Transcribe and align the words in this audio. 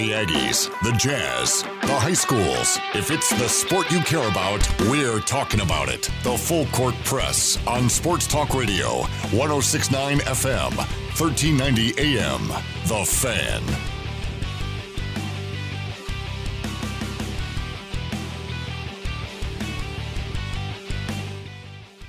The 0.00 0.12
Aggies, 0.12 0.70
the 0.82 0.92
Jazz, 0.92 1.62
the 1.82 1.94
high 1.94 2.14
schools. 2.14 2.78
If 2.94 3.10
it's 3.10 3.28
the 3.38 3.46
sport 3.50 3.92
you 3.92 4.00
care 4.00 4.26
about, 4.26 4.66
we're 4.88 5.20
talking 5.20 5.60
about 5.60 5.90
it. 5.90 6.08
The 6.22 6.38
Full 6.38 6.64
Court 6.68 6.94
Press 7.04 7.58
on 7.66 7.90
Sports 7.90 8.26
Talk 8.26 8.54
Radio, 8.54 9.02
1069 9.30 10.20
FM, 10.20 10.74
1390 11.20 11.98
AM. 11.98 12.48
The 12.86 13.04
Fan. 13.04 13.62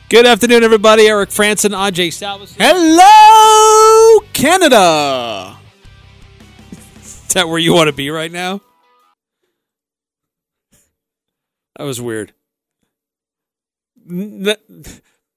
Good 0.08 0.26
afternoon, 0.26 0.64
everybody. 0.64 1.10
Eric 1.10 1.30
Frandsen, 1.32 1.71
Ajay 1.71 2.14
Salvas. 2.14 2.55
Hello, 2.58 4.21
Canada. 4.32 5.61
Is 7.32 7.36
that 7.36 7.48
where 7.48 7.59
you 7.59 7.73
want 7.73 7.88
to 7.88 7.93
be 7.93 8.09
right 8.09 8.29
now? 8.29 8.59
That 11.77 11.85
was 11.85 12.02
weird. 12.02 12.34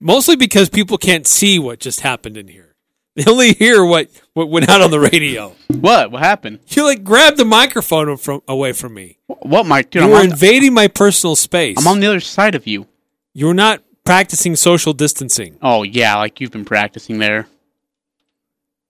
Mostly 0.00 0.34
because 0.34 0.68
people 0.68 0.98
can't 0.98 1.24
see 1.24 1.60
what 1.60 1.78
just 1.78 2.00
happened 2.00 2.36
in 2.36 2.48
here. 2.48 2.70
They 3.16 3.30
only 3.30 3.52
hear 3.52 3.84
what, 3.84 4.10
what 4.32 4.50
went 4.50 4.68
out 4.68 4.80
on 4.80 4.90
the 4.90 4.98
radio. 4.98 5.54
What? 5.68 6.10
What 6.10 6.20
happened? 6.20 6.58
You 6.70 6.82
like 6.82 7.04
grabbed 7.04 7.36
the 7.36 7.44
microphone 7.44 8.16
from 8.16 8.42
away 8.48 8.72
from 8.72 8.92
me. 8.94 9.18
What, 9.28 9.66
Mike? 9.66 9.90
Dude, 9.90 10.02
You 10.02 10.08
I'm, 10.08 10.14
were 10.14 10.24
invading 10.24 10.74
my 10.74 10.88
personal 10.88 11.36
space. 11.36 11.76
I'm 11.78 11.86
on 11.86 12.00
the 12.00 12.08
other 12.08 12.18
side 12.18 12.56
of 12.56 12.66
you. 12.66 12.88
You're 13.32 13.54
not 13.54 13.84
practicing 14.02 14.56
social 14.56 14.92
distancing. 14.94 15.58
Oh 15.62 15.84
yeah, 15.84 16.16
like 16.16 16.40
you've 16.40 16.50
been 16.50 16.64
practicing 16.64 17.18
there. 17.18 17.46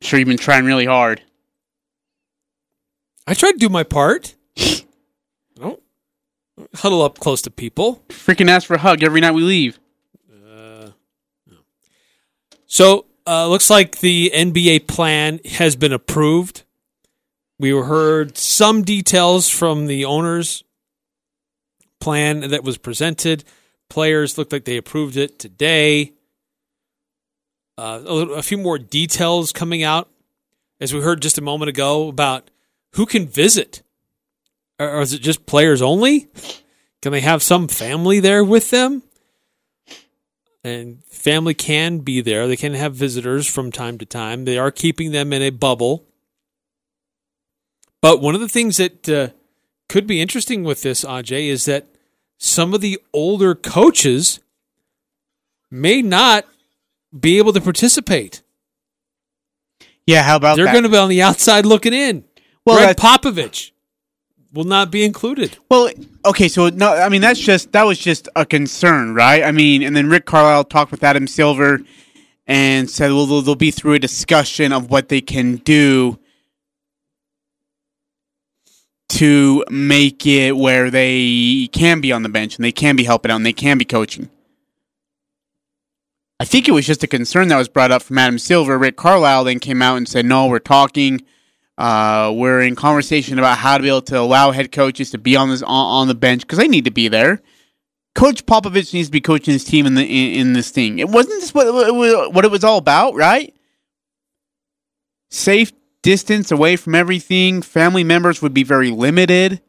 Sure, 0.00 0.18
you've 0.18 0.26
been 0.28 0.38
trying 0.38 0.64
really 0.64 0.86
hard. 0.86 1.20
I 3.26 3.34
tried 3.34 3.52
to 3.52 3.58
do 3.58 3.68
my 3.68 3.82
part. 3.82 4.34
Don't 5.56 5.80
huddle 6.76 7.02
up 7.02 7.18
close 7.18 7.42
to 7.42 7.50
people. 7.50 8.02
Freaking 8.08 8.48
ask 8.48 8.66
for 8.66 8.74
a 8.74 8.78
hug 8.78 9.02
every 9.02 9.20
night 9.20 9.32
we 9.32 9.42
leave. 9.42 9.78
So, 12.66 13.06
uh, 13.24 13.46
looks 13.46 13.70
like 13.70 14.00
the 14.00 14.32
NBA 14.34 14.88
plan 14.88 15.38
has 15.44 15.76
been 15.76 15.92
approved. 15.92 16.64
We 17.56 17.70
heard 17.70 18.36
some 18.36 18.82
details 18.82 19.48
from 19.48 19.86
the 19.86 20.04
owners' 20.04 20.64
plan 22.00 22.40
that 22.50 22.64
was 22.64 22.76
presented. 22.76 23.44
Players 23.88 24.36
looked 24.36 24.52
like 24.52 24.64
they 24.64 24.76
approved 24.76 25.16
it 25.16 25.38
today. 25.38 26.14
Uh, 27.78 28.00
a, 28.04 28.12
little, 28.12 28.34
a 28.34 28.42
few 28.42 28.58
more 28.58 28.78
details 28.78 29.52
coming 29.52 29.84
out, 29.84 30.08
as 30.80 30.92
we 30.92 31.00
heard 31.00 31.22
just 31.22 31.38
a 31.38 31.42
moment 31.42 31.68
ago 31.68 32.08
about 32.08 32.50
who 32.94 33.06
can 33.06 33.26
visit. 33.26 33.82
Or, 34.78 35.00
is 35.00 35.12
it 35.12 35.20
just 35.20 35.46
players 35.46 35.80
only? 35.80 36.28
Can 37.02 37.12
they 37.12 37.20
have 37.20 37.42
some 37.42 37.68
family 37.68 38.20
there 38.20 38.42
with 38.42 38.70
them? 38.70 39.02
and 40.64 41.04
family 41.04 41.52
can 41.52 41.98
be 41.98 42.22
there. 42.22 42.48
They 42.48 42.56
can 42.56 42.72
have 42.72 42.94
visitors 42.94 43.46
from 43.46 43.70
time 43.70 43.98
to 43.98 44.06
time. 44.06 44.46
They 44.46 44.56
are 44.56 44.70
keeping 44.70 45.12
them 45.12 45.32
in 45.32 45.42
a 45.42 45.50
bubble. 45.50 46.06
But 48.00 48.20
one 48.20 48.34
of 48.34 48.40
the 48.40 48.48
things 48.48 48.78
that 48.78 49.08
uh, 49.08 49.28
could 49.88 50.06
be 50.06 50.22
interesting 50.22 50.64
with 50.64 50.82
this, 50.82 51.04
Ajay, 51.04 51.48
is 51.48 51.66
that 51.66 51.86
some 52.38 52.72
of 52.72 52.80
the 52.80 52.98
older 53.12 53.54
coaches 53.54 54.40
may 55.70 56.00
not 56.00 56.46
be 57.18 57.38
able 57.38 57.52
to 57.52 57.60
participate. 57.60 58.42
Yeah, 60.06 60.22
how 60.22 60.36
about 60.36 60.56
They're 60.56 60.64
that? 60.66 60.72
going 60.72 60.84
to 60.84 60.90
be 60.90 60.96
on 60.96 61.08
the 61.08 61.22
outside 61.22 61.66
looking 61.66 61.92
in. 61.92 62.24
Well, 62.66 62.78
Gregg 62.78 62.96
Popovich 62.96 63.72
will 64.52 64.64
not 64.64 64.90
be 64.90 65.04
included. 65.04 65.58
Well, 65.68 65.90
okay, 66.24 66.48
so 66.48 66.68
no, 66.68 66.94
I 66.94 67.08
mean 67.08 67.20
that's 67.20 67.40
just 67.40 67.72
that 67.72 67.84
was 67.84 67.98
just 67.98 68.28
a 68.36 68.46
concern, 68.46 69.14
right? 69.14 69.42
I 69.42 69.52
mean, 69.52 69.82
and 69.82 69.94
then 69.96 70.08
Rick 70.08 70.26
Carlisle 70.26 70.64
talked 70.64 70.90
with 70.90 71.02
Adam 71.02 71.26
Silver 71.26 71.80
and 72.46 72.88
said, 72.88 73.10
well, 73.10 73.26
they'll, 73.26 73.42
they'll 73.42 73.54
be 73.54 73.70
through 73.70 73.94
a 73.94 73.98
discussion 73.98 74.72
of 74.72 74.90
what 74.90 75.08
they 75.08 75.20
can 75.20 75.56
do 75.56 76.18
to 79.10 79.64
make 79.70 80.26
it 80.26 80.56
where 80.56 80.90
they 80.90 81.68
can 81.72 82.00
be 82.00 82.12
on 82.12 82.22
the 82.22 82.28
bench 82.28 82.56
and 82.56 82.64
they 82.64 82.72
can 82.72 82.96
be 82.96 83.04
helping 83.04 83.30
out 83.30 83.36
and 83.36 83.46
they 83.46 83.52
can 83.52 83.78
be 83.78 83.84
coaching. 83.84 84.28
I 86.40 86.44
think 86.44 86.68
it 86.68 86.72
was 86.72 86.86
just 86.86 87.04
a 87.04 87.06
concern 87.06 87.48
that 87.48 87.56
was 87.56 87.68
brought 87.68 87.92
up 87.92 88.02
from 88.02 88.18
Adam 88.18 88.38
Silver. 88.38 88.76
Rick 88.76 88.96
Carlisle 88.96 89.44
then 89.44 89.60
came 89.60 89.80
out 89.80 89.96
and 89.96 90.08
said, 90.08 90.26
"No, 90.26 90.46
we're 90.46 90.58
talking." 90.58 91.22
Uh, 91.76 92.32
we're 92.34 92.60
in 92.60 92.76
conversation 92.76 93.38
about 93.38 93.58
how 93.58 93.76
to 93.76 93.82
be 93.82 93.88
able 93.88 94.02
to 94.02 94.18
allow 94.18 94.52
head 94.52 94.70
coaches 94.70 95.10
to 95.10 95.18
be 95.18 95.34
on 95.34 95.48
this 95.48 95.62
on, 95.62 95.68
on 95.68 96.08
the 96.08 96.14
bench 96.14 96.42
because 96.42 96.58
they 96.58 96.68
need 96.68 96.84
to 96.84 96.90
be 96.90 97.08
there. 97.08 97.42
Coach 98.14 98.46
Popovich 98.46 98.94
needs 98.94 99.08
to 99.08 99.12
be 99.12 99.20
coaching 99.20 99.52
his 99.52 99.64
team 99.64 99.84
in 99.86 99.96
the 99.96 100.04
in, 100.04 100.40
in 100.40 100.52
this 100.52 100.70
thing. 100.70 101.00
It 101.00 101.08
wasn't 101.08 101.40
this 101.40 101.52
what, 101.52 101.66
what 101.94 102.32
what 102.32 102.44
it 102.44 102.50
was 102.50 102.62
all 102.62 102.78
about, 102.78 103.14
right? 103.16 103.52
Safe 105.30 105.72
distance 106.02 106.52
away 106.52 106.76
from 106.76 106.94
everything. 106.94 107.60
Family 107.60 108.04
members 108.04 108.40
would 108.40 108.54
be 108.54 108.62
very 108.62 108.90
limited. 108.90 109.60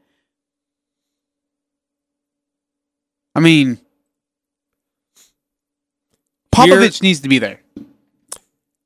I 3.33 3.39
mean, 3.39 3.79
Popovich 6.53 7.01
needs 7.01 7.21
to 7.21 7.29
be 7.29 7.39
there. 7.39 7.61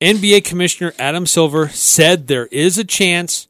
NBA 0.02 0.46
Commissioner 0.46 0.94
Adam 0.98 1.26
Silver 1.26 1.68
said 1.68 2.28
there 2.28 2.48
is 2.48 2.78
a 2.78 2.86
chance 2.86 3.48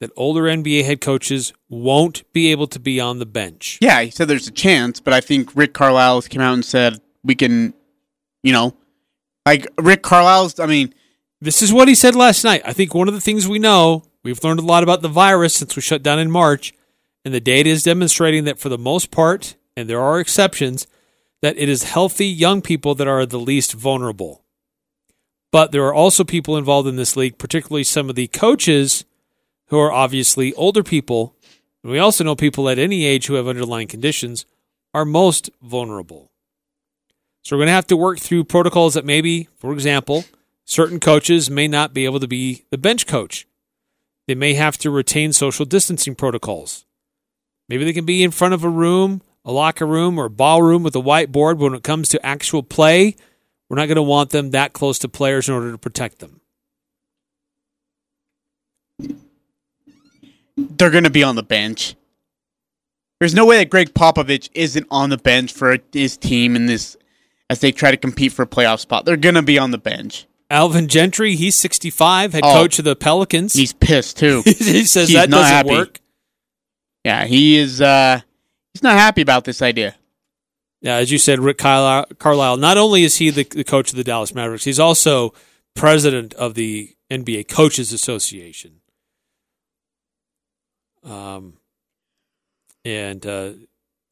that 0.00 0.10
older 0.16 0.42
NBA 0.42 0.84
head 0.84 1.00
coaches 1.00 1.52
won't 1.68 2.30
be 2.32 2.50
able 2.50 2.66
to 2.66 2.80
be 2.80 3.00
on 3.00 3.20
the 3.20 3.26
bench. 3.26 3.78
Yeah, 3.80 4.02
he 4.02 4.10
said 4.10 4.26
there's 4.28 4.48
a 4.48 4.52
chance, 4.52 5.00
but 5.00 5.14
I 5.14 5.20
think 5.20 5.54
Rick 5.54 5.72
Carlisle 5.72 6.22
came 6.22 6.40
out 6.40 6.54
and 6.54 6.64
said 6.64 7.00
we 7.22 7.34
can, 7.36 7.74
you 8.42 8.52
know, 8.52 8.74
like 9.46 9.66
Rick 9.78 10.02
Carlisle's. 10.02 10.58
I 10.58 10.66
mean, 10.66 10.92
This 11.40 11.62
is 11.62 11.72
what 11.72 11.88
he 11.88 11.94
said 11.94 12.16
last 12.16 12.42
night. 12.42 12.62
I 12.64 12.72
think 12.72 12.94
one 12.94 13.06
of 13.06 13.14
the 13.14 13.20
things 13.20 13.46
we 13.46 13.58
know, 13.58 14.02
we've 14.22 14.42
learned 14.42 14.60
a 14.60 14.64
lot 14.64 14.82
about 14.82 15.02
the 15.02 15.08
virus 15.08 15.54
since 15.54 15.76
we 15.76 15.82
shut 15.82 16.02
down 16.02 16.18
in 16.18 16.30
March, 16.30 16.72
and 17.24 17.32
the 17.34 17.40
data 17.40 17.68
is 17.70 17.82
demonstrating 17.82 18.44
that 18.44 18.58
for 18.58 18.68
the 18.68 18.78
most 18.78 19.10
part, 19.10 19.54
and 19.76 19.88
there 19.88 20.00
are 20.00 20.18
exceptions, 20.18 20.86
that 21.42 21.58
it 21.58 21.68
is 21.68 21.82
healthy 21.84 22.26
young 22.26 22.62
people 22.62 22.94
that 22.94 23.06
are 23.06 23.26
the 23.26 23.38
least 23.38 23.74
vulnerable. 23.74 24.43
But 25.54 25.70
there 25.70 25.84
are 25.84 25.94
also 25.94 26.24
people 26.24 26.56
involved 26.56 26.88
in 26.88 26.96
this 26.96 27.16
league, 27.16 27.38
particularly 27.38 27.84
some 27.84 28.10
of 28.10 28.16
the 28.16 28.26
coaches 28.26 29.04
who 29.68 29.78
are 29.78 29.92
obviously 29.92 30.52
older 30.54 30.82
people. 30.82 31.36
And 31.84 31.92
we 31.92 32.00
also 32.00 32.24
know 32.24 32.34
people 32.34 32.68
at 32.68 32.76
any 32.76 33.04
age 33.04 33.28
who 33.28 33.34
have 33.34 33.46
underlying 33.46 33.86
conditions 33.86 34.46
are 34.92 35.04
most 35.04 35.50
vulnerable. 35.62 36.32
So 37.42 37.54
we're 37.54 37.60
going 37.60 37.68
to 37.68 37.74
have 37.74 37.86
to 37.86 37.96
work 37.96 38.18
through 38.18 38.42
protocols 38.42 38.94
that 38.94 39.04
maybe, 39.04 39.46
for 39.56 39.72
example, 39.72 40.24
certain 40.64 40.98
coaches 40.98 41.48
may 41.48 41.68
not 41.68 41.94
be 41.94 42.04
able 42.04 42.18
to 42.18 42.26
be 42.26 42.64
the 42.70 42.76
bench 42.76 43.06
coach. 43.06 43.46
They 44.26 44.34
may 44.34 44.54
have 44.54 44.76
to 44.78 44.90
retain 44.90 45.32
social 45.32 45.64
distancing 45.64 46.16
protocols. 46.16 46.84
Maybe 47.68 47.84
they 47.84 47.92
can 47.92 48.04
be 48.04 48.24
in 48.24 48.32
front 48.32 48.54
of 48.54 48.64
a 48.64 48.68
room, 48.68 49.22
a 49.44 49.52
locker 49.52 49.86
room, 49.86 50.18
or 50.18 50.24
a 50.24 50.30
ballroom 50.30 50.82
with 50.82 50.96
a 50.96 51.00
whiteboard. 51.00 51.58
When 51.58 51.74
it 51.74 51.84
comes 51.84 52.08
to 52.08 52.26
actual 52.26 52.64
play, 52.64 53.14
we're 53.74 53.80
not 53.80 53.86
going 53.86 53.96
to 53.96 54.02
want 54.02 54.30
them 54.30 54.52
that 54.52 54.72
close 54.72 55.00
to 55.00 55.08
players 55.08 55.48
in 55.48 55.54
order 55.54 55.72
to 55.72 55.78
protect 55.78 56.20
them. 56.20 56.40
they're 60.56 60.90
going 60.90 61.02
to 61.02 61.10
be 61.10 61.24
on 61.24 61.34
the 61.34 61.42
bench. 61.42 61.96
There's 63.18 63.34
no 63.34 63.44
way 63.44 63.56
that 63.58 63.70
Gregg 63.70 63.92
Popovich 63.94 64.48
isn't 64.54 64.86
on 64.92 65.10
the 65.10 65.16
bench 65.16 65.52
for 65.52 65.76
his 65.92 66.16
team 66.16 66.54
in 66.54 66.66
this 66.66 66.96
as 67.50 67.58
they 67.58 67.72
try 67.72 67.90
to 67.90 67.96
compete 67.96 68.30
for 68.32 68.42
a 68.42 68.46
playoff 68.46 68.78
spot. 68.78 69.04
They're 69.04 69.16
going 69.16 69.34
to 69.34 69.42
be 69.42 69.58
on 69.58 69.72
the 69.72 69.78
bench. 69.78 70.26
Alvin 70.50 70.86
Gentry, 70.86 71.34
he's 71.34 71.56
65, 71.56 72.34
head 72.34 72.42
Oh. 72.44 72.52
coach 72.52 72.78
of 72.78 72.84
the 72.84 72.94
Pelicans. 72.94 73.54
He's 73.54 73.72
pissed 73.72 74.18
too. 74.18 74.42
he 74.44 74.84
says 74.84 75.08
he's 75.08 75.16
that 75.16 75.28
doesn't 75.30 75.44
happy. 75.52 75.70
work. 75.70 75.98
yeah, 77.04 77.24
he 77.24 77.56
is. 77.56 77.80
uh 77.80 78.20
He's 78.72 78.82
not 78.84 78.94
happy 78.94 79.22
about 79.22 79.44
this 79.44 79.60
idea. 79.62 79.96
Yeah, 80.84 80.96
as 80.96 81.10
you 81.10 81.16
said, 81.16 81.40
Rick 81.40 81.56
Carlisle. 81.56 82.58
Not 82.58 82.76
only 82.76 83.04
is 83.04 83.16
he 83.16 83.30
the, 83.30 83.44
the 83.44 83.64
coach 83.64 83.90
of 83.90 83.96
the 83.96 84.04
Dallas 84.04 84.34
Mavericks, 84.34 84.64
he's 84.64 84.78
also 84.78 85.32
president 85.74 86.34
of 86.34 86.52
the 86.52 86.94
NBA 87.10 87.48
Coaches 87.48 87.90
Association. 87.90 88.82
Um, 91.02 91.54
and 92.84 93.24
uh, 93.24 93.52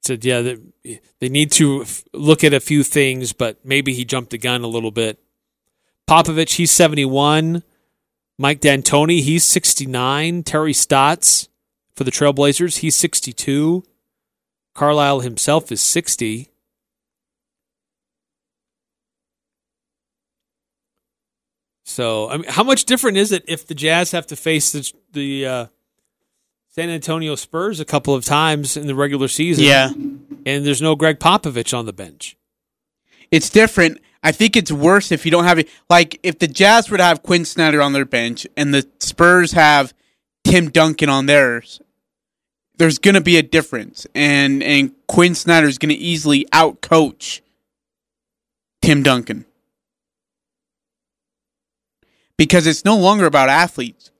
said, 0.00 0.24
yeah, 0.24 0.40
they, 0.40 1.00
they 1.20 1.28
need 1.28 1.52
to 1.52 1.82
f- 1.82 2.04
look 2.14 2.42
at 2.42 2.54
a 2.54 2.60
few 2.60 2.82
things, 2.82 3.34
but 3.34 3.62
maybe 3.66 3.92
he 3.92 4.06
jumped 4.06 4.30
the 4.30 4.38
gun 4.38 4.62
a 4.62 4.66
little 4.66 4.90
bit. 4.90 5.22
Popovich, 6.08 6.54
he's 6.54 6.70
seventy-one. 6.70 7.64
Mike 8.38 8.60
D'Antoni, 8.60 9.20
he's 9.20 9.44
sixty-nine. 9.44 10.42
Terry 10.42 10.72
Stotts 10.72 11.50
for 11.94 12.04
the 12.04 12.10
Trailblazers, 12.10 12.78
he's 12.78 12.96
sixty-two. 12.96 13.84
Carlisle 14.74 15.20
himself 15.20 15.70
is 15.70 15.82
60. 15.82 16.48
So, 21.92 22.30
I 22.30 22.38
mean, 22.38 22.48
how 22.48 22.64
much 22.64 22.84
different 22.84 23.18
is 23.18 23.32
it 23.32 23.44
if 23.46 23.66
the 23.66 23.74
Jazz 23.74 24.12
have 24.12 24.26
to 24.28 24.36
face 24.36 24.72
the, 24.72 24.92
the 25.12 25.46
uh, 25.46 25.66
San 26.74 26.88
Antonio 26.88 27.34
Spurs 27.34 27.80
a 27.80 27.84
couple 27.84 28.14
of 28.14 28.24
times 28.24 28.78
in 28.78 28.86
the 28.86 28.94
regular 28.94 29.28
season. 29.28 29.64
Yeah. 29.64 29.90
And 29.90 30.66
there's 30.66 30.80
no 30.80 30.96
Gregg 30.96 31.18
Popovich 31.18 31.76
on 31.76 31.84
the 31.84 31.92
bench. 31.92 32.34
It's 33.30 33.50
different. 33.50 34.00
I 34.22 34.32
think 34.32 34.56
it's 34.56 34.72
worse 34.72 35.12
if 35.12 35.26
you 35.26 35.30
don't 35.30 35.44
have 35.44 35.58
it. 35.58 35.68
Like, 35.90 36.18
if 36.22 36.38
the 36.38 36.48
Jazz 36.48 36.90
were 36.90 36.96
to 36.96 37.04
have 37.04 37.22
Quin 37.22 37.44
Snyder 37.44 37.82
on 37.82 37.92
their 37.92 38.06
bench 38.06 38.46
and 38.56 38.72
the 38.72 38.88
Spurs 39.00 39.52
have 39.52 39.92
Tim 40.44 40.70
Duncan 40.70 41.10
on 41.10 41.26
theirs, 41.26 41.82
there's 42.78 42.98
going 42.98 43.16
to 43.16 43.20
be 43.20 43.36
a 43.36 43.42
difference. 43.42 44.06
And, 44.14 44.62
and 44.62 44.92
Quin 45.08 45.34
Snyder 45.34 45.66
is 45.66 45.76
going 45.76 45.90
to 45.90 45.94
easily 45.94 46.46
outcoach 46.52 47.42
Tim 48.80 49.02
Duncan. 49.02 49.44
Because 52.42 52.66
it's 52.66 52.84
no 52.84 52.96
longer 52.96 53.24
about 53.24 53.48
athletes. 53.48 54.10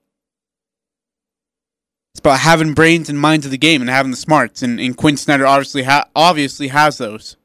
It's 2.15 2.21
about 2.21 2.39
having 2.39 2.73
brains 2.73 3.09
and 3.09 3.19
minds 3.19 3.45
of 3.45 3.51
the 3.51 3.59
game 3.59 3.81
and 3.81 3.91
having 3.91 4.13
the 4.13 4.17
smarts, 4.17 4.63
and, 4.63 4.79
and 4.79 4.97
Quin 4.97 5.17
Snyder 5.17 5.45
obviously 5.45 5.83
ha- 5.83 6.09
obviously 6.15 6.69
has 6.69 6.99
those. 6.99 7.37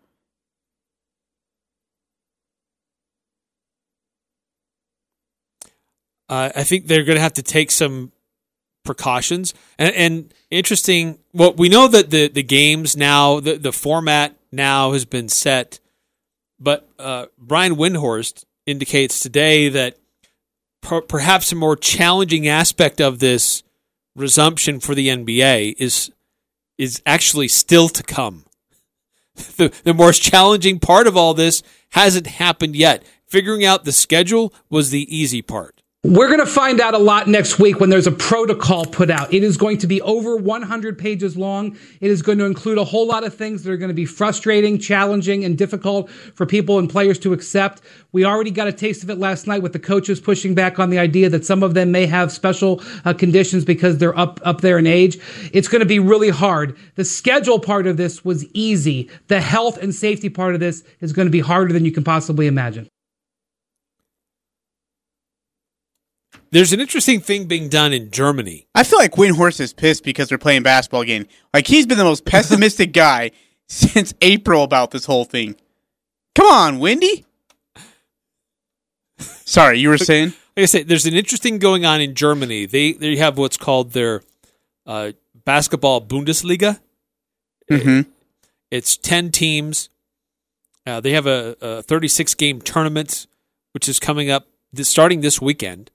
Uh, 6.29 6.51
I 6.56 6.63
think 6.63 6.85
they're 6.85 7.03
going 7.03 7.15
to 7.15 7.24
have 7.24 7.33
to 7.33 7.41
take 7.41 7.71
some 7.71 8.12
precautions. 8.85 9.56
And, 9.79 9.95
and 9.95 10.33
interesting, 10.51 11.18
well, 11.33 11.53
we 11.53 11.69
know 11.69 11.88
that 11.88 12.12
the, 12.12 12.27
the 12.27 12.44
games 12.44 12.95
now, 12.95 13.39
the, 13.39 13.57
the 13.57 13.71
format 13.71 14.38
now 14.51 14.91
has 14.91 15.06
been 15.06 15.27
set, 15.27 15.79
but 16.59 16.88
uh, 17.00 17.25
Brian 17.35 17.77
Windhorst 17.77 18.45
indicates 18.68 19.19
today 19.19 19.69
that 19.69 19.97
per- 20.88 21.01
perhaps 21.01 21.51
a 21.51 21.56
more 21.56 21.75
challenging 21.75 22.48
aspect 22.48 23.01
of 23.01 23.19
this 23.19 23.63
resumption 24.16 24.80
for 24.80 24.95
the 24.95 25.10
NBA 25.10 25.75
is 25.78 26.12
is 26.78 27.01
actually 27.06 27.48
still 27.48 27.89
to 27.89 28.04
come. 28.04 28.45
The, 29.57 29.72
the 29.84 29.94
most 29.94 30.24
challenging 30.24 30.80
part 30.80 31.06
of 31.06 31.16
all 31.16 31.36
this 31.36 31.62
hasn't 31.89 32.25
happened 32.25 32.75
yet. 32.75 33.04
Figuring 33.28 33.63
out 33.63 33.86
the 33.86 33.92
schedule 33.92 34.51
was 34.68 34.89
the 34.89 35.16
easy 35.16 35.44
part. 35.44 35.76
We're 36.07 36.27
going 36.27 36.39
to 36.39 36.45
find 36.45 36.80
out 36.80 36.94
a 36.94 36.98
lot 36.98 37.27
next 37.27 37.59
week 37.59 37.81
when 37.81 37.89
there's 37.89 38.07
a 38.07 38.13
protocol 38.13 38.86
put 38.86 39.09
out. 39.09 39.33
It 39.33 39.44
is 39.44 39.57
going 39.57 39.77
to 39.80 39.88
be 39.88 40.01
over 40.04 40.38
100 40.38 40.98
pages 40.98 41.36
long. 41.36 41.77
It 42.00 42.09
is 42.09 42.21
going 42.21 42.38
to 42.38 42.45
include 42.45 42.77
a 42.77 42.86
whole 42.86 43.06
lot 43.06 43.25
of 43.25 43.36
things 43.36 43.63
that 43.63 43.71
are 43.74 43.75
going 43.75 43.89
to 43.89 43.94
be 43.94 44.06
frustrating, 44.06 44.80
challenging, 44.80 45.44
and 45.44 45.57
difficult 45.57 46.09
for 46.09 46.45
people 46.45 46.80
and 46.80 46.89
players 46.89 47.19
to 47.19 47.33
accept. 47.33 47.81
We 48.13 48.24
already 48.24 48.51
got 48.51 48.69
a 48.69 48.71
taste 48.71 49.04
of 49.04 49.09
it 49.09 49.18
last 49.18 49.48
night 49.48 49.62
with 49.62 49.74
the 49.74 49.80
coaches 49.80 50.21
pushing 50.21 50.56
back 50.56 50.80
on 50.80 50.92
the 50.92 50.98
idea 50.98 51.27
that 51.30 51.44
some 51.44 51.62
of 51.62 51.74
them 51.74 51.92
may 51.92 52.06
have 52.06 52.31
special 52.31 52.81
uh, 53.03 53.12
conditions 53.12 53.65
because 53.65 53.98
they're 53.98 54.18
up 54.18 54.39
up 54.45 54.62
there 54.62 54.77
in 54.77 54.88
age. 54.88 55.18
It's 55.51 55.68
going 55.68 55.81
to 55.81 55.86
be 55.86 56.00
really 56.00 56.30
hard. 56.30 56.77
The 56.95 57.03
schedule 57.03 57.60
part 57.60 57.86
of 57.86 57.98
this 57.98 58.24
was 58.24 58.45
easy. 58.53 59.10
The 59.27 59.42
health 59.42 59.77
and 59.77 59.94
safety 59.94 60.30
part 60.30 60.53
of 60.53 60.62
this 60.62 60.86
is 61.01 61.12
going 61.12 61.25
to 61.25 61.33
be 61.33 61.42
harder 61.42 61.74
than 61.74 61.83
you 61.83 61.92
can 61.92 62.06
possibly 62.06 62.48
imagine. 62.48 62.88
There's 66.51 66.73
an 66.73 66.79
interesting 66.79 67.19
thing 67.19 67.45
being 67.45 67.69
done 67.69 67.94
in 67.94 68.11
Germany. 68.11 68.67
I 68.73 68.83
feel 68.83 68.99
like 68.99 69.13
Windhorst 69.13 69.59
is 69.59 69.73
pissed 69.73 70.03
because 70.03 70.29
they're 70.29 70.38
playing 70.38 70.63
basketball 70.63 71.01
again. 71.01 71.27
Like 71.53 71.67
he's 71.67 71.85
been 71.85 71.97
the 71.97 72.03
most 72.03 72.25
pessimistic 72.25 72.94
guy 72.94 73.31
since 73.67 74.13
April 74.21 74.63
about 74.63 74.91
this 74.91 75.05
whole 75.05 75.25
thing. 75.25 75.55
Come 76.35 76.47
on, 76.47 76.79
Windy. 76.79 77.25
Sorry, 79.17 79.79
you 79.79 79.89
were 79.89 79.97
saying? 79.97 80.33
Like 80.55 80.63
I 80.63 80.65
said, 80.65 80.88
there's 80.88 81.05
an 81.05 81.13
interesting 81.13 81.59
going 81.59 81.85
on 81.85 82.01
in 82.01 82.15
Germany. 82.15 82.65
They 82.65 82.93
they 82.93 83.15
have 83.17 83.38
what's 83.38 83.57
called 83.57 83.91
their 83.91 84.21
uh, 84.85 85.13
basketball 85.45 86.01
Bundesliga. 86.01 86.79
Mm-hmm. 87.69 88.09
It's 88.71 88.97
ten 88.97 89.31
teams. 89.31 89.89
Uh, 90.85 91.01
they 91.01 91.11
have 91.11 91.27
a, 91.27 91.57
a 91.59 91.83
36 91.83 92.33
game 92.35 92.61
tournament, 92.61 93.27
which 93.73 93.89
is 93.89 94.00
coming 94.00 94.29
up 94.29 94.47
this, 94.71 94.88
starting 94.88 95.19
this 95.19 95.41
weekend. 95.41 95.91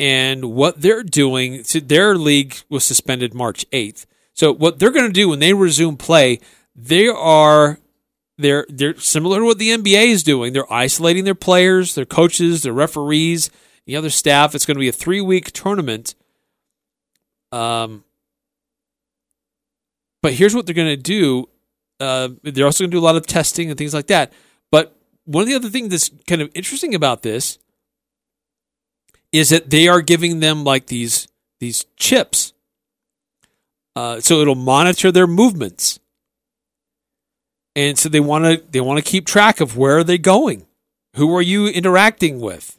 And 0.00 0.54
what 0.54 0.80
they're 0.80 1.02
doing, 1.02 1.62
their 1.74 2.16
league 2.16 2.56
was 2.70 2.86
suspended 2.86 3.34
March 3.34 3.68
8th. 3.70 4.06
So 4.32 4.50
what 4.50 4.78
they're 4.78 4.90
going 4.90 5.06
to 5.06 5.12
do 5.12 5.28
when 5.28 5.40
they 5.40 5.52
resume 5.52 5.98
play, 5.98 6.40
they 6.74 7.06
are 7.06 7.78
they're 8.38 8.64
they're 8.70 8.98
similar 8.98 9.40
to 9.40 9.44
what 9.44 9.58
the 9.58 9.68
NBA 9.68 10.06
is 10.06 10.22
doing. 10.22 10.54
They're 10.54 10.72
isolating 10.72 11.24
their 11.24 11.34
players, 11.34 11.94
their 11.94 12.06
coaches, 12.06 12.62
their 12.62 12.72
referees, 12.72 13.50
the 13.84 13.96
other 13.96 14.08
staff. 14.08 14.54
It's 14.54 14.64
going 14.64 14.76
to 14.76 14.80
be 14.80 14.88
a 14.88 14.92
three 14.92 15.20
week 15.20 15.52
tournament. 15.52 16.14
Um, 17.52 18.04
but 20.22 20.32
here's 20.32 20.54
what 20.54 20.64
they're 20.64 20.74
going 20.74 20.88
to 20.88 20.96
do. 20.96 21.50
Uh, 21.98 22.30
they're 22.42 22.64
also 22.64 22.84
going 22.84 22.90
to 22.90 22.94
do 22.94 23.00
a 23.00 23.04
lot 23.04 23.16
of 23.16 23.26
testing 23.26 23.68
and 23.68 23.76
things 23.76 23.92
like 23.92 24.06
that. 24.06 24.32
But 24.70 24.96
one 25.24 25.42
of 25.42 25.48
the 25.48 25.54
other 25.54 25.68
things 25.68 25.90
that's 25.90 26.10
kind 26.26 26.40
of 26.40 26.50
interesting 26.54 26.94
about 26.94 27.20
this 27.20 27.58
is 29.32 29.50
that 29.50 29.70
they 29.70 29.88
are 29.88 30.00
giving 30.00 30.40
them 30.40 30.64
like 30.64 30.86
these 30.86 31.28
these 31.60 31.84
chips. 31.96 32.52
Uh, 33.96 34.20
so 34.20 34.40
it'll 34.40 34.54
monitor 34.54 35.10
their 35.10 35.26
movements, 35.26 35.98
and 37.74 37.98
so 37.98 38.08
they 38.08 38.20
want 38.20 38.44
to 38.44 38.62
they 38.70 38.80
want 38.80 39.04
to 39.04 39.10
keep 39.10 39.26
track 39.26 39.60
of 39.60 39.76
where 39.76 39.98
are 39.98 40.04
they 40.04 40.18
going, 40.18 40.66
who 41.16 41.34
are 41.36 41.42
you 41.42 41.66
interacting 41.66 42.40
with, 42.40 42.78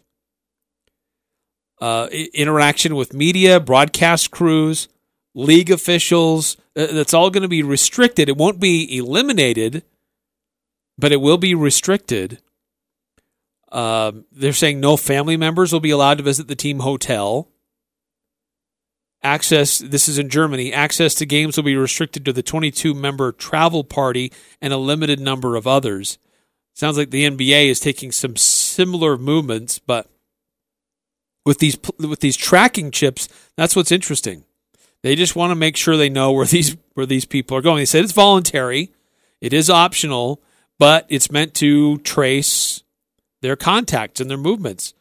uh, 1.82 2.08
interaction 2.34 2.96
with 2.96 3.14
media, 3.14 3.60
broadcast 3.60 4.32
crews, 4.32 4.88
league 5.36 5.70
officials. 5.72 6.58
Uh, 6.76 6.88
that's 6.88 7.14
all 7.14 7.30
going 7.30 7.44
to 7.44 7.50
be 7.50 7.64
restricted. 7.64 8.30
It 8.30 8.38
won't 8.38 8.60
be 8.60 8.98
eliminated, 8.98 9.84
but 10.98 11.12
it 11.12 11.20
will 11.20 11.38
be 11.38 11.54
restricted. 11.54 12.40
Um, 13.72 14.26
they're 14.32 14.54
saying 14.54 14.80
no 14.80 14.98
family 14.98 15.38
members 15.38 15.72
will 15.72 15.80
be 15.80 15.92
allowed 15.92 16.18
to 16.18 16.24
visit 16.24 16.48
the 16.48 16.56
team 16.56 16.80
hotel. 16.80 17.48
Access, 19.24 19.78
this 19.78 20.10
is 20.10 20.18
in 20.18 20.30
Germany, 20.30 20.74
access 20.74 21.14
to 21.16 21.26
games 21.26 21.56
will 21.56 21.64
be 21.64 21.76
restricted 21.76 22.26
to 22.26 22.34
the 22.34 22.42
22 22.42 22.94
member 22.94 23.32
travel 23.32 23.84
party 23.84 24.34
and 24.62 24.74
a 24.74 24.78
limited 24.78 25.20
number 25.20 25.56
of 25.56 25.68
others. 25.68 26.18
Sounds 26.74 26.98
like 26.98 27.12
the 27.12 27.30
NBA 27.30 27.68
is 27.68 27.80
taking 27.80 28.12
some 28.12 28.36
similar 28.36 29.18
movements, 29.18 29.78
but 29.78 30.10
with 31.46 31.60
these 31.60 31.78
with 32.00 32.20
these 32.20 32.38
tracking 32.38 32.92
chips, 32.92 33.28
that's 33.56 33.76
what's 33.76 33.92
interesting. 33.92 34.44
They 35.04 35.16
just 35.16 35.36
want 35.36 35.52
to 35.52 35.56
make 35.56 35.76
sure 35.76 35.98
they 35.98 36.10
know 36.10 36.32
where 36.32 36.46
these 36.46 36.76
where 36.94 37.06
these 37.06 37.26
people 37.26 37.58
are 37.58 37.62
going. 37.62 37.78
They 37.78 37.86
said 37.86 38.04
it's 38.04 38.14
voluntary, 38.14 38.92
it 39.40 39.54
is 39.54 39.70
optional, 39.70 40.42
but 40.80 41.06
it's 41.10 41.32
meant 41.32 41.54
to 41.56 42.00
trace 42.00 42.84
their 43.42 43.56
contacts 43.56 44.20
and 44.20 44.30
their 44.30 44.38
movements. 44.38 44.94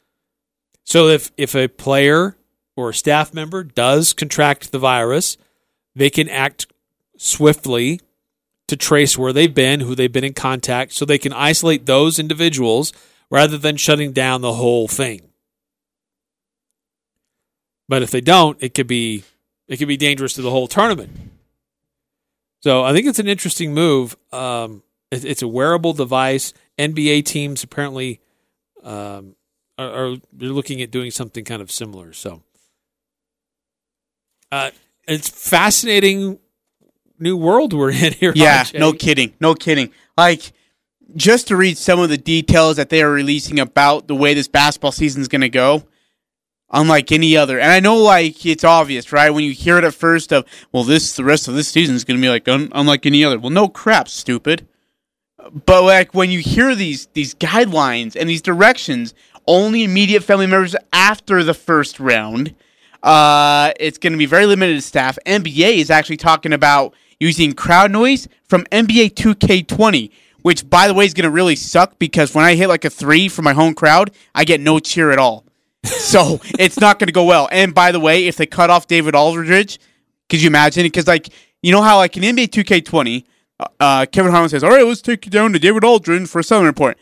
So 0.85 1.09
if 1.09 1.31
if 1.37 1.55
a 1.55 1.69
player 1.69 2.37
or 2.77 2.91
a 2.91 2.95
staff 2.95 3.35
member 3.35 3.63
does 3.63 4.13
contract 4.13 4.73
the 4.73 4.79
virus, 4.79 5.37
they 5.95 6.11
can 6.11 6.29
act 6.29 6.67
swiftly 7.17 8.01
to 8.69 8.77
trace 8.77 9.19
where 9.19 9.33
they've 9.33 9.55
been, 9.55 9.81
who 9.81 9.95
they've 9.95 10.13
been 10.13 10.25
in 10.25 10.33
contact, 10.33 10.93
so 10.93 11.05
they 11.05 11.19
can 11.19 11.33
isolate 11.33 11.87
those 11.87 12.19
individuals 12.19 12.93
rather 13.31 13.59
than 13.59 13.77
shutting 13.77 14.13
down 14.13 14.41
the 14.41 14.55
whole 14.55 14.89
thing. 14.89 15.21
But 17.89 18.03
if 18.03 18.11
they 18.11 18.21
don't, 18.21 18.57
it 18.63 18.75
could 18.75 18.87
be 18.87 19.25
it 19.69 19.77
could 19.77 19.89
be 19.89 19.97
dangerous 19.97 20.35
to 20.35 20.43
the 20.43 20.51
whole 20.51 20.69
tournament. 20.69 21.11
So 22.61 22.85
I 22.85 22.93
think 22.93 23.07
it's 23.07 23.19
an 23.19 23.29
interesting 23.29 23.75
move. 23.75 24.17
Um, 24.33 24.83
it, 25.11 25.25
it's 25.25 25.43
a 25.43 25.49
wearable 25.49 25.93
device. 25.93 26.53
NBA 26.79 27.25
teams 27.25 27.63
apparently 27.63 28.21
um, 28.83 29.37
are, 29.79 29.89
are 29.89 30.17
they're 30.33 30.49
looking 30.51 30.83
at 30.83 30.91
doing 30.91 31.11
something 31.11 31.45
kind 31.45 31.63
of 31.63 31.71
similar. 31.71 32.13
So 32.13 32.43
uh, 34.53 34.71
it's 35.07 35.29
fascinating 35.29 36.39
new 37.19 37.37
world 37.37 37.73
we're 37.73 37.91
in 37.91 38.13
here. 38.15 38.33
Yeah, 38.35 38.65
no 38.75 38.93
kidding. 38.93 39.35
No 39.41 39.55
kidding. 39.55 39.91
Like, 40.17 40.53
just 41.15 41.49
to 41.49 41.57
read 41.57 41.77
some 41.77 42.01
of 42.01 42.09
the 42.09 42.17
details 42.17 42.77
that 42.77 42.89
they 42.89 43.03
are 43.03 43.11
releasing 43.11 43.59
about 43.59 44.09
the 44.09 44.15
way 44.15 44.35
this 44.35 44.49
basketball 44.49 44.93
season 44.93 45.21
is 45.21 45.29
going 45.29 45.41
to 45.41 45.49
go, 45.49 45.85
unlike 46.71 47.13
any 47.13 47.37
other. 47.37 47.59
And 47.59 47.71
I 47.71 47.81
know, 47.81 47.97
like, 47.97 48.47
it's 48.47 48.65
obvious, 48.65 49.13
right? 49.13 49.31
When 49.31 49.45
you 49.45 49.53
hear 49.53 49.79
it 49.79 49.85
at 49.85 49.95
first 49.95 50.33
of, 50.33 50.47
well, 50.73 50.85
this, 50.85 51.17
the 51.17 51.25
rest 51.25 51.49
of 51.49 51.55
this 51.55 51.69
season 51.69 51.97
is 51.97 52.05
going 52.05 52.19
to 52.19 52.23
be 52.25 52.29
like 52.29 52.49
un- 52.49 52.71
unlike 52.73 53.07
any 53.07 53.25
other. 53.25 53.39
Well, 53.39 53.51
no 53.51 53.69
crap, 53.69 54.09
stupid. 54.09 54.67
But 55.67 55.83
like 55.85 56.15
when 56.15 56.31
you 56.31 56.41
hear 56.41 56.75
these 56.75 57.07
these 57.15 57.35
guidelines 57.35 58.17
and 58.17 58.29
these 58.29 58.43
directions, 58.43 59.15
only 59.47 59.85
immediate 59.85 60.23
family 60.23 60.47
members 60.47 60.77
after 60.93 61.43
the 61.43 61.55
first 61.55 62.01
round. 62.01 62.55
Uh, 63.03 63.73
it's 63.81 63.99
going 63.99 64.13
to 64.13 64.19
be 64.19 64.27
very 64.27 64.47
limited 64.47 64.83
staff. 64.83 65.19
NBA 65.27 65.79
is 65.79 65.91
actually 65.91 66.19
talking 66.19 66.53
about 66.53 66.95
using 67.19 67.53
crowd 67.53 67.91
noise 67.91 68.29
from 68.45 68.65
NBA 68.67 69.15
2K20, 69.15 70.11
which 70.43 70.69
by 70.69 70.87
the 70.87 70.95
way 70.95 71.07
is 71.07 71.15
going 71.15 71.25
to 71.25 71.31
really 71.31 71.57
suck 71.57 71.99
because 71.99 72.35
when 72.35 72.45
I 72.45 72.55
hit 72.55 72.69
like 72.69 72.85
a 72.85 72.91
three 72.91 73.29
for 73.29 73.43
my 73.43 73.53
home 73.53 73.75
crowd, 73.75 74.11
I 74.35 74.45
get 74.45 74.61
no 74.61 74.79
cheer 74.79 75.11
at 75.11 75.19
all. 75.19 75.45
so 75.85 76.41
it's 76.59 76.79
not 76.79 76.99
going 76.99 77.07
to 77.07 77.13
go 77.13 77.25
well. 77.25 77.49
And 77.51 77.75
by 77.75 77.91
the 77.91 78.01
way, 78.01 78.27
if 78.27 78.37
they 78.37 78.47
cut 78.47 78.71
off 78.71 78.87
David 78.87 79.15
Aldridge, 79.15 79.79
Could 80.29 80.43
you 80.43 80.47
imagine? 80.47 80.85
Because 80.85 81.07
like 81.07 81.31
you 81.63 81.73
know 81.73 81.83
how 81.83 81.97
like 81.97 82.17
in 82.17 82.23
NBA 82.23 82.49
2K20, 82.49 83.25
uh, 83.61 83.67
uh, 83.79 84.07
Kevin 84.07 84.33
Harlan 84.33 84.49
says, 84.49 84.65
"All 84.65 84.71
right, 84.71 84.85
let's 84.85 85.03
take 85.03 85.27
you 85.27 85.31
down 85.31 85.53
to 85.53 85.59
David 85.59 85.85
Aldridge 85.85 86.29
for 86.29 86.39
a 86.41 86.45
Southern 86.45 86.67
report." 86.67 86.99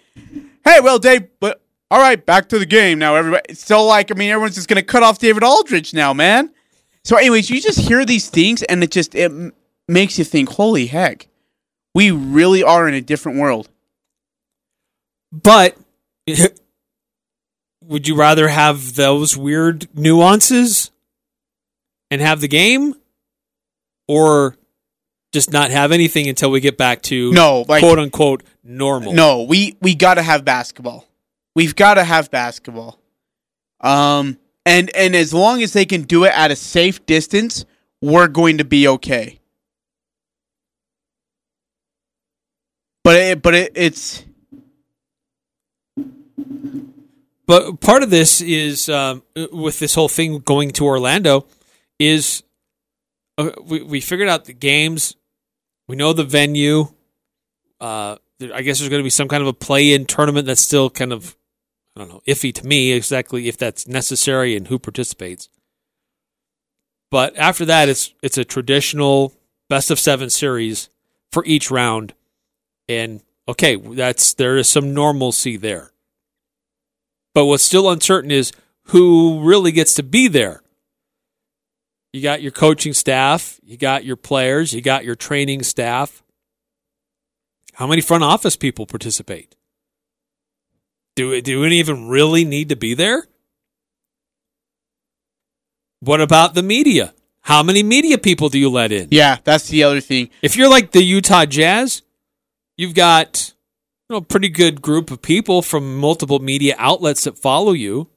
Hey, 0.65 0.81
well, 0.81 0.99
Dave, 0.99 1.29
but 1.41 1.63
all 1.91 2.01
right, 2.01 2.25
back 2.25 2.49
to 2.51 2.59
the 2.59 2.67
game 2.67 2.99
now. 2.99 3.15
Everybody, 3.15 3.55
so 3.55 3.85
like, 3.85 4.11
I 4.11 4.15
mean, 4.15 4.31
everyone's 4.31 4.57
just 4.57 4.69
gonna 4.69 4.83
cut 4.83 5.03
off 5.03 5.19
David 5.19 5.43
Aldridge 5.43 5.95
now, 5.95 6.13
man. 6.13 6.53
So, 7.05 7.17
anyways, 7.17 7.49
you 7.49 7.61
just 7.61 7.79
hear 7.81 8.05
these 8.05 8.29
things, 8.29 8.63
and 8.65 8.83
it 8.83 8.91
just 8.91 9.15
it 9.15 9.31
m- 9.31 9.53
makes 9.87 10.19
you 10.19 10.25
think, 10.25 10.51
"Holy 10.51 10.87
heck, 10.87 11.29
we 11.95 12.11
really 12.11 12.63
are 12.63 12.89
in 12.89 12.95
a 12.95 13.01
different 13.01 13.39
world." 13.39 13.69
But 15.33 15.77
would 17.85 18.07
you 18.07 18.15
rather 18.17 18.49
have 18.49 18.95
those 18.95 19.37
weird 19.37 19.89
nuances 19.95 20.91
and 22.11 22.21
have 22.21 22.41
the 22.41 22.49
game 22.49 22.95
or 24.07 24.58
just 25.39 25.53
not 25.53 25.71
have 25.71 25.93
anything 25.93 26.29
until 26.29 26.51
we 26.51 26.61
get 26.61 26.77
back 26.77 27.01
to 27.03 27.33
No, 27.33 27.65
like 27.69 27.81
quote 27.81 27.99
unquote 27.99 28.43
normal? 28.65 29.13
No, 29.13 29.45
we 29.45 29.77
we 29.81 29.95
got 29.95 30.15
to 30.15 30.23
have 30.23 30.45
basketball. 30.45 31.07
We've 31.55 31.77
got 31.77 31.95
to 31.95 32.05
have 32.05 32.31
basketball. 32.31 32.99
Um 33.81 34.39
and 34.67 34.91
and 34.97 35.15
as 35.15 35.33
long 35.33 35.63
as 35.63 35.73
they 35.73 35.85
can 35.85 36.03
do 36.03 36.25
it 36.25 36.33
at 36.35 36.51
a 36.51 36.57
safe 36.57 37.07
distance, 37.07 37.65
we're 38.03 38.27
going 38.27 38.59
to 38.59 38.65
be 38.65 38.89
okay. 38.89 39.39
But 43.05 43.17
it, 43.17 43.43
but 43.43 43.55
it, 43.55 43.73
it's 43.75 44.25
But 47.47 47.81
part 47.81 48.03
of 48.03 48.11
this 48.11 48.43
is 48.43 48.91
um, 48.91 49.23
with 49.35 49.79
this 49.79 49.95
whole 49.95 50.11
thing 50.11 50.41
going 50.41 50.71
to 50.73 50.85
Orlando 50.85 51.47
is 51.99 52.43
uh, 53.39 53.53
we, 53.65 53.83
we 53.83 54.01
figured 54.03 54.29
out 54.29 54.45
the 54.45 54.53
games. 54.53 55.17
We 55.89 55.97
know 55.97 56.13
the 56.13 56.25
venue. 56.25 56.89
Uh, 57.81 58.17
there- 58.39 58.55
I 58.55 58.63
guess 58.63 58.79
there's 58.79 58.91
going 58.91 59.01
to 59.01 59.05
be 59.05 59.11
some 59.11 59.27
kind 59.29 59.43
of 59.43 59.49
a 59.49 59.53
play-in 59.53 60.07
tournament 60.07 60.47
that's 60.47 60.61
still 60.61 60.91
kind 60.91 61.13
of 61.13 61.35
I 61.97 62.01
don't 62.01 62.11
know 62.11 62.23
iffy 62.29 62.55
to 62.55 62.67
me 62.67 62.93
exactly 62.93 63.49
if 63.49 63.57
that's 63.57 63.89
necessary 63.89 64.55
and 64.55 64.69
who 64.69 64.79
participates. 64.79 65.49
But 67.11 67.37
after 67.37 67.65
that, 67.65 67.89
it's 67.89 68.15
it's 68.23 68.39
a 68.39 68.45
traditional 68.45 69.35
best 69.69 69.91
of 69.91 69.99
seven 69.99 70.31
series 70.31 70.91
for 71.33 71.45
each 71.45 71.71
round, 71.71 72.15
and 72.89 73.23
okay, 73.49 73.77
that's 73.77 74.35
there 74.35 74.57
is 74.57 74.69
some 74.69 74.95
normalcy 74.95 75.57
there. 75.57 75.91
But 77.35 77.47
what's 77.47 77.65
still 77.65 77.91
uncertain 77.91 78.31
is 78.31 78.53
who 78.85 79.41
really 79.43 79.73
gets 79.73 79.95
to 79.95 80.03
be 80.03 80.29
there. 80.29 80.63
You 82.13 82.23
got 82.23 82.41
your 82.41 82.53
coaching 82.53 82.95
staff, 82.95 83.61
you 83.63 83.77
got 83.77 84.05
your 84.05 84.17
players, 84.17 84.73
you 84.73 84.81
got 84.81 85.05
your 85.05 85.15
training 85.15 85.63
staff. 85.63 86.23
How 87.75 87.87
many 87.87 88.01
front 88.01 88.25
office 88.25 88.57
people 88.57 88.87
participate? 88.87 89.55
Do 91.17 91.41
do 91.43 91.65
any 91.65 91.79
even 91.79 92.09
really 92.09 92.45
need 92.45 92.71
to 92.71 92.77
be 92.77 92.95
there? 92.95 93.27
What 96.01 96.21
about 96.21 96.55
the 96.55 96.63
media? 96.63 97.13
How 97.43 97.63
many 97.63 97.83
media 97.83 98.19
people 98.19 98.49
do 98.49 98.59
you 98.59 98.71
let 98.71 98.93
in? 98.93 99.09
yeah, 99.11 99.39
that's 99.45 99.69
the 99.69 99.83
other 99.83 100.01
thing. 100.01 100.31
If 100.43 100.57
you're 100.57 100.71
like 100.71 100.93
the 100.93 101.03
Utah 101.03 101.45
Jazz, 101.47 102.03
you've 102.77 102.95
got 102.95 103.55
you 104.09 104.15
know, 104.15 104.19
a 104.19 104.23
pretty 104.23 104.49
good 104.49 104.81
group 104.81 105.11
of 105.11 105.21
people 105.23 105.61
from 105.61 105.99
multiple 105.99 106.39
media 106.39 106.75
outlets 106.79 107.25
that 107.25 107.39
follow 107.39 107.73
you. 107.73 108.09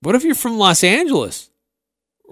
What 0.00 0.14
if 0.14 0.24
you're 0.24 0.34
from 0.34 0.58
Los 0.58 0.84
Angeles 0.84 1.50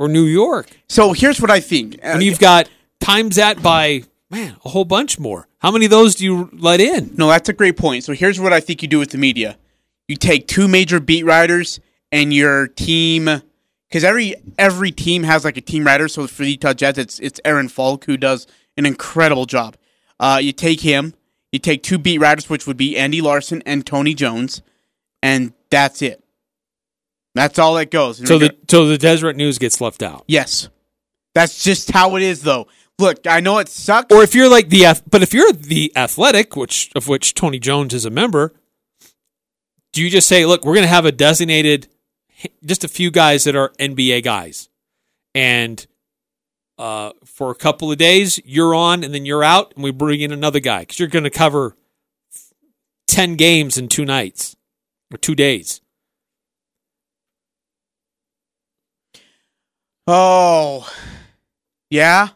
or 0.03 0.09
New 0.09 0.25
York? 0.25 0.67
So 0.89 1.13
here's 1.13 1.41
what 1.41 1.51
I 1.51 1.61
think. 1.61 1.95
Uh, 1.97 2.15
And 2.15 2.23
you've 2.23 2.41
got 2.41 2.69
times 3.01 3.37
that 3.37 3.63
by 3.63 4.03
man, 4.31 4.57
a 4.65 4.69
whole 4.71 4.85
bunch 4.85 5.19
more. 5.19 5.47
How 5.59 5.71
many 5.71 5.85
of 5.85 5.91
those 5.91 6.17
do 6.17 6.25
you 6.25 6.51
let 6.53 6.81
in? 6.81 7.15
No, 7.17 7.29
that's 7.29 7.49
a 7.49 7.53
great 7.53 7.77
point. 7.77 8.03
So 8.05 8.13
here's 8.15 8.41
what 8.41 8.53
I 8.53 8.61
think 8.61 8.83
you 8.83 8.89
do 8.89 8.99
with 8.99 9.11
the 9.11 9.19
media. 9.19 9.59
You 10.09 10.17
take 10.17 10.49
two 10.49 10.67
major 10.67 10.99
beat 11.01 11.25
writers 11.25 11.79
and 12.11 12.35
your 12.35 12.67
team 12.67 13.29
because 13.89 14.03
every 14.05 14.35
every 14.59 14.91
team 14.91 15.23
has 15.23 15.45
like 15.45 15.57
a 15.57 15.61
team 15.61 15.85
writer. 15.85 16.09
So 16.09 16.27
for 16.27 16.43
the 16.43 16.51
Utah 16.51 16.73
Jazz, 16.75 16.99
it's 16.99 17.21
it's 17.21 17.41
Aaron 17.45 17.69
Falk 17.69 18.05
who 18.07 18.17
does 18.17 18.47
an 18.77 18.87
incredible 18.87 19.47
job. 19.47 19.77
Uh, 20.19 20.39
you 20.43 20.53
take 20.53 20.81
him, 20.81 21.15
you 21.53 21.59
take 21.59 21.83
two 21.83 21.99
beat 21.99 22.19
writers, 22.19 22.49
which 22.51 22.67
would 22.67 22.77
be 22.77 22.97
Andy 22.97 23.21
Larsen 23.21 23.63
and 23.65 23.85
Tony 23.87 24.15
Jones, 24.15 24.63
and 25.23 25.53
that's 25.71 26.03
it. 26.03 26.22
That's 27.35 27.59
all 27.59 27.75
that 27.75 27.91
goes. 27.91 28.19
So 28.27 28.39
the 28.39 28.57
so 28.69 28.87
the 28.87 28.99
Deseret 28.99 29.37
News 29.37 29.59
gets 29.59 29.81
left 29.81 30.03
out. 30.03 30.25
yes, 30.29 30.69
that's 31.35 31.65
just 31.65 31.91
how 31.91 32.17
it 32.17 32.23
is, 32.23 32.43
though. 32.43 32.67
Look, 32.99 33.27
I 33.27 33.41
know 33.41 33.59
it 33.59 33.69
sucks. 33.69 34.15
Or 34.15 34.23
if 34.23 34.35
you're 34.35 34.51
like 34.51 34.69
the 34.69 34.85
ath- 34.85 35.03
but 35.11 35.23
if 35.23 35.33
you're 35.33 35.51
the 35.53 35.91
athletic, 35.97 36.57
which 36.57 36.91
of 36.95 37.09
which 37.09 37.33
Tony 37.35 37.59
Jones 37.59 37.95
is 37.95 38.05
a 38.05 38.11
member, 38.11 38.53
do 39.93 40.03
you 40.03 40.11
just 40.11 40.29
say, 40.29 40.45
look, 40.45 40.65
we're 40.65 40.75
going 40.75 40.85
to 40.85 40.89
have 40.89 41.07
a 41.07 41.13
designated, 41.13 41.89
just 42.65 42.85
a 42.85 42.89
few 42.89 43.11
guys 43.11 43.45
that 43.45 43.57
are 43.57 43.71
NBA 43.81 44.23
guys, 44.25 44.69
and 45.35 45.87
uh, 46.79 47.13
for 47.25 47.51
a 47.51 47.55
couple 47.55 47.91
of 47.91 47.97
days 47.97 48.39
you're 48.45 48.75
on, 48.75 49.03
and 49.03 49.15
then 49.15 49.25
you're 49.25 49.43
out, 49.43 49.73
and 49.75 49.83
we 49.83 49.91
bring 49.91 50.21
in 50.21 50.33
another 50.33 50.61
guy 50.61 50.81
because 50.81 50.99
you're 50.99 51.09
going 51.09 51.25
to 51.25 51.31
cover 51.31 51.77
ten 53.09 53.37
games 53.37 53.79
in 53.79 53.89
two 53.89 54.05
nights 54.05 54.55
or 55.13 55.17
two 55.17 55.35
days. 55.35 55.81
Oh, 60.07 60.89
yeah. 61.91 62.29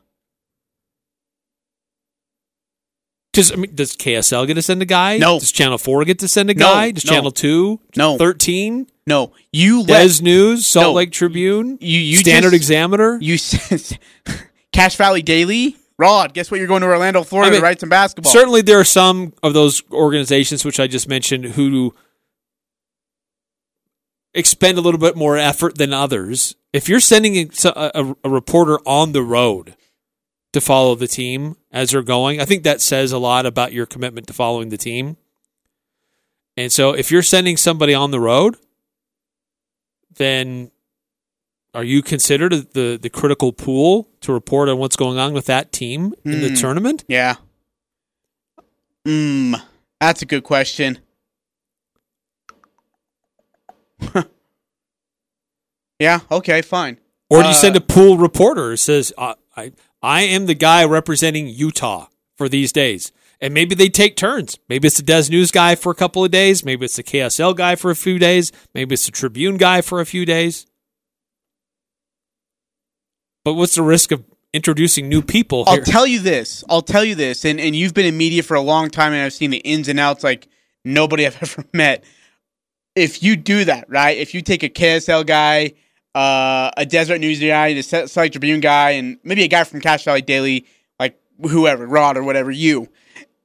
Does 3.32 3.52
I 3.52 3.56
mean, 3.56 3.74
does 3.74 3.94
KSL 3.96 4.46
get 4.46 4.54
to 4.54 4.62
send 4.62 4.80
a 4.80 4.86
guy? 4.86 5.18
No. 5.18 5.38
Does 5.38 5.52
Channel 5.52 5.76
Four 5.78 6.04
get 6.04 6.18
to 6.20 6.28
send 6.28 6.48
a 6.50 6.54
No, 6.54 6.64
guy? 6.72 6.90
Does 6.92 7.04
no. 7.04 7.12
Channel 7.12 7.30
Two? 7.32 7.80
No. 7.96 8.16
Thirteen? 8.16 8.86
No, 9.06 9.32
you 9.52 9.82
let 9.82 10.08
Des 10.08 10.22
News, 10.22 10.66
Salt 10.66 10.86
No. 10.86 10.92
Lake 10.94 11.12
Tribune, 11.12 11.78
You- 11.80 12.00
you 12.00 12.16
Standard 12.16 12.50
just- 12.50 12.54
Examiner. 12.56 13.18
You 13.20 13.38
Cache 14.72 14.96
Valley 14.96 15.22
Daily. 15.22 15.76
Rod, 15.98 16.34
guess 16.34 16.50
what? 16.50 16.58
You're 16.58 16.66
going 16.66 16.80
to 16.82 16.88
Orlando, 16.88 17.22
Florida 17.22 17.48
I 17.48 17.52
mean, 17.52 17.60
to 17.60 17.64
write 17.64 17.80
some 17.80 17.88
basketball. 17.88 18.32
Certainly, 18.32 18.62
there 18.62 18.80
are 18.80 18.84
some 18.84 19.32
of 19.42 19.54
those 19.54 19.82
organizations 19.92 20.64
which 20.64 20.80
I 20.80 20.86
just 20.88 21.08
mentioned 21.08 21.44
who 21.44 21.94
expend 24.34 24.76
a 24.76 24.80
little 24.80 25.00
bit 25.00 25.14
more 25.16 25.36
effort 25.38 25.78
than 25.78 25.92
others. 25.94 26.56
If 26.76 26.88
you're 26.88 27.00
sending 27.00 27.36
a, 27.36 27.48
a, 27.64 28.14
a 28.24 28.28
reporter 28.28 28.78
on 28.86 29.12
the 29.12 29.22
road 29.22 29.76
to 30.52 30.60
follow 30.60 30.94
the 30.94 31.08
team 31.08 31.56
as 31.72 31.90
they're 31.90 32.02
going, 32.02 32.40
I 32.40 32.44
think 32.44 32.64
that 32.64 32.80
says 32.80 33.12
a 33.12 33.18
lot 33.18 33.46
about 33.46 33.72
your 33.72 33.86
commitment 33.86 34.26
to 34.26 34.32
following 34.34 34.68
the 34.68 34.76
team. 34.76 35.16
And 36.56 36.70
so, 36.72 36.92
if 36.92 37.10
you're 37.10 37.22
sending 37.22 37.56
somebody 37.56 37.94
on 37.94 38.10
the 38.10 38.20
road, 38.20 38.56
then 40.16 40.70
are 41.74 41.84
you 41.84 42.02
considered 42.02 42.52
the 42.72 42.98
the 43.00 43.10
critical 43.10 43.52
pool 43.52 44.08
to 44.22 44.32
report 44.32 44.68
on 44.68 44.78
what's 44.78 44.96
going 44.96 45.18
on 45.18 45.32
with 45.34 45.46
that 45.46 45.72
team 45.72 46.14
in 46.24 46.40
the 46.42 46.48
Hmm. 46.48 46.54
tournament? 46.54 47.04
Yeah. 47.08 47.36
Mm, 49.06 49.62
that's 50.00 50.22
a 50.22 50.26
good 50.26 50.42
question. 50.44 50.98
yeah. 55.98 56.20
Okay. 56.30 56.62
Fine. 56.62 56.98
Or 57.30 57.42
do 57.42 57.48
you 57.48 57.54
Uh, 57.54 57.54
send 57.54 57.76
a 57.76 57.80
pool 57.80 58.18
reporter 58.18 58.70
who 58.70 58.76
says, 58.76 59.12
uh, 59.18 59.34
I, 59.56 59.72
I 60.02 60.22
am 60.22 60.46
the 60.46 60.54
guy 60.54 60.84
representing 60.84 61.48
Utah 61.48 62.06
for 62.36 62.48
these 62.48 62.72
days? 62.72 63.10
And 63.40 63.52
maybe 63.52 63.74
they 63.74 63.88
take 63.88 64.16
turns. 64.16 64.58
Maybe 64.68 64.86
it's 64.86 64.96
the 64.96 65.02
Des 65.02 65.28
News 65.28 65.50
guy 65.50 65.74
for 65.74 65.90
a 65.90 65.94
couple 65.94 66.24
of 66.24 66.30
days. 66.30 66.64
Maybe 66.64 66.84
it's 66.84 66.96
the 66.96 67.02
KSL 67.02 67.54
guy 67.54 67.74
for 67.76 67.90
a 67.90 67.96
few 67.96 68.18
days. 68.18 68.50
Maybe 68.74 68.94
it's 68.94 69.04
the 69.06 69.12
Tribune 69.12 69.56
guy 69.58 69.82
for 69.82 70.00
a 70.00 70.06
few 70.06 70.24
days. 70.24 70.66
But 73.44 73.54
what's 73.54 73.74
the 73.74 73.82
risk 73.82 74.10
of 74.12 74.24
introducing 74.52 75.08
new 75.08 75.20
people 75.20 75.64
I'll 75.66 75.82
tell 75.82 76.06
you 76.06 76.18
this. 76.20 76.64
I'll 76.68 76.80
tell 76.82 77.04
you 77.04 77.14
this. 77.14 77.44
And 77.44 77.60
and 77.60 77.76
you've 77.76 77.92
been 77.94 78.06
in 78.06 78.16
media 78.16 78.42
for 78.42 78.54
a 78.54 78.60
long 78.60 78.88
time, 78.88 79.12
and 79.12 79.22
I've 79.22 79.34
seen 79.34 79.50
the 79.50 79.58
ins 79.58 79.88
and 79.88 80.00
outs 80.00 80.24
like 80.24 80.48
nobody 80.84 81.26
I've 81.26 81.36
ever 81.42 81.64
met. 81.72 82.04
If 82.94 83.22
you 83.22 83.36
do 83.36 83.66
that, 83.66 83.88
right? 83.90 84.16
If 84.16 84.32
you 84.34 84.40
take 84.40 84.62
a 84.62 84.70
KSL 84.70 85.26
guy, 85.26 85.74
uh, 86.16 86.70
a 86.78 86.86
Deseret 86.86 87.20
News 87.20 87.38
guy, 87.40 87.68
a 87.68 88.08
Lake 88.16 88.32
Tribune 88.32 88.60
guy, 88.60 88.92
and 88.92 89.18
maybe 89.22 89.44
a 89.44 89.48
guy 89.48 89.64
from 89.64 89.82
Cache 89.82 90.04
Valley 90.04 90.22
Daily, 90.22 90.64
like 90.98 91.20
whoever, 91.42 91.86
Rod 91.86 92.16
or 92.16 92.24
whatever, 92.24 92.50
you, 92.50 92.88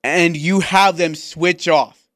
and 0.06 0.38
you 0.38 0.62
have 0.62 0.96
them 0.96 1.14
switch 1.14 1.68
off, 1.68 2.08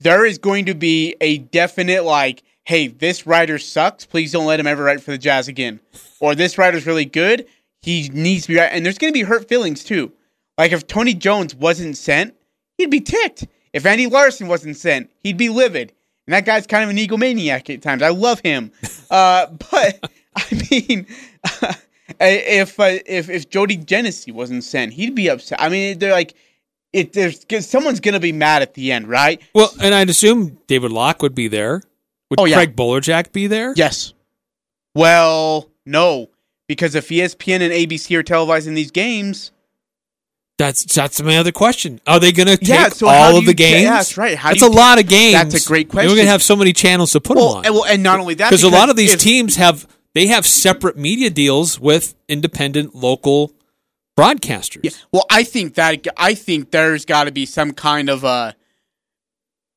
there 0.00 0.26
is 0.26 0.38
going 0.38 0.66
to 0.66 0.74
be 0.74 1.14
a 1.20 1.38
definite 1.38 2.02
like, 2.02 2.42
hey, 2.64 2.88
this 2.88 3.28
writer 3.28 3.58
sucks. 3.58 4.04
Please 4.04 4.32
don't 4.32 4.46
let 4.46 4.58
him 4.58 4.66
ever 4.66 4.82
write 4.82 5.02
for 5.02 5.12
the 5.12 5.18
Jazz 5.18 5.46
again. 5.46 5.78
Or 6.18 6.34
this 6.34 6.58
writer's 6.58 6.86
really 6.86 7.04
good. 7.04 7.46
He 7.80 8.08
needs 8.12 8.42
to 8.42 8.48
be 8.48 8.58
right. 8.58 8.70
And 8.72 8.84
there's 8.84 8.98
going 8.98 9.12
to 9.12 9.18
be 9.18 9.24
hurt 9.24 9.48
feelings 9.48 9.84
too. 9.84 10.12
Like 10.58 10.72
if 10.72 10.86
Tony 10.88 11.14
Jones 11.14 11.54
wasn't 11.54 11.96
sent, 11.96 12.34
he'd 12.76 12.90
be 12.90 13.00
ticked. 13.00 13.46
If 13.72 13.86
Andy 13.86 14.08
Larsen 14.08 14.48
wasn't 14.48 14.76
sent, 14.76 15.10
he'd 15.22 15.36
be 15.36 15.48
livid. 15.48 15.92
And 16.30 16.36
that 16.36 16.44
guy's 16.44 16.64
kind 16.64 16.84
of 16.84 16.90
an 16.90 16.96
egomaniac 16.96 17.74
at 17.74 17.82
times. 17.82 18.02
I 18.02 18.10
love 18.10 18.40
him. 18.40 18.70
Uh, 19.10 19.48
but 19.72 20.08
I 20.36 20.44
mean, 20.70 21.04
if 22.20 22.78
uh, 22.78 22.98
if 23.06 23.28
if 23.28 23.50
Jody 23.50 23.76
Genessy 23.76 24.32
wasn't 24.32 24.62
sent, 24.62 24.92
he'd 24.92 25.16
be 25.16 25.28
upset. 25.28 25.60
I 25.60 25.68
mean, 25.68 25.98
they're 25.98 26.12
like, 26.12 26.34
it. 26.92 27.12
There's 27.12 27.44
someone's 27.66 27.98
gonna 27.98 28.20
be 28.20 28.30
mad 28.30 28.62
at 28.62 28.74
the 28.74 28.92
end, 28.92 29.08
right? 29.08 29.42
Well, 29.52 29.72
and 29.80 29.92
I'd 29.92 30.08
assume 30.08 30.60
David 30.68 30.92
Locke 30.92 31.22
would 31.22 31.34
be 31.34 31.48
there. 31.48 31.82
Would 32.30 32.38
Oh, 32.38 32.44
yeah. 32.44 32.54
Craig 32.54 32.76
Bolerjack 32.76 33.32
be 33.32 33.48
there? 33.48 33.74
Yes. 33.76 34.14
Well, 34.94 35.68
no, 35.84 36.30
because 36.68 36.94
if 36.94 37.08
ESPN 37.08 37.62
and 37.62 37.72
ABC 37.72 38.16
are 38.16 38.22
televising 38.22 38.76
these 38.76 38.92
games, 38.92 39.50
That's 40.60 40.84
that's 40.84 41.22
my 41.22 41.38
other 41.38 41.52
question. 41.52 42.02
Are 42.06 42.20
they 42.20 42.32
going 42.32 42.48
to 42.48 42.58
take 42.58 42.68
Yeah, 42.68 42.88
so 42.90 43.08
all 43.08 43.38
of 43.38 43.46
the 43.46 43.54
ta- 43.54 43.56
games? 43.56 43.82
yeah, 43.82 43.92
that's 43.96 44.18
right. 44.18 44.36
How 44.36 44.50
that's 44.50 44.62
a 44.62 44.68
ta- 44.68 44.76
lot 44.76 44.98
of 45.00 45.08
games. 45.08 45.32
That's 45.32 45.64
a 45.64 45.66
great 45.66 45.88
question. 45.88 46.10
We're 46.10 46.16
going 46.16 46.26
to 46.26 46.30
have 46.32 46.42
so 46.42 46.54
many 46.54 46.74
channels 46.74 47.12
to 47.12 47.20
put 47.20 47.38
well, 47.38 47.54
them 47.54 47.58
and, 47.64 47.66
on. 47.68 47.74
well, 47.74 47.84
and 47.86 48.02
not 48.02 48.20
only 48.20 48.34
that, 48.34 48.50
Because 48.50 48.62
a 48.62 48.68
lot 48.68 48.90
of 48.90 48.96
these 48.96 49.14
if- 49.14 49.20
teams 49.20 49.56
have 49.56 49.88
they 50.14 50.26
have 50.26 50.46
separate 50.46 50.98
media 50.98 51.30
deals 51.30 51.80
with 51.80 52.14
independent 52.28 52.94
local 52.94 53.54
broadcasters. 54.18 54.80
Yeah, 54.82 54.90
well, 55.10 55.24
I 55.30 55.44
think 55.44 55.76
that 55.76 56.06
I 56.18 56.34
think 56.34 56.72
there's 56.72 57.06
got 57.06 57.24
to 57.24 57.32
be 57.32 57.46
some 57.46 57.72
kind 57.72 58.10
of 58.10 58.22
a 58.24 58.54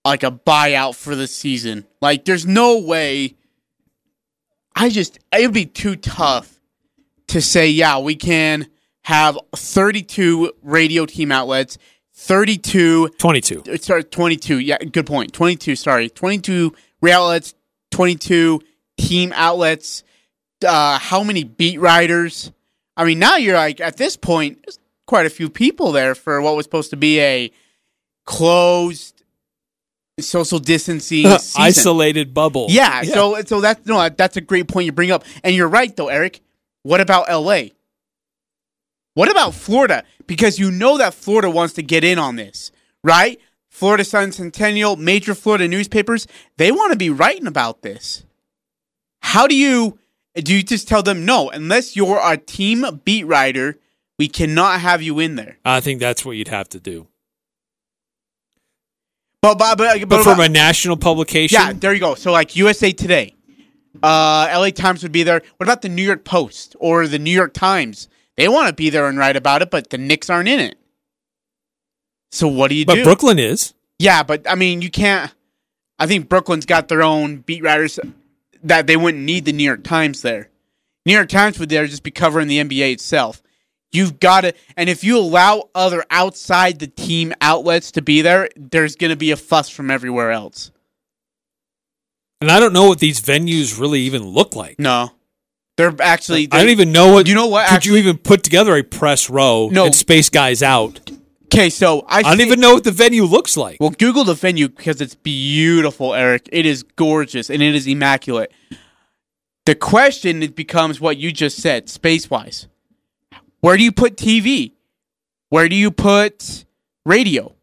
like 0.03 0.23
a 0.23 0.31
buyout 0.31 0.95
for 0.95 1.15
the 1.15 1.27
season. 1.27 1.85
Like, 2.01 2.25
there's 2.25 2.45
no 2.45 2.79
way. 2.81 3.35
I 4.75 4.89
just 4.89 5.17
it 5.31 5.45
would 5.45 5.53
be 5.53 5.65
too 5.65 5.95
tough 5.95 6.59
to 7.27 7.41
say. 7.41 7.69
Yeah, 7.69 7.99
we 7.99 8.15
can 8.17 8.67
have 9.03 9.37
32 9.55 10.53
radio 10.61 11.05
team 11.05 11.31
outlets, 11.31 11.77
32 12.13 13.09
22. 13.17 13.63
uh, 13.71 13.77
sorry, 13.77 14.03
22. 14.03 14.59
Yeah, 14.59 14.77
good 14.77 15.05
point. 15.05 15.33
22, 15.33 15.75
sorry. 15.75 16.09
22 16.09 16.73
rail 17.01 17.23
outlets, 17.23 17.53
22 17.91 18.61
team 18.97 19.33
outlets. 19.35 20.03
Uh, 20.65 20.97
how 20.97 21.23
many 21.23 21.43
beat 21.43 21.79
writers? 21.79 22.51
I 22.95 23.05
mean, 23.05 23.19
now 23.19 23.37
you're 23.37 23.55
like, 23.55 23.81
at 23.81 23.97
this 23.97 24.15
point, 24.15 24.59
there's 24.63 24.79
quite 25.05 25.25
a 25.25 25.29
few 25.29 25.49
people 25.49 25.91
there 25.91 26.15
for 26.15 26.41
what 26.41 26.55
was 26.55 26.65
supposed 26.65 26.91
to 26.91 26.97
be 26.97 27.19
a 27.19 27.51
closed 28.25 29.23
social 30.19 30.59
distancing. 30.59 31.25
Isolated 31.57 32.33
bubble. 32.33 32.67
Yeah, 32.69 33.01
so 33.03 33.41
so 33.45 33.61
that's 33.61 33.85
no, 33.85 34.07
that's 34.09 34.37
a 34.37 34.41
great 34.41 34.67
point 34.67 34.85
you 34.85 34.91
bring 34.91 35.11
up, 35.11 35.23
and 35.43 35.55
you're 35.55 35.67
right 35.67 35.93
though, 35.95 36.07
Eric. 36.09 36.41
What 36.83 37.01
about 37.01 37.29
L.A.? 37.29 37.73
What 39.13 39.29
about 39.29 39.53
Florida? 39.53 40.03
Because 40.25 40.57
you 40.57 40.71
know 40.71 40.97
that 40.97 41.13
Florida 41.13 41.49
wants 41.49 41.73
to 41.75 41.83
get 41.83 42.03
in 42.03 42.17
on 42.17 42.35
this, 42.35 42.71
right? 43.03 43.39
Florida 43.69 44.03
Sun 44.03 44.31
Centennial, 44.31 44.95
major 44.95 45.33
Florida 45.35 45.67
newspapers, 45.67 46.27
they 46.57 46.71
want 46.71 46.91
to 46.91 46.97
be 46.97 47.09
writing 47.09 47.47
about 47.47 47.81
this. 47.81 48.23
How 49.21 49.47
do 49.47 49.55
you 49.55 49.97
do? 50.35 50.55
You 50.55 50.63
just 50.63 50.87
tell 50.87 51.03
them 51.03 51.25
no, 51.25 51.49
unless 51.49 51.95
you're 51.95 52.19
a 52.23 52.37
team 52.37 52.85
beat 53.03 53.25
writer, 53.25 53.77
we 54.19 54.27
cannot 54.27 54.79
have 54.81 55.01
you 55.01 55.19
in 55.19 55.35
there. 55.35 55.57
I 55.65 55.79
think 55.79 55.99
that's 55.99 56.23
what 56.23 56.33
you'd 56.33 56.49
have 56.49 56.69
to 56.69 56.79
do. 56.79 57.07
But 59.41 59.57
but 59.57 59.77
but, 59.77 60.07
But 60.07 60.23
from 60.23 60.39
a 60.39 60.49
national 60.49 60.97
publication, 60.97 61.59
Yeah, 61.59 61.73
there 61.73 61.93
you 61.93 61.99
go. 61.99 62.15
So 62.15 62.31
like 62.31 62.55
USA 62.55 62.91
Today, 62.91 63.35
uh, 64.01 64.49
LA 64.53 64.69
Times 64.69 65.03
would 65.03 65.11
be 65.11 65.23
there. 65.23 65.41
What 65.57 65.65
about 65.65 65.81
the 65.81 65.89
New 65.89 66.03
York 66.03 66.23
Post 66.23 66.75
or 66.79 67.07
the 67.07 67.19
New 67.19 67.31
York 67.33 67.53
Times? 67.53 68.07
They 68.37 68.47
want 68.47 68.67
to 68.67 68.73
be 68.73 68.89
there 68.89 69.07
and 69.07 69.17
write 69.17 69.35
about 69.35 69.61
it, 69.61 69.69
but 69.69 69.89
the 69.89 69.97
Knicks 69.97 70.29
aren't 70.29 70.49
in 70.49 70.59
it. 70.59 70.77
So 72.31 72.47
what 72.47 72.69
do 72.69 72.75
you 72.75 72.85
but 72.85 72.95
do? 72.95 73.01
But 73.01 73.05
Brooklyn 73.05 73.39
is. 73.39 73.73
yeah, 73.99 74.23
but 74.23 74.49
I 74.49 74.55
mean, 74.55 74.81
you 74.81 74.89
can't. 74.89 75.33
I 75.99 76.07
think 76.07 76.29
Brooklyn's 76.29 76.65
got 76.65 76.87
their 76.87 77.03
own 77.03 77.37
beat 77.37 77.63
writers 77.63 77.99
that 78.63 78.87
they 78.87 78.97
wouldn't 78.97 79.23
need 79.23 79.45
the 79.45 79.53
New 79.53 79.63
York 79.63 79.83
Times 79.83 80.21
there. 80.23 80.49
New 81.05 81.13
York 81.13 81.29
Times 81.29 81.59
would 81.59 81.69
there 81.69 81.85
just 81.85 82.03
be 82.03 82.11
covering 82.11 82.47
the 82.47 82.59
NBA 82.59 82.93
itself. 82.93 83.43
You've 83.91 84.19
got 84.19 84.41
to, 84.41 84.53
and 84.75 84.89
if 84.89 85.03
you 85.03 85.19
allow 85.19 85.69
other 85.75 86.03
outside 86.09 86.79
the 86.79 86.87
team 86.87 87.33
outlets 87.41 87.91
to 87.91 88.01
be 88.01 88.21
there, 88.21 88.49
there's 88.55 88.95
going 88.95 89.11
to 89.11 89.15
be 89.15 89.29
a 89.29 89.37
fuss 89.37 89.69
from 89.69 89.91
everywhere 89.91 90.31
else. 90.31 90.71
And 92.41 92.49
I 92.49 92.59
don't 92.59 92.73
know 92.73 92.87
what 92.87 92.99
these 92.99 93.21
venues 93.21 93.79
really 93.79 94.01
even 94.01 94.23
look 94.23 94.55
like. 94.55 94.79
No, 94.79 95.11
they're 95.77 95.93
actually. 95.99 96.47
I 96.51 96.59
don't 96.61 96.69
even 96.69 96.91
know 96.91 97.13
what. 97.13 97.27
You 97.27 97.35
know 97.35 97.47
what, 97.47 97.67
Could 97.67 97.75
actually- 97.75 97.91
you 98.01 98.03
even 98.07 98.17
put 98.17 98.43
together 98.43 98.75
a 98.75 98.83
press 98.83 99.29
row 99.29 99.69
No. 99.71 99.85
and 99.85 99.95
space 99.95 100.29
guys 100.29 100.61
out? 100.63 100.99
Okay, 101.45 101.69
so 101.69 102.01
I, 102.07 102.19
I 102.19 102.21
don't 102.23 102.37
see- 102.37 102.43
even 102.45 102.59
know 102.59 102.73
what 102.73 102.83
the 102.83 102.91
venue 102.91 103.25
looks 103.25 103.55
like. 103.55 103.77
Well, 103.79 103.91
Google 103.91 104.23
the 104.23 104.33
venue 104.33 104.69
because 104.69 104.99
it's 105.01 105.13
beautiful, 105.15 106.13
Eric. 106.15 106.49
It 106.51 106.65
is 106.65 106.81
gorgeous 106.83 107.49
and 107.49 107.61
it 107.61 107.75
is 107.75 107.85
immaculate. 107.87 108.51
The 109.65 109.75
question 109.75 110.41
it 110.43 110.55
becomes 110.55 110.99
what 110.99 111.17
you 111.17 111.31
just 111.31 111.57
said, 111.61 111.89
space 111.89 112.29
wise. 112.29 112.67
Where 113.61 113.77
do 113.77 113.83
you 113.83 113.91
put 113.91 114.17
TV? 114.17 114.73
Where 115.49 115.69
do 115.69 115.75
you 115.75 115.89
put 115.91 116.65
radio? 117.05 117.55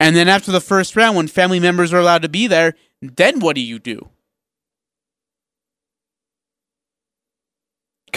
And 0.00 0.14
then 0.14 0.28
after 0.28 0.52
the 0.52 0.60
first 0.60 0.94
round, 0.96 1.16
when 1.16 1.26
family 1.26 1.58
members 1.60 1.92
are 1.92 1.98
allowed 1.98 2.22
to 2.22 2.28
be 2.28 2.46
there, 2.46 2.74
then 3.02 3.40
what 3.40 3.56
do 3.56 3.60
you 3.60 3.78
do? 3.80 4.08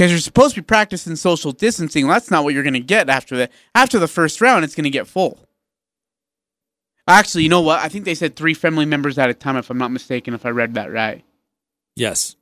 Because 0.01 0.13
you're 0.13 0.19
supposed 0.19 0.55
to 0.55 0.61
be 0.63 0.65
practicing 0.65 1.15
social 1.15 1.51
distancing. 1.51 2.07
Well, 2.07 2.15
that's 2.15 2.31
not 2.31 2.43
what 2.43 2.55
you're 2.55 2.63
going 2.63 2.73
to 2.73 2.79
get 2.79 3.07
after 3.07 3.37
the 3.37 3.51
after 3.75 3.99
the 3.99 4.07
first 4.07 4.41
round. 4.41 4.65
It's 4.65 4.73
going 4.73 4.85
to 4.85 4.89
get 4.89 5.05
full. 5.05 5.37
Actually, 7.07 7.43
you 7.43 7.49
know 7.49 7.61
what? 7.61 7.81
I 7.81 7.87
think 7.87 8.05
they 8.05 8.15
said 8.15 8.35
three 8.35 8.55
family 8.55 8.85
members 8.85 9.19
at 9.19 9.29
a 9.29 9.35
time, 9.35 9.57
if 9.57 9.69
I'm 9.69 9.77
not 9.77 9.91
mistaken, 9.91 10.33
if 10.33 10.43
I 10.43 10.49
read 10.49 10.73
that 10.73 10.91
right. 10.91 11.23
yes. 11.95 12.35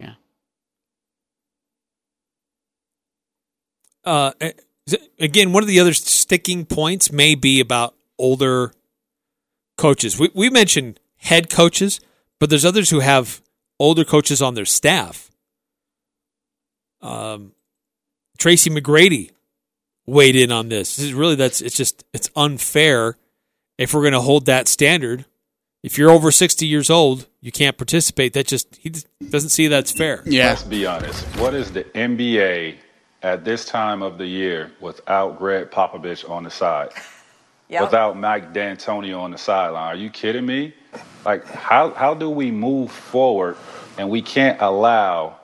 Yeah. 0.00 0.14
Uh, 4.04 4.32
again, 5.20 5.52
one 5.52 5.62
of 5.62 5.68
the 5.68 5.78
other 5.78 5.94
sticking 5.94 6.66
points 6.66 7.12
may 7.12 7.36
be 7.36 7.60
about 7.60 7.94
older 8.18 8.72
coaches. 9.76 10.18
We 10.18 10.30
we 10.34 10.50
mentioned 10.50 10.98
head 11.18 11.50
coaches, 11.50 12.00
but 12.40 12.50
there's 12.50 12.64
others 12.64 12.90
who 12.90 13.00
have 13.00 13.40
older 13.78 14.04
coaches 14.04 14.42
on 14.42 14.54
their 14.54 14.64
staff. 14.64 15.30
Um, 17.00 17.52
Tracy 18.38 18.70
McGrady 18.70 19.30
weighed 20.06 20.36
in 20.36 20.50
on 20.50 20.68
this. 20.68 20.96
This 20.96 21.06
is 21.06 21.14
really 21.14 21.34
that's 21.34 21.60
it's 21.60 21.76
just 21.76 22.04
it's 22.12 22.30
unfair 22.34 23.16
if 23.76 23.94
we're 23.94 24.02
going 24.02 24.12
to 24.12 24.20
hold 24.20 24.46
that 24.46 24.68
standard. 24.68 25.24
If 25.82 25.96
you're 25.96 26.10
over 26.10 26.32
60 26.32 26.66
years 26.66 26.90
old, 26.90 27.28
you 27.40 27.52
can't 27.52 27.76
participate. 27.76 28.32
That 28.32 28.46
just 28.46 28.76
he 28.76 28.90
just 28.90 29.06
doesn't 29.30 29.50
see 29.50 29.68
that's 29.68 29.92
fair. 29.92 30.22
Yeah. 30.26 30.48
Let's 30.48 30.64
be 30.64 30.86
honest. 30.86 31.24
What 31.38 31.54
is 31.54 31.70
the 31.70 31.84
NBA 31.84 32.76
at 33.22 33.44
this 33.44 33.64
time 33.64 34.02
of 34.02 34.18
the 34.18 34.26
year 34.26 34.72
without 34.80 35.38
Gregg 35.38 35.70
Popovich 35.70 36.28
on 36.28 36.42
the 36.42 36.50
side? 36.50 36.90
Yep. 37.68 37.82
Without 37.82 38.16
Mike 38.16 38.54
D'Antonio 38.54 39.20
on 39.20 39.30
the 39.30 39.38
sideline? 39.38 39.92
Are 39.92 39.94
you 39.94 40.08
kidding 40.08 40.46
me? 40.46 40.74
Like, 41.24 41.44
how, 41.46 41.90
how 41.90 42.14
do 42.14 42.30
we 42.30 42.50
move 42.50 42.90
forward 42.90 43.56
and 43.98 44.08
we 44.10 44.22
can't 44.22 44.60
allow 44.60 45.36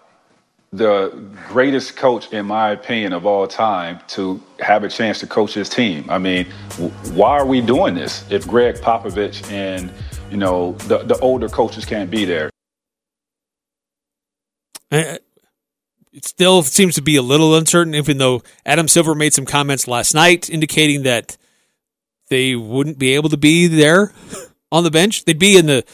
the 0.72 1.10
greatest 1.48 1.96
coach, 1.96 2.32
in 2.32 2.46
my 2.46 2.70
opinion, 2.70 3.12
of 3.12 3.26
all 3.26 3.46
time 3.46 4.00
to 4.08 4.42
have 4.60 4.84
a 4.84 4.88
chance 4.88 5.20
to 5.20 5.26
coach 5.26 5.54
his 5.54 5.68
team? 5.68 6.08
I 6.08 6.18
mean, 6.18 6.46
why 7.12 7.30
are 7.38 7.46
we 7.46 7.60
doing 7.60 7.94
this 7.94 8.24
if 8.30 8.46
Gregg 8.46 8.76
Popovich 8.76 9.50
and, 9.52 9.92
you 10.30 10.36
know, 10.36 10.72
the, 10.88 10.98
the 10.98 11.18
older 11.20 11.48
coaches 11.48 11.84
can't 11.84 12.10
be 12.10 12.24
there? 12.24 12.50
Uh, 14.90 15.18
It 16.12 16.24
still 16.24 16.62
seems 16.62 16.94
to 16.94 17.02
be 17.02 17.16
a 17.16 17.22
little 17.22 17.56
uncertain, 17.56 17.94
even 17.94 18.18
though 18.18 18.42
Adam 18.64 18.86
Silver 18.86 19.14
made 19.16 19.34
some 19.34 19.44
comments 19.46 19.88
last 19.88 20.14
night 20.14 20.48
indicating 20.48 21.02
that 21.02 21.36
they 22.30 22.54
wouldn't 22.54 22.98
be 22.98 23.14
able 23.14 23.28
to 23.30 23.36
be 23.36 23.66
there 23.66 24.12
on 24.74 24.82
the 24.82 24.90
bench. 24.90 25.24
They'd 25.24 25.38
be 25.38 25.56
in 25.56 25.66
the 25.66 25.84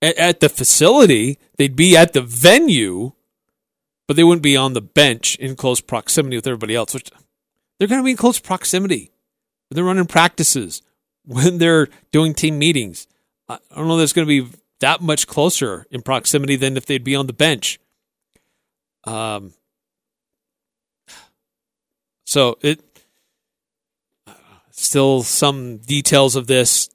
at, 0.00 0.40
the 0.40 0.48
facility. 0.48 1.38
They'd 1.56 1.76
be 1.76 1.94
at 1.94 2.14
the 2.14 2.22
venue, 2.22 3.12
but 4.08 4.16
they 4.16 4.24
wouldn't 4.24 4.42
be 4.42 4.56
on 4.56 4.72
the 4.72 4.80
bench 4.80 5.36
in 5.36 5.56
close 5.56 5.82
proximity 5.82 6.36
with 6.36 6.46
everybody 6.46 6.74
else. 6.74 6.94
Which 6.94 7.10
they're 7.78 7.88
going 7.88 8.00
to 8.00 8.04
be 8.04 8.12
in 8.12 8.16
close 8.16 8.38
proximity. 8.38 9.12
When 9.68 9.76
they're 9.76 9.84
running 9.84 10.06
practices, 10.06 10.80
when 11.24 11.58
they're 11.58 11.88
doing 12.12 12.32
team 12.32 12.58
meetings. 12.58 13.06
I 13.46 13.58
don't 13.76 13.88
know. 13.88 13.98
That's 13.98 14.14
going 14.14 14.26
to 14.26 14.42
be 14.42 14.50
that 14.80 15.02
much 15.02 15.26
closer 15.26 15.86
in 15.90 16.00
proximity 16.00 16.56
than 16.56 16.78
if 16.78 16.86
they'd 16.86 17.04
be 17.04 17.14
on 17.14 17.26
the 17.26 17.34
bench. 17.34 17.78
Um, 19.04 19.52
so 22.24 22.56
it 22.62 22.80
still 24.70 25.22
some 25.22 25.76
details 25.76 26.36
of 26.36 26.46
this 26.46 26.88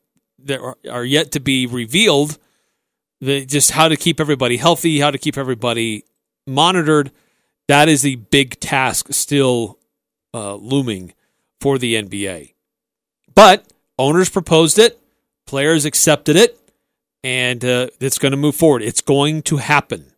that 0.45 0.75
are, 0.89 1.05
yet 1.05 1.31
to 1.33 1.39
be 1.39 1.65
revealed. 1.67 2.37
The, 3.21 3.45
just 3.45 3.71
how 3.71 3.89
to 3.89 3.97
keep 3.97 4.19
everybody 4.19 4.57
healthy, 4.57 4.99
how 4.99 5.11
to 5.11 5.17
keep 5.17 5.37
everybody 5.37 6.05
monitored. 6.47 7.11
That 7.67 7.89
is 7.89 8.01
the 8.01 8.15
big 8.15 8.59
task 8.59 9.07
still 9.11 9.77
uh, 10.33 10.55
looming 10.55 11.13
for 11.59 11.77
the 11.77 11.95
NBA. 11.95 12.53
But 13.35 13.71
owners 13.97 14.29
proposed 14.29 14.79
it, 14.79 14.99
players 15.45 15.85
accepted 15.85 16.35
it, 16.35 16.57
and 17.23 17.63
uh, 17.63 17.87
it's 17.99 18.17
going 18.17 18.31
to 18.31 18.37
move 18.37 18.55
forward. 18.55 18.81
It's 18.81 19.01
going 19.01 19.41
to 19.43 19.57
happen, 19.57 20.13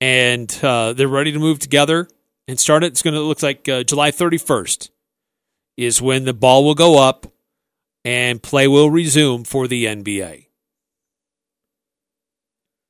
and 0.00 0.52
uh, 0.62 0.92
they're 0.92 1.08
ready 1.08 1.32
to 1.32 1.38
move 1.38 1.60
together 1.60 2.08
and 2.48 2.58
start 2.58 2.82
it. 2.84 2.88
It's 2.88 3.02
going 3.02 3.14
to 3.14 3.20
look 3.20 3.42
like 3.42 3.68
uh, 3.68 3.84
July 3.84 4.10
31st 4.10 4.90
is 5.76 6.02
when 6.02 6.24
the 6.24 6.34
ball 6.34 6.64
will 6.64 6.74
go 6.74 6.98
up 6.98 7.26
and 8.04 8.42
play 8.42 8.68
will 8.68 8.90
resume 8.90 9.44
for 9.44 9.68
the 9.68 9.84
NBA. 9.84 10.46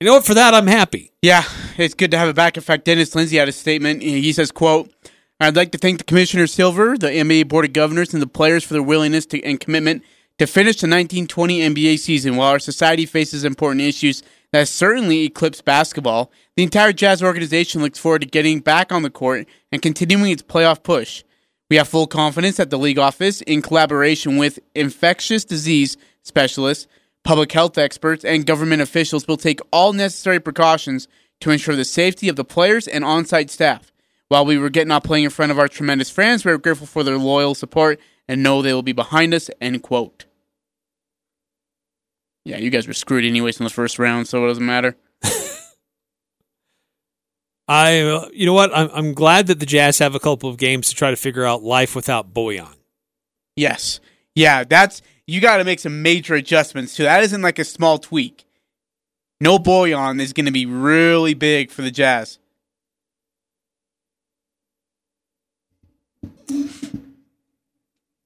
You 0.00 0.06
know 0.06 0.14
what? 0.14 0.26
For 0.26 0.34
that, 0.34 0.54
I'm 0.54 0.66
happy. 0.66 1.12
Yeah, 1.22 1.44
it's 1.78 1.94
good 1.94 2.10
to 2.10 2.18
have 2.18 2.28
it 2.28 2.34
back. 2.36 2.56
In 2.56 2.62
fact, 2.62 2.84
Dennis 2.84 3.14
Lindsay 3.14 3.36
had 3.36 3.48
a 3.48 3.52
statement. 3.52 4.02
He 4.02 4.32
says, 4.32 4.50
"quote 4.50 4.90
I'd 5.38 5.56
like 5.56 5.72
to 5.72 5.78
thank 5.78 5.98
the 5.98 6.04
Commissioner 6.04 6.46
Silver, 6.46 6.96
the 6.96 7.08
NBA 7.08 7.48
Board 7.48 7.64
of 7.64 7.72
Governors, 7.72 8.12
and 8.12 8.22
the 8.22 8.28
players 8.28 8.62
for 8.62 8.74
their 8.74 8.82
willingness 8.82 9.26
to, 9.26 9.42
and 9.42 9.58
commitment 9.58 10.04
to 10.38 10.46
finish 10.46 10.76
the 10.76 10.86
1920 10.86 11.60
NBA 11.60 11.98
season. 11.98 12.36
While 12.36 12.50
our 12.50 12.58
society 12.58 13.06
faces 13.06 13.44
important 13.44 13.80
issues 13.80 14.22
that 14.52 14.68
certainly 14.68 15.24
eclipse 15.24 15.60
basketball, 15.60 16.30
the 16.56 16.62
entire 16.62 16.92
Jazz 16.92 17.22
organization 17.22 17.82
looks 17.82 17.98
forward 17.98 18.20
to 18.22 18.28
getting 18.28 18.60
back 18.60 18.92
on 18.92 19.02
the 19.02 19.10
court 19.10 19.48
and 19.72 19.82
continuing 19.82 20.30
its 20.30 20.42
playoff 20.42 20.82
push. 20.82 21.24
We 21.72 21.76
have 21.76 21.88
full 21.88 22.06
confidence 22.06 22.58
that 22.58 22.68
the 22.68 22.78
league 22.78 22.98
office, 22.98 23.40
in 23.40 23.62
collaboration 23.62 24.36
with 24.36 24.58
infectious 24.74 25.42
disease 25.42 25.96
specialists, 26.20 26.86
public 27.24 27.50
health 27.50 27.78
experts, 27.78 28.26
and 28.26 28.44
government 28.44 28.82
officials, 28.82 29.26
will 29.26 29.38
take 29.38 29.58
all 29.72 29.94
necessary 29.94 30.38
precautions 30.38 31.08
to 31.40 31.50
ensure 31.50 31.74
the 31.74 31.86
safety 31.86 32.28
of 32.28 32.36
the 32.36 32.44
players 32.44 32.86
and 32.86 33.06
on 33.06 33.24
site 33.24 33.50
staff. 33.50 33.90
While 34.28 34.44
we 34.44 34.58
regret 34.58 34.86
not 34.86 35.02
playing 35.02 35.24
in 35.24 35.30
front 35.30 35.50
of 35.50 35.58
our 35.58 35.66
tremendous 35.66 36.10
fans, 36.10 36.44
we 36.44 36.52
are 36.52 36.58
grateful 36.58 36.86
for 36.86 37.02
their 37.02 37.16
loyal 37.16 37.54
support 37.54 37.98
and 38.28 38.42
know 38.42 38.60
they 38.60 38.74
will 38.74 38.82
be 38.82 38.92
behind 38.92 39.32
us. 39.32 39.48
End 39.58 39.82
quote. 39.82 40.26
Yeah, 42.44 42.58
you 42.58 42.68
guys 42.68 42.86
were 42.86 42.92
screwed 42.92 43.24
anyways 43.24 43.58
in 43.58 43.64
the 43.64 43.70
first 43.70 43.98
round, 43.98 44.28
so 44.28 44.44
it 44.44 44.48
doesn't 44.48 44.66
matter. 44.66 44.94
I, 47.68 48.28
you 48.32 48.46
know 48.46 48.52
what? 48.52 48.76
I'm, 48.76 48.90
I'm 48.92 49.14
glad 49.14 49.46
that 49.46 49.60
the 49.60 49.66
Jazz 49.66 49.98
have 49.98 50.14
a 50.14 50.20
couple 50.20 50.50
of 50.50 50.56
games 50.56 50.88
to 50.88 50.94
try 50.94 51.10
to 51.10 51.16
figure 51.16 51.44
out 51.44 51.62
life 51.62 51.94
without 51.94 52.34
Bojan. 52.34 52.74
Yes. 53.56 54.00
Yeah, 54.34 54.64
that's 54.64 55.02
you 55.26 55.40
got 55.40 55.58
to 55.58 55.64
make 55.64 55.78
some 55.78 56.02
major 56.02 56.34
adjustments 56.34 56.96
too. 56.96 57.04
That 57.04 57.22
isn't 57.22 57.42
like 57.42 57.58
a 57.58 57.64
small 57.64 57.98
tweak. 57.98 58.44
No 59.40 59.58
Bojan 59.58 60.20
is 60.20 60.32
going 60.32 60.46
to 60.46 60.52
be 60.52 60.66
really 60.66 61.34
big 61.34 61.70
for 61.70 61.82
the 61.82 61.90
Jazz. 61.90 62.38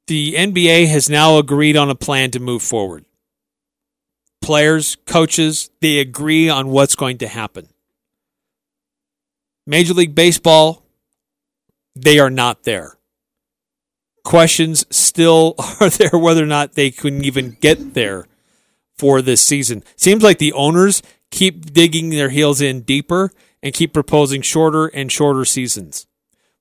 The 0.07 0.35
NBA 0.35 0.87
has 0.88 1.11
now 1.11 1.38
agreed 1.38 1.77
on 1.77 1.90
a 1.90 1.94
plan 1.96 2.31
to 2.33 2.40
move 2.40 2.62
forward. 2.62 3.05
Players, 4.40 4.96
coaches, 5.07 5.70
they 5.81 5.99
agree 5.99 6.49
on 6.49 6.68
what's 6.68 6.94
going 6.94 7.18
to 7.18 7.27
happen. 7.27 7.68
Major 9.66 9.94
League 9.94 10.14
Baseball, 10.14 10.83
they 11.94 12.18
are 12.18 12.31
not 12.31 12.62
there. 12.62 12.98
Questions 14.24 14.87
still 14.90 15.55
are 15.81 15.90
there 15.90 16.11
whether 16.18 16.42
or 16.42 16.46
not 16.46 16.74
they 16.74 16.90
couldn't 16.90 17.24
even 17.24 17.57
get 17.61 17.94
there 17.94 18.26
for 18.96 19.20
this 19.20 19.40
season. 19.40 19.83
Seems 19.96 20.22
like 20.22 20.38
the 20.38 20.52
owners 20.52 21.02
keep 21.31 21.72
digging 21.72 22.11
their 22.11 22.31
heels 22.31 22.61
in 22.61 22.83
deeper 22.83 23.33
and 23.62 23.74
keep 23.74 23.92
proposing 23.92 24.42
shorter 24.42 24.87
and 24.87 25.11
shorter 25.11 25.44
seasons. 25.44 26.07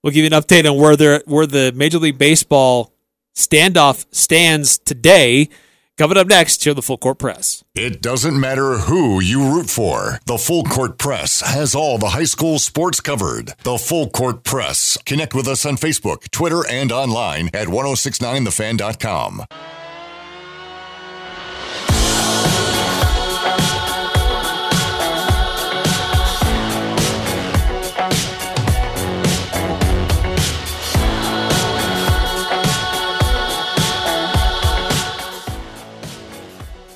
We'll 0.01 0.13
give 0.13 0.23
you 0.23 0.35
an 0.35 0.41
update 0.41 0.69
on 0.69 0.77
where 0.77 1.21
where 1.25 1.47
the 1.47 1.71
Major 1.73 1.99
League 1.99 2.17
Baseball 2.17 2.93
standoff 3.35 4.05
stands 4.11 4.77
today 4.77 5.49
Coming 5.97 6.17
up 6.17 6.27
next, 6.27 6.61
here 6.61 6.73
the 6.73 6.81
Full 6.81 6.97
Court 6.97 7.17
Press. 7.17 7.63
It 7.73 8.01
doesn't 8.01 8.37
matter 8.37 8.79
who 8.79 9.21
you 9.21 9.53
root 9.53 9.69
for. 9.69 10.19
The 10.25 10.37
Full 10.37 10.65
Court 10.65 10.97
Press 10.97 11.39
has 11.39 11.73
all 11.73 11.97
the 11.97 12.09
high 12.09 12.25
school 12.25 12.59
sports 12.59 12.99
covered. 12.99 13.53
The 13.63 13.77
Full 13.77 14.09
Court 14.09 14.43
Press. 14.43 14.97
Connect 15.05 15.33
with 15.33 15.47
us 15.47 15.65
on 15.65 15.77
Facebook, 15.77 16.29
Twitter, 16.31 16.67
and 16.69 16.91
online 16.91 17.47
at 17.53 17.69
1069thefan.com. 17.69 19.45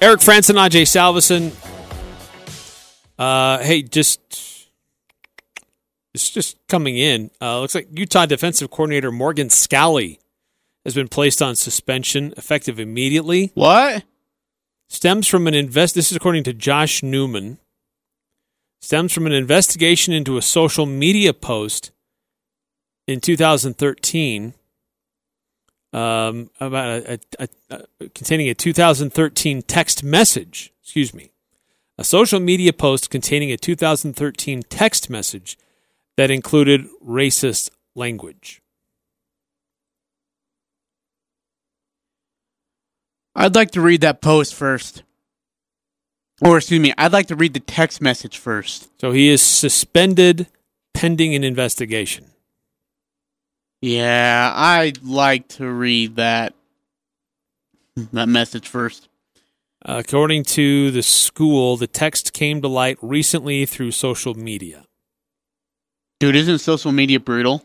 Eric 0.02 0.22
Frandsen, 0.22 0.56
Ajay 0.56 0.84
Salvesen. 0.84 1.52
Uh, 3.18 3.62
hey, 3.62 3.82
just 3.82 4.22
it's 6.14 6.30
just 6.30 6.58
coming 6.70 6.98
in. 6.98 7.32
Uh, 7.42 7.60
looks 7.60 7.76
like 7.76 7.88
Utah 7.92 8.26
defensive 8.26 8.72
coordinator 8.72 9.12
Morgan 9.12 9.50
Scalley 9.50 10.20
has 10.86 10.94
been 10.94 11.10
placed 11.10 11.42
on 11.42 11.56
suspension, 11.56 12.34
effective 12.38 12.80
immediately. 12.80 13.52
What? 13.56 14.04
Stems 14.88 15.28
from 15.28 15.48
an 15.48 15.54
invest. 15.54 15.96
This 15.96 16.12
is 16.12 16.16
according 16.16 16.46
to 16.46 16.54
Josh 16.54 17.04
Newman. 17.04 17.60
Stems 18.82 19.12
from 19.12 19.28
an 19.28 19.34
investigation 19.34 20.14
into 20.14 20.38
a 20.38 20.42
social 20.42 20.86
media 20.86 21.34
post 21.34 21.92
in 23.06 23.20
2013 23.20 24.54
um, 25.94 26.50
about 26.60 27.04
a, 27.04 27.20
a, 27.40 27.50
a, 27.70 28.10
containing 28.10 28.50
a 28.50 28.54
2013 28.54 29.62
text 29.64 30.04
message. 30.04 30.74
Excuse 30.84 31.14
me, 31.14 31.32
a 31.98 32.04
social 32.04 32.40
media 32.40 32.74
post 32.74 33.10
containing 33.10 33.52
a 33.52 33.58
2013 33.58 34.64
text 34.70 35.10
message 35.10 35.58
that 36.18 36.32
included 36.32 36.88
racist 37.06 37.70
language. 37.96 38.62
I'd 43.36 43.56
like 43.56 43.72
to 43.72 43.82
read 43.82 44.02
that 44.02 44.22
post 44.22 44.54
first. 44.54 45.04
Or, 46.42 46.58
excuse 46.58 46.80
me, 46.80 46.94
I'd 46.98 47.14
like 47.14 47.28
to 47.28 47.36
read 47.36 47.54
the 47.54 47.60
text 47.60 48.02
message 48.02 48.38
first. 48.38 48.90
So 49.00 49.12
he 49.12 49.30
is 49.30 49.42
suspended 49.42 50.48
pending 50.94 51.36
an 51.36 51.44
investigation. 51.44 52.26
Yeah, 53.82 54.52
I'd 54.54 55.04
like 55.04 55.48
to 55.50 55.70
read 55.70 56.18
that 56.18 56.54
that 58.12 58.28
message 58.28 58.68
first. 58.68 59.08
According 59.82 60.44
to 60.46 60.92
the 60.92 61.04
school, 61.04 61.78
the 61.78 61.88
text 61.88 62.34
came 62.34 62.62
to 62.62 62.68
light 62.68 62.98
recently 63.02 63.66
through 63.66 63.92
social 63.92 64.34
media. 64.34 64.84
Dude, 66.20 66.36
isn't 66.36 66.60
social 66.60 66.92
media 66.92 67.20
brutal? 67.20 67.64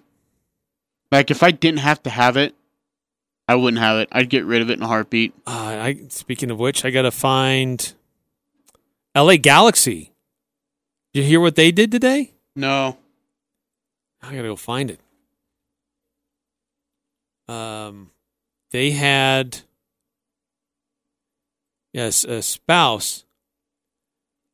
Like, 1.10 1.32
if 1.32 1.42
I 1.42 1.50
didn't 1.50 1.80
have 1.80 2.02
to 2.04 2.10
have 2.10 2.36
it, 2.36 2.54
I 3.48 3.56
wouldn't 3.56 3.82
have 3.82 3.98
it. 3.98 4.08
I'd 4.12 4.30
get 4.30 4.44
rid 4.44 4.62
of 4.62 4.70
it 4.70 4.74
in 4.74 4.82
a 4.82 4.86
heartbeat. 4.86 5.34
Uh, 5.46 5.50
I 5.50 6.00
speaking 6.08 6.50
of 6.52 6.58
which, 6.58 6.84
I 6.84 6.90
gotta 6.90 7.10
find 7.10 7.92
L.A. 9.14 9.36
Galaxy. 9.36 10.12
Did 11.12 11.22
you 11.22 11.26
hear 11.26 11.40
what 11.40 11.56
they 11.56 11.72
did 11.72 11.90
today? 11.90 12.34
No. 12.54 12.98
I 14.22 14.30
gotta 14.30 14.48
go 14.48 14.56
find 14.56 14.90
it 14.90 15.00
um, 17.48 18.10
they 18.70 18.92
had 18.92 19.60
yes 21.92 22.24
a 22.24 22.42
spouse, 22.42 23.24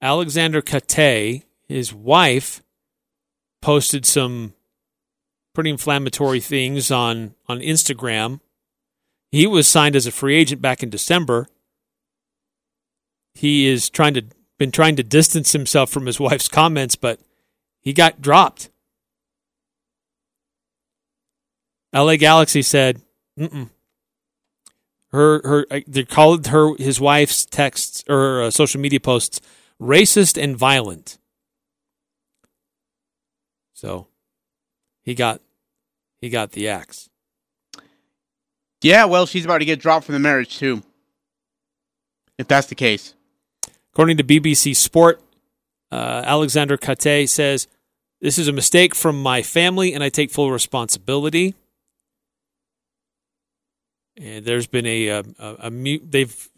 Aleksandar 0.03 0.63
Katai, 0.63 1.45
his 1.69 1.93
wife, 1.95 2.63
posted 3.63 4.05
some 4.07 4.55
pretty 5.55 5.71
inflammatory 5.71 6.41
things 6.41 6.91
on 6.91 7.35
on 7.49 7.61
Instagram. 7.61 8.41
He 9.31 9.47
was 9.47 9.69
signed 9.69 9.95
as 9.95 10.07
a 10.07 10.13
free 10.13 10.37
agent 10.37 10.61
back 10.61 10.83
in 10.83 10.91
December. 10.91 11.47
He 13.35 13.67
is 13.67 13.89
trying 13.89 14.15
to 14.15 14.25
been 14.59 14.71
trying 14.71 14.97
to 14.97 15.03
distance 15.03 15.53
himself 15.53 15.91
from 15.91 16.07
his 16.07 16.21
wife's 16.21 16.49
comments, 16.49 16.97
but 16.97 17.21
he 17.81 17.93
got 17.93 18.21
dropped. 18.21 18.71
LA 21.93 22.17
Galaxy 22.17 22.63
said, 22.63 23.01
Mm-mm. 23.39 23.71
her 25.13 25.41
her 25.45 25.67
they 25.87 26.05
called 26.05 26.49
her 26.49 26.77
his 26.77 27.01
wife's 27.01 27.45
texts 27.45 28.05
or 28.09 28.43
uh, 28.43 28.51
social 28.51 28.81
media 28.81 29.01
posts 29.01 29.41
racist 29.81 30.41
and 30.41 30.57
violent. 30.57 31.19
So 33.73 34.09
he 35.03 35.15
got 35.15 35.41
he 36.21 36.29
got 36.29 36.53
the 36.53 36.69
axe. 36.69 37.09
Yeah, 38.83 39.05
well, 39.05 39.27
she's 39.27 39.45
about 39.45 39.59
to 39.59 39.65
get 39.65 39.81
dropped 39.81 40.07
from 40.07 40.15
the 40.15 40.19
marriage 40.21 40.59
too. 40.59 40.83
If 42.39 42.49
that's 42.49 42.69
the 42.69 42.75
case. 42.75 43.15
According 43.93 44.17
to 44.19 44.25
BBC 44.25 44.75
Sport, 44.75 45.21
uh, 45.91 46.23
Aleksandar 46.23 46.79
Katai 46.79 47.29
says, 47.29 47.67
This 48.21 48.39
is 48.39 48.49
a 48.49 48.53
mistake 48.53 48.95
from 48.95 49.23
my 49.23 49.43
family 49.43 49.93
and 49.93 50.03
I 50.03 50.09
take 50.09 50.31
full 50.31 50.51
responsibility. 50.51 51.55
And 54.17 54.45
there's 54.45 54.67
been 54.67 54.87
a, 54.87 55.09
a, 55.09 55.25
a, 55.39 55.57
a 55.63 55.99
they've 55.99 56.49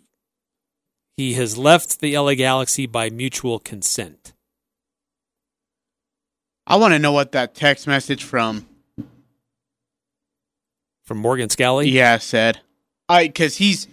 he 1.16 1.34
has 1.34 1.58
left 1.58 2.00
the 2.00 2.16
LA 2.16 2.34
Galaxy 2.34 2.86
by 2.86 3.10
mutual 3.10 3.58
consent. 3.58 4.32
I 6.66 6.76
want 6.76 6.94
to 6.94 6.98
know 6.98 7.12
what 7.12 7.32
that 7.32 7.54
text 7.54 7.86
message 7.86 8.24
from 8.24 8.66
From 11.04 11.18
Morgan 11.18 11.48
Scalley? 11.48 11.90
yeah 11.90 12.18
said. 12.18 12.60
I 13.08 13.26
because 13.26 13.56
he's 13.56 13.88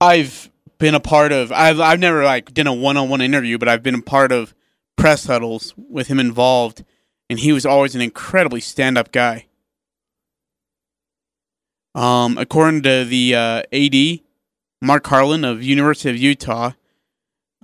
I've 0.00 0.50
been 0.78 0.94
a 0.94 1.00
part 1.00 1.32
of 1.32 1.50
I've 1.50 1.80
I've 1.80 2.00
never 2.00 2.24
like 2.24 2.52
done 2.54 2.66
a 2.66 2.74
one 2.74 2.96
on 2.96 3.08
one 3.08 3.20
interview, 3.20 3.58
but 3.58 3.68
I've 3.68 3.82
been 3.82 3.94
a 3.94 4.02
part 4.02 4.32
of 4.32 4.54
press 4.96 5.26
huddles 5.26 5.74
with 5.76 6.08
him 6.08 6.20
involved, 6.20 6.84
and 7.30 7.38
he 7.38 7.52
was 7.52 7.64
always 7.64 7.94
an 7.94 8.00
incredibly 8.00 8.60
stand 8.60 8.98
up 8.98 9.12
guy. 9.12 9.46
Um, 11.98 12.38
according 12.38 12.82
to 12.82 13.04
the 13.04 13.34
uh, 13.34 13.62
AD, 13.72 14.20
Mark 14.80 15.04
Harlan 15.04 15.44
of 15.44 15.64
University 15.64 16.10
of 16.10 16.16
Utah, 16.16 16.70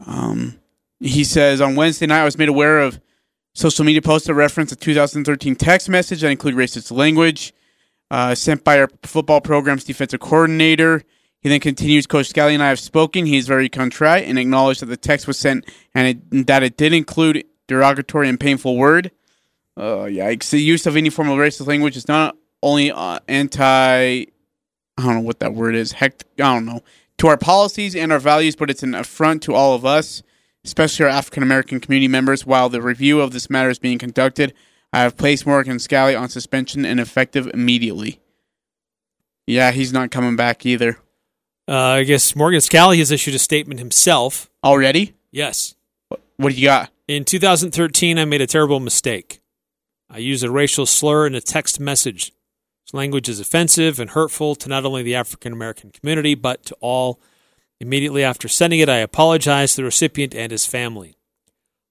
um, 0.04 0.58
he 0.98 1.22
says 1.22 1.60
on 1.60 1.76
Wednesday 1.76 2.06
night 2.06 2.22
I 2.22 2.24
was 2.24 2.36
made 2.36 2.48
aware 2.48 2.80
of 2.80 2.98
social 3.52 3.84
media 3.84 4.02
posts 4.02 4.26
that 4.26 4.34
reference 4.34 4.72
a 4.72 4.76
2013 4.76 5.54
text 5.54 5.88
message 5.88 6.22
that 6.22 6.30
include 6.30 6.56
racist 6.56 6.90
language 6.90 7.54
uh, 8.10 8.34
sent 8.34 8.64
by 8.64 8.80
our 8.80 8.90
football 9.04 9.40
program's 9.40 9.84
defensive 9.84 10.18
coordinator. 10.18 11.04
He 11.40 11.48
then 11.48 11.60
continues, 11.60 12.08
Coach 12.08 12.32
Scalley 12.32 12.54
and 12.54 12.62
I 12.62 12.70
have 12.70 12.80
spoken. 12.80 13.26
He 13.26 13.36
is 13.36 13.46
very 13.46 13.68
contrite 13.68 14.24
and 14.26 14.36
acknowledged 14.36 14.82
that 14.82 14.86
the 14.86 14.96
text 14.96 15.28
was 15.28 15.38
sent 15.38 15.64
and 15.94 16.08
it, 16.08 16.46
that 16.48 16.64
it 16.64 16.76
did 16.76 16.92
include 16.92 17.44
derogatory 17.68 18.28
and 18.28 18.40
painful 18.40 18.76
word. 18.76 19.12
Uh, 19.76 20.06
yikes. 20.06 20.50
The 20.50 20.58
use 20.58 20.86
of 20.86 20.96
any 20.96 21.10
form 21.10 21.28
of 21.28 21.38
racist 21.38 21.68
language 21.68 21.96
is 21.96 22.08
not 22.08 22.36
only 22.64 22.90
uh, 22.90 23.20
anti, 23.28 23.62
I 23.62 24.26
don't 24.96 25.14
know 25.14 25.20
what 25.20 25.40
that 25.40 25.54
word 25.54 25.74
is, 25.74 25.92
heck, 25.92 26.22
I 26.38 26.54
don't 26.54 26.66
know, 26.66 26.82
to 27.18 27.28
our 27.28 27.36
policies 27.36 27.94
and 27.94 28.10
our 28.10 28.18
values, 28.18 28.56
but 28.56 28.70
it's 28.70 28.82
an 28.82 28.94
affront 28.94 29.42
to 29.44 29.54
all 29.54 29.74
of 29.74 29.84
us, 29.84 30.22
especially 30.64 31.04
our 31.04 31.10
African 31.10 31.42
American 31.42 31.78
community 31.78 32.08
members. 32.08 32.44
While 32.44 32.68
the 32.68 32.82
review 32.82 33.20
of 33.20 33.32
this 33.32 33.48
matter 33.48 33.70
is 33.70 33.78
being 33.78 33.98
conducted, 33.98 34.54
I 34.92 35.00
have 35.00 35.16
placed 35.16 35.46
Morgan 35.46 35.76
Scalley 35.76 36.18
on 36.18 36.28
suspension 36.28 36.84
and 36.84 36.98
effective 36.98 37.48
immediately. 37.52 38.20
Yeah, 39.46 39.70
he's 39.70 39.92
not 39.92 40.10
coming 40.10 40.36
back 40.36 40.64
either. 40.64 40.98
Uh, 41.68 41.76
I 41.76 42.04
guess 42.04 42.34
Morgan 42.34 42.60
Scalley 42.60 42.98
has 42.98 43.10
issued 43.10 43.34
a 43.34 43.38
statement 43.38 43.80
himself. 43.80 44.50
Already? 44.62 45.14
Yes. 45.30 45.74
What 46.08 46.50
do 46.50 46.50
you 46.50 46.66
got? 46.66 46.90
In 47.08 47.24
2013, 47.24 48.18
I 48.18 48.24
made 48.24 48.40
a 48.40 48.46
terrible 48.46 48.80
mistake. 48.80 49.40
I 50.10 50.18
used 50.18 50.44
a 50.44 50.50
racial 50.50 50.86
slur 50.86 51.26
in 51.26 51.34
a 51.34 51.40
text 51.40 51.80
message. 51.80 52.32
Language 52.94 53.28
is 53.28 53.40
offensive 53.40 53.98
and 53.98 54.10
hurtful 54.10 54.54
to 54.54 54.68
not 54.68 54.84
only 54.84 55.02
the 55.02 55.16
African 55.16 55.52
American 55.52 55.90
community, 55.90 56.36
but 56.36 56.64
to 56.66 56.76
all. 56.80 57.20
Immediately 57.80 58.22
after 58.22 58.46
sending 58.46 58.78
it, 58.78 58.88
I 58.88 58.98
apologized 58.98 59.74
to 59.74 59.80
the 59.80 59.86
recipient 59.86 60.32
and 60.32 60.52
his 60.52 60.64
family. 60.64 61.16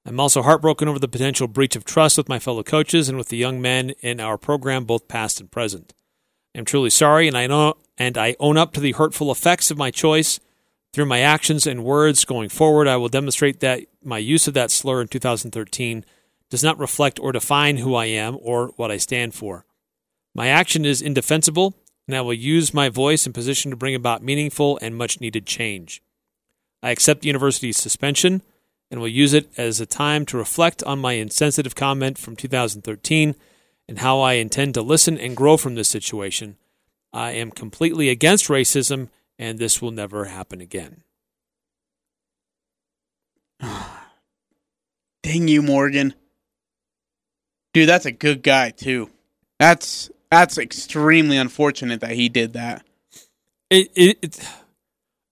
I'm 0.05 0.17
also 0.17 0.41
heartbroken 0.41 0.87
over 0.87 0.99
the 0.99 1.09
potential 1.09 1.49
breach 1.49 1.75
of 1.75 1.83
trust 1.83 2.17
with 2.17 2.29
my 2.29 2.39
fellow 2.39 2.63
coaches 2.63 3.09
and 3.09 3.17
with 3.17 3.27
the 3.27 3.35
young 3.35 3.61
men 3.61 3.89
in 3.99 4.21
our 4.21 4.37
program, 4.37 4.85
both 4.85 5.09
past 5.09 5.41
and 5.41 5.51
present. 5.51 5.93
I'm 6.55 6.63
truly 6.63 6.89
sorry, 6.89 7.27
and 7.27 7.37
I 7.37 7.47
know 7.47 7.75
and 7.97 8.17
I 8.17 8.37
own 8.39 8.57
up 8.57 8.71
to 8.73 8.79
the 8.79 8.93
hurtful 8.93 9.29
effects 9.29 9.69
of 9.69 9.77
my 9.77 9.91
choice. 9.91 10.39
Through 10.93 11.07
my 11.07 11.19
actions 11.19 11.67
and 11.67 11.83
words 11.83 12.23
going 12.23 12.47
forward, 12.47 12.87
I 12.87 12.95
will 12.95 13.09
demonstrate 13.09 13.59
that 13.59 13.81
my 14.01 14.19
use 14.19 14.47
of 14.47 14.53
that 14.53 14.71
slur 14.71 15.01
in 15.01 15.09
2013 15.09 16.05
does 16.49 16.63
not 16.63 16.79
reflect 16.79 17.19
or 17.19 17.33
define 17.33 17.77
who 17.77 17.93
I 17.93 18.05
am 18.05 18.37
or 18.41 18.67
what 18.77 18.89
I 18.89 18.95
stand 18.95 19.33
for. 19.33 19.65
My 20.35 20.47
action 20.47 20.85
is 20.85 21.01
indefensible, 21.01 21.75
and 22.07 22.17
I 22.17 22.21
will 22.21 22.33
use 22.33 22.73
my 22.73 22.89
voice 22.89 23.25
and 23.25 23.35
position 23.35 23.71
to 23.71 23.77
bring 23.77 23.95
about 23.95 24.23
meaningful 24.23 24.79
and 24.81 24.95
much 24.95 25.21
needed 25.21 25.45
change. 25.45 26.01
I 26.81 26.91
accept 26.91 27.21
the 27.21 27.27
university's 27.27 27.77
suspension 27.77 28.41
and 28.89 28.99
will 28.99 29.07
use 29.07 29.33
it 29.33 29.49
as 29.57 29.79
a 29.79 29.85
time 29.85 30.25
to 30.27 30.37
reflect 30.37 30.83
on 30.83 30.99
my 30.99 31.13
insensitive 31.13 31.75
comment 31.75 32.17
from 32.17 32.35
2013 32.35 33.35
and 33.87 33.99
how 33.99 34.19
I 34.19 34.33
intend 34.33 34.73
to 34.73 34.81
listen 34.81 35.17
and 35.17 35.35
grow 35.35 35.57
from 35.57 35.75
this 35.75 35.89
situation. 35.89 36.57
I 37.11 37.31
am 37.31 37.51
completely 37.51 38.09
against 38.09 38.47
racism, 38.47 39.09
and 39.37 39.59
this 39.59 39.81
will 39.81 39.91
never 39.91 40.25
happen 40.25 40.61
again. 40.61 41.03
Dang 45.23 45.47
you, 45.47 45.61
Morgan. 45.61 46.15
Dude, 47.73 47.87
that's 47.89 48.05
a 48.05 48.11
good 48.11 48.43
guy 48.43 48.71
too. 48.71 49.09
That's 49.59 50.09
that's 50.33 50.57
extremely 50.57 51.37
unfortunate 51.37 52.01
that 52.01 52.11
he 52.11 52.27
did 52.29 52.53
that. 52.53 52.85
It 53.69 53.89
it 53.95 54.17
it, 54.21 54.49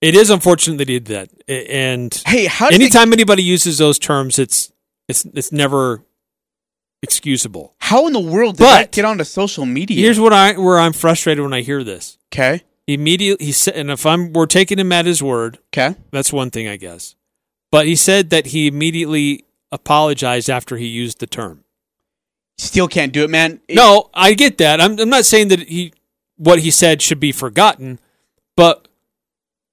it 0.01 0.15
is 0.15 0.29
unfortunate 0.29 0.77
that 0.77 0.89
he 0.89 0.99
did 0.99 1.05
that, 1.07 1.29
and 1.69 2.13
Hey, 2.25 2.45
how 2.45 2.67
anytime 2.69 3.13
anybody 3.13 3.43
uses 3.43 3.77
those 3.77 3.97
terms, 3.99 4.37
it's 4.39 4.71
it's 5.07 5.25
it's 5.33 5.51
never 5.51 6.03
excusable. 7.03 7.73
how 7.79 8.05
in 8.07 8.13
the 8.13 8.19
world 8.19 8.57
did 8.57 8.63
But- 8.63 8.77
that 8.77 8.91
get 8.91 9.05
onto 9.05 9.23
social 9.23 9.65
media? 9.65 9.97
Here's 9.99 10.19
what 10.19 10.33
I 10.33 10.53
where 10.53 10.79
I'm 10.79 10.93
frustrated 10.93 11.43
when 11.43 11.53
I 11.53 11.61
hear 11.61 11.83
this. 11.83 12.17
okay, 12.33 12.61
Immediately, 12.87 13.45
he 13.45 13.51
said, 13.51 13.75
and 13.75 13.89
if 13.91 14.05
I'm 14.05 14.33
we're 14.33 14.45
taking 14.47 14.77
him 14.79 14.91
at 14.91 15.05
his 15.05 15.21
word, 15.23 15.59
okay. 15.73 15.95
that's 16.11 16.33
one 16.33 16.49
thing, 16.51 16.67
I 16.67 16.77
guess. 16.77 17.15
But 17.71 17.85
he 17.85 17.95
said 17.95 18.31
that 18.31 18.47
he 18.47 18.67
immediately 18.67 19.45
apologized 19.71 20.49
after 20.49 20.77
he 20.77 20.87
used 20.87 21.19
the 21.19 21.27
term. 21.27 21.63
Still 22.61 22.87
can't 22.87 23.11
do 23.11 23.23
it, 23.23 23.29
man. 23.31 23.59
It- 23.67 23.75
No, 23.75 24.09
I 24.13 24.33
get 24.35 24.59
that. 24.59 24.79
I'm, 24.79 24.99
I'm 24.99 25.09
not 25.09 25.25
saying 25.25 25.47
that 25.47 25.61
he 25.61 25.93
what 26.37 26.59
he 26.59 26.69
said 26.71 27.01
should 27.01 27.19
be 27.19 27.31
forgotten, 27.31 27.99
but 28.55 28.87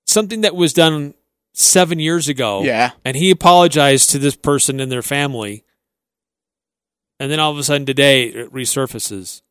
something 0.06 0.40
that 0.40 0.54
was 0.56 0.72
done 0.72 1.12
seven 1.52 1.98
years 1.98 2.28
ago. 2.28 2.62
Yeah. 2.62 2.92
And 3.04 3.14
he 3.16 3.30
apologized 3.30 4.10
to 4.10 4.18
this 4.18 4.36
person 4.36 4.80
and 4.80 4.90
their 4.90 5.02
family. 5.02 5.64
And 7.20 7.30
then 7.30 7.40
all 7.40 7.50
of 7.52 7.58
a 7.58 7.62
sudden 7.62 7.84
today 7.86 8.24
it 8.28 8.52
resurfaces. 8.52 9.42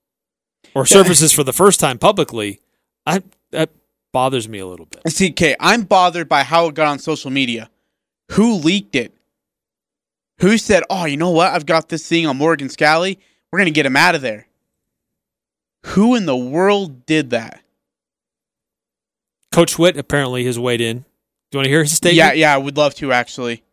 Or 0.73 0.86
surfaces 0.86 1.32
for 1.32 1.43
the 1.43 1.54
first 1.54 1.80
time 1.80 1.97
publicly. 2.00 2.60
I 3.06 3.21
that 3.52 3.69
bothers 4.13 4.50
me 4.50 4.58
a 4.60 4.65
little 4.65 4.88
bit. 4.88 5.12
See, 5.12 5.30
okay, 5.30 5.56
I'm 5.60 5.84
bothered 5.84 6.28
by 6.28 6.41
how 6.43 6.67
it 6.67 6.76
got 6.76 6.88
on 6.88 6.97
social 7.00 7.30
media. 7.30 7.69
Who 8.32 8.56
leaked 8.56 8.95
it? 8.95 9.13
Who 10.39 10.58
said, 10.58 10.84
"Oh, 10.89 11.06
you 11.06 11.17
know 11.17 11.32
what? 11.32 11.54
I've 11.54 11.65
got 11.65 11.89
this 11.89 12.08
thing 12.08 12.26
on 12.28 12.38
Morgan 12.38 12.67
Scalley. 12.67 13.17
We're 13.52 13.60
gonna 13.60 13.72
get 13.72 13.86
him 13.86 13.96
out 13.96 14.16
of 14.16 14.22
there." 14.22 14.48
Who 15.88 16.16
in 16.16 16.26
the 16.26 16.38
world 16.38 17.06
did 17.06 17.30
that? 17.30 17.62
Coach 19.52 19.80
Whitt 19.80 19.98
apparently 19.98 20.46
has 20.46 20.60
weighed 20.60 20.82
in. 20.82 21.00
Do 21.00 21.06
you 21.54 21.58
want 21.60 21.66
to 21.66 21.70
hear 21.70 21.84
his 21.84 21.94
statement? 21.94 22.18
Yeah, 22.18 22.34
yeah, 22.34 22.54
I 22.54 22.58
would 22.58 22.78
love 22.78 22.94
to 22.96 23.12
actually. 23.12 23.64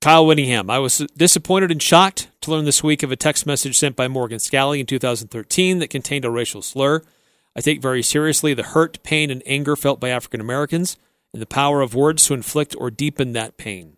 Kyle 0.00 0.24
Whittingham. 0.26 0.70
I 0.70 0.78
was 0.78 0.98
disappointed 1.16 1.72
and 1.72 1.82
shocked 1.82 2.28
to 2.42 2.52
learn 2.52 2.64
this 2.64 2.84
week 2.84 3.02
of 3.02 3.10
a 3.10 3.16
text 3.16 3.46
message 3.46 3.76
sent 3.76 3.96
by 3.96 4.06
Morgan 4.06 4.38
Scalley 4.38 4.78
in 4.78 4.86
2013 4.86 5.80
that 5.80 5.90
contained 5.90 6.24
a 6.24 6.30
racial 6.30 6.62
slur. 6.62 7.02
I 7.56 7.60
take 7.60 7.82
very 7.82 8.02
seriously 8.02 8.54
the 8.54 8.62
hurt, 8.62 9.02
pain, 9.02 9.30
and 9.30 9.42
anger 9.44 9.74
felt 9.74 9.98
by 9.98 10.10
African 10.10 10.40
Americans 10.40 10.96
and 11.32 11.42
the 11.42 11.46
power 11.46 11.80
of 11.80 11.94
words 11.94 12.24
to 12.26 12.34
inflict 12.34 12.76
or 12.78 12.90
deepen 12.90 13.32
that 13.32 13.56
pain. 13.56 13.97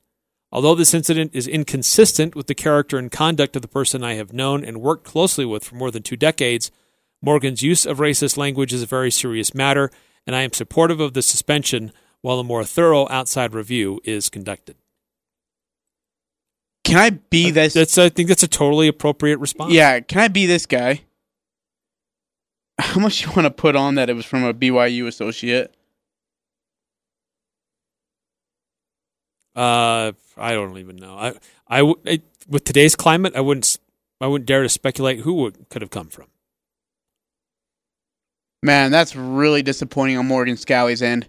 Although 0.52 0.74
this 0.74 0.94
incident 0.94 1.30
is 1.34 1.46
inconsistent 1.46 2.34
with 2.34 2.48
the 2.48 2.54
character 2.54 2.98
and 2.98 3.10
conduct 3.10 3.54
of 3.54 3.62
the 3.62 3.68
person 3.68 4.02
I 4.02 4.14
have 4.14 4.32
known 4.32 4.64
and 4.64 4.80
worked 4.80 5.04
closely 5.04 5.44
with 5.44 5.64
for 5.64 5.76
more 5.76 5.90
than 5.90 6.02
two 6.02 6.16
decades, 6.16 6.70
Morgan's 7.22 7.62
use 7.62 7.86
of 7.86 7.98
racist 7.98 8.36
language 8.36 8.72
is 8.72 8.82
a 8.82 8.86
very 8.86 9.10
serious 9.10 9.54
matter, 9.54 9.90
and 10.26 10.34
I 10.34 10.42
am 10.42 10.52
supportive 10.52 11.00
of 11.00 11.12
the 11.14 11.22
suspension 11.22 11.92
while 12.20 12.40
a 12.40 12.44
more 12.44 12.64
thorough 12.64 13.06
outside 13.10 13.54
review 13.54 14.00
is 14.04 14.28
conducted. 14.28 14.76
Can 16.84 16.98
I 16.98 17.10
be 17.10 17.50
uh, 17.50 17.54
this? 17.54 17.74
That's 17.74 17.98
I 17.98 18.08
think 18.08 18.28
that's 18.28 18.42
a 18.42 18.48
totally 18.48 18.88
appropriate 18.88 19.38
response. 19.38 19.72
Yeah, 19.72 20.00
can 20.00 20.20
I 20.20 20.28
be 20.28 20.46
this 20.46 20.66
guy? 20.66 21.02
How 22.80 23.00
much 23.00 23.22
you 23.24 23.28
want 23.28 23.42
to 23.42 23.50
put 23.50 23.76
on 23.76 23.94
that 23.94 24.10
it 24.10 24.14
was 24.14 24.24
from 24.24 24.42
a 24.42 24.52
BYU 24.52 25.06
associate? 25.06 25.76
Uh, 29.60 30.12
I 30.38 30.54
don't 30.54 30.78
even 30.78 30.96
know. 30.96 31.16
I 31.18 31.34
I 31.68 31.94
it, 32.04 32.22
with 32.48 32.64
today's 32.64 32.96
climate, 32.96 33.36
I 33.36 33.42
wouldn't 33.42 33.78
I 34.18 34.26
wouldn't 34.26 34.46
dare 34.46 34.62
to 34.62 34.70
speculate 34.70 35.18
who 35.20 35.34
would, 35.34 35.68
could 35.68 35.82
have 35.82 35.90
come 35.90 36.08
from. 36.08 36.28
Man, 38.62 38.90
that's 38.90 39.14
really 39.14 39.62
disappointing 39.62 40.16
on 40.16 40.26
Morgan 40.26 40.56
Scalley's 40.56 41.02
end. 41.02 41.28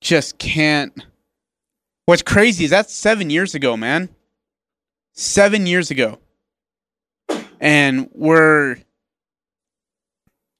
Just 0.00 0.38
can't. 0.38 1.04
What's 2.06 2.22
crazy 2.22 2.64
is 2.64 2.70
that's 2.70 2.94
seven 2.94 3.28
years 3.28 3.54
ago, 3.54 3.76
man. 3.76 4.08
Seven 5.12 5.66
years 5.66 5.90
ago. 5.90 6.20
And 7.60 8.08
we're. 8.14 8.78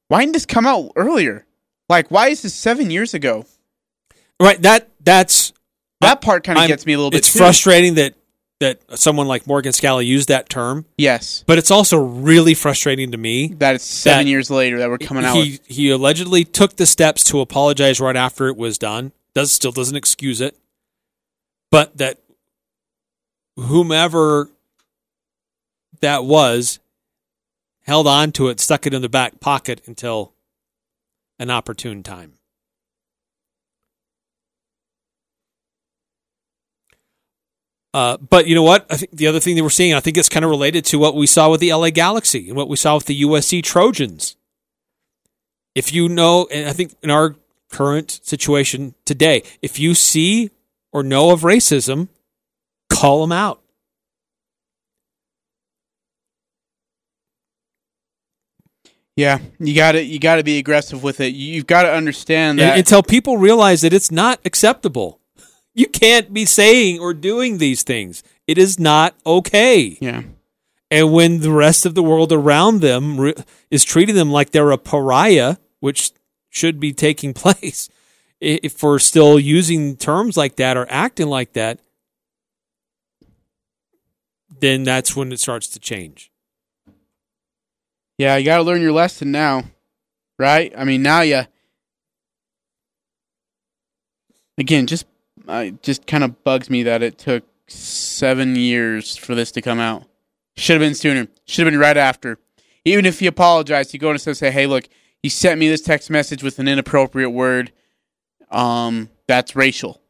Why 0.08 0.20
didn't 0.20 0.34
this 0.34 0.44
come 0.44 0.66
out 0.66 0.92
earlier? 0.94 1.46
Like, 1.88 2.10
why 2.10 2.28
is 2.28 2.42
this 2.42 2.52
seven 2.52 2.90
years 2.90 3.14
ago? 3.14 3.46
Right. 4.38 4.60
That 4.60 4.90
that's 5.00 5.49
That 6.00 6.20
part 6.20 6.44
kind 6.44 6.58
of 6.58 6.66
gets 6.68 6.86
me 6.86 6.92
a 6.94 6.96
little 6.98 7.10
bit. 7.10 7.18
It's 7.18 7.32
too. 7.32 7.38
frustrating 7.38 7.94
that 7.94 8.14
that 8.60 8.78
someone 8.98 9.26
like 9.26 9.46
Morgan 9.46 9.72
Scalley 9.72 10.04
used 10.04 10.28
that 10.28 10.50
term, 10.50 10.84
Yes. 10.98 11.44
but 11.46 11.56
it's 11.56 11.70
also 11.70 11.96
really 11.96 12.52
frustrating 12.52 13.10
to 13.12 13.16
me. 13.16 13.48
That 13.54 13.74
it's 13.74 13.84
seven 13.84 14.26
That 14.26 14.30
years 14.30 14.50
later 14.50 14.78
that 14.80 14.90
we're 14.90 14.98
coming 14.98 15.24
out 15.24 15.34
he 15.36 15.52
with. 15.52 15.66
he 15.66 15.88
allegedly 15.90 16.44
took 16.44 16.76
the 16.76 16.84
steps 16.84 17.24
to 17.24 17.40
apologize 17.40 18.00
right 18.00 18.16
after 18.16 18.48
it 18.48 18.58
was 18.58 18.76
done. 18.76 19.12
Does 19.34 19.50
still 19.52 19.72
doesn't 19.72 19.96
excuse 19.96 20.42
it, 20.42 20.58
but 21.70 21.96
that 21.96 22.18
whomever 23.56 24.50
that 26.00 26.24
was 26.24 26.80
held 27.84 28.06
on 28.06 28.30
to 28.32 28.48
it, 28.48 28.60
stuck 28.60 28.86
it 28.86 28.92
in 28.94 29.00
the 29.02 29.08
back 29.08 29.40
pocket 29.40 29.80
until 29.86 30.34
an 31.38 31.50
opportune 31.50 32.02
time. 32.02 32.34
Uh, 37.92 38.16
but 38.18 38.46
you 38.46 38.54
know 38.54 38.62
what? 38.62 38.86
I 38.88 38.96
think 38.96 39.12
the 39.12 39.26
other 39.26 39.40
thing 39.40 39.56
that 39.56 39.62
we're 39.62 39.70
seeing, 39.70 39.94
I 39.94 40.00
think 40.00 40.16
it's 40.16 40.28
kind 40.28 40.44
of 40.44 40.50
related 40.50 40.84
to 40.86 40.98
what 40.98 41.16
we 41.16 41.26
saw 41.26 41.50
with 41.50 41.60
the 41.60 41.72
LA 41.72 41.90
Galaxy 41.90 42.48
and 42.48 42.56
what 42.56 42.68
we 42.68 42.76
saw 42.76 42.94
with 42.94 43.06
the 43.06 43.22
USC 43.22 43.62
Trojans. 43.62 44.36
If 45.74 45.92
you 45.92 46.08
know, 46.08 46.46
and 46.52 46.68
I 46.68 46.72
think 46.72 46.94
in 47.02 47.10
our 47.10 47.36
current 47.68 48.20
situation 48.22 48.94
today, 49.04 49.42
if 49.62 49.78
you 49.78 49.94
see 49.94 50.50
or 50.92 51.02
know 51.02 51.30
of 51.30 51.42
racism, 51.42 52.08
call 52.88 53.20
them 53.20 53.32
out. 53.32 53.60
Yeah, 59.16 59.38
you 59.58 59.74
got 59.74 59.92
to 59.92 60.02
you 60.02 60.18
got 60.18 60.36
to 60.36 60.44
be 60.44 60.58
aggressive 60.58 61.02
with 61.02 61.20
it. 61.20 61.34
You've 61.34 61.66
got 61.66 61.82
to 61.82 61.92
understand 61.92 62.58
that 62.58 62.78
until 62.78 63.02
people 63.02 63.36
realize 63.36 63.82
that 63.82 63.92
it's 63.92 64.10
not 64.10 64.40
acceptable. 64.44 65.19
You 65.74 65.86
can't 65.86 66.32
be 66.32 66.44
saying 66.44 66.98
or 66.98 67.14
doing 67.14 67.58
these 67.58 67.82
things. 67.82 68.22
It 68.46 68.58
is 68.58 68.78
not 68.78 69.14
okay. 69.24 69.96
Yeah. 70.00 70.22
And 70.90 71.12
when 71.12 71.40
the 71.40 71.52
rest 71.52 71.86
of 71.86 71.94
the 71.94 72.02
world 72.02 72.32
around 72.32 72.80
them 72.80 73.20
re- 73.20 73.34
is 73.70 73.84
treating 73.84 74.16
them 74.16 74.30
like 74.30 74.50
they're 74.50 74.72
a 74.72 74.78
pariah, 74.78 75.56
which 75.78 76.10
should 76.48 76.80
be 76.80 76.92
taking 76.92 77.32
place, 77.34 77.88
if 78.40 78.82
we're 78.82 78.98
still 78.98 79.38
using 79.38 79.96
terms 79.96 80.36
like 80.36 80.56
that 80.56 80.76
or 80.76 80.86
acting 80.90 81.28
like 81.28 81.52
that, 81.52 81.78
then 84.60 84.82
that's 84.82 85.14
when 85.14 85.30
it 85.32 85.40
starts 85.40 85.68
to 85.68 85.78
change. 85.78 86.30
Yeah, 88.18 88.36
you 88.36 88.44
got 88.44 88.58
to 88.58 88.62
learn 88.62 88.82
your 88.82 88.92
lesson 88.92 89.30
now, 89.30 89.64
right? 90.38 90.72
I 90.76 90.84
mean, 90.84 91.02
now 91.02 91.22
you 91.22 91.44
again 94.58 94.86
just 94.86 95.06
uh, 95.50 95.70
just 95.82 96.06
kind 96.06 96.24
of 96.24 96.42
bugs 96.44 96.70
me 96.70 96.82
that 96.84 97.02
it 97.02 97.18
took 97.18 97.44
seven 97.66 98.56
years 98.56 99.16
for 99.16 99.34
this 99.34 99.50
to 99.52 99.62
come 99.62 99.80
out. 99.80 100.04
Should 100.56 100.80
have 100.80 100.86
been 100.86 100.94
sooner. 100.94 101.28
Should 101.46 101.66
have 101.66 101.72
been 101.72 101.80
right 101.80 101.96
after. 101.96 102.38
Even 102.84 103.06
if 103.06 103.20
he 103.20 103.26
apologized, 103.26 103.92
he 103.92 103.98
go 103.98 104.10
and 104.10 104.20
say, 104.20 104.50
"Hey, 104.50 104.66
look, 104.66 104.88
he 105.22 105.28
sent 105.28 105.58
me 105.58 105.68
this 105.68 105.82
text 105.82 106.10
message 106.10 106.42
with 106.42 106.58
an 106.58 106.68
inappropriate 106.68 107.32
word. 107.32 107.72
Um, 108.50 109.10
that's 109.26 109.54
racial." 109.54 110.00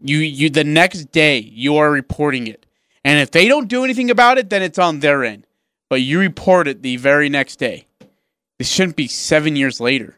You 0.00 0.18
you 0.18 0.50
the 0.50 0.64
next 0.64 1.12
day 1.12 1.38
you 1.38 1.76
are 1.76 1.90
reporting 1.90 2.46
it, 2.46 2.66
and 3.04 3.20
if 3.20 3.30
they 3.30 3.48
don't 3.48 3.68
do 3.68 3.84
anything 3.84 4.10
about 4.10 4.38
it, 4.38 4.50
then 4.50 4.62
it's 4.62 4.78
on 4.78 5.00
their 5.00 5.24
end 5.24 5.44
but 5.88 6.02
you 6.02 6.20
report 6.20 6.68
it 6.68 6.82
the 6.82 6.96
very 6.96 7.28
next 7.28 7.56
day. 7.56 7.86
This 8.58 8.68
shouldn't 8.68 8.96
be 8.96 9.08
seven 9.08 9.56
years 9.56 9.80
later. 9.80 10.16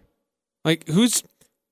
Like 0.65 0.89
who's 0.89 1.23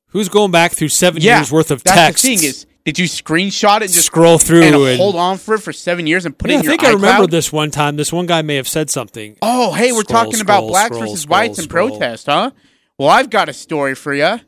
who's 0.09 0.29
going 0.29 0.51
back 0.51 0.73
through 0.73 0.89
seven 0.89 1.23
yeah, 1.23 1.39
years 1.39 1.51
worth 1.53 1.71
of 1.71 1.83
that's 1.83 1.97
text? 1.97 2.23
The 2.23 2.37
thing 2.37 2.49
is, 2.49 2.67
did 2.89 2.99
you 2.99 3.05
screenshot 3.05 3.77
it 3.77 3.83
and 3.83 3.93
just 3.93 4.07
scroll 4.07 4.39
through 4.39 4.63
and, 4.63 4.75
and, 4.75 4.97
hold 4.97 5.15
on 5.15 5.37
for 5.37 5.57
it 5.57 5.59
for 5.59 5.75
seven 5.75 6.07
years 6.07 6.25
and 6.25 6.39
put 6.39 6.51
yeah, 6.51 6.57
it 6.57 6.61
in 6.61 6.65
your 6.65 6.73
I 6.73 6.77
think 6.79 6.89
I 6.89 6.93
remember 6.95 7.27
this 7.27 7.53
one 7.53 7.71
time. 7.71 7.97
This 7.97 8.11
one 8.11 8.25
guy 8.25 8.41
may 8.41 8.57
have 8.57 8.67
said 8.67 8.89
something. 8.89 9.37
Oh, 9.43 9.75
hey, 9.75 9.93
we're 9.93 10.05
talking 10.05 10.33
scroll, 10.33 10.61
about 10.61 10.69
blacks 10.69 10.97
scroll, 10.97 11.03
versus 11.03 11.29
whites 11.29 11.59
in 11.59 11.69
protest, 11.69 12.25
huh? 12.25 12.51
Well, 12.97 13.11
I've 13.11 13.29
got 13.29 13.51
a 13.51 13.53
story 13.53 13.95
for 13.95 14.15
you. 14.15 14.41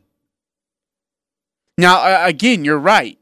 Now, 1.77 1.97
uh, 1.99 2.23
again, 2.25 2.65
you're 2.65 2.79
right. 2.79 3.19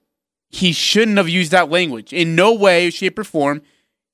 He 0.50 0.70
shouldn't 0.70 1.16
have 1.16 1.28
used 1.28 1.50
that 1.50 1.68
language. 1.68 2.12
In 2.12 2.36
no 2.36 2.54
way, 2.54 2.88
shape, 2.90 3.18
or 3.18 3.24
form 3.24 3.62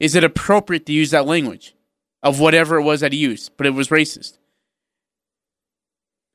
is 0.01 0.15
it 0.15 0.25
appropriate 0.25 0.87
to 0.87 0.93
use 0.95 1.11
that 1.11 1.27
language 1.27 1.75
of 2.23 2.41
whatever 2.41 2.79
it 2.79 2.83
was 2.83 3.01
that 3.01 3.13
he 3.13 3.19
used, 3.19 3.55
but 3.59 3.67
it 3.67 3.75
was 3.75 3.89
racist. 3.89 4.39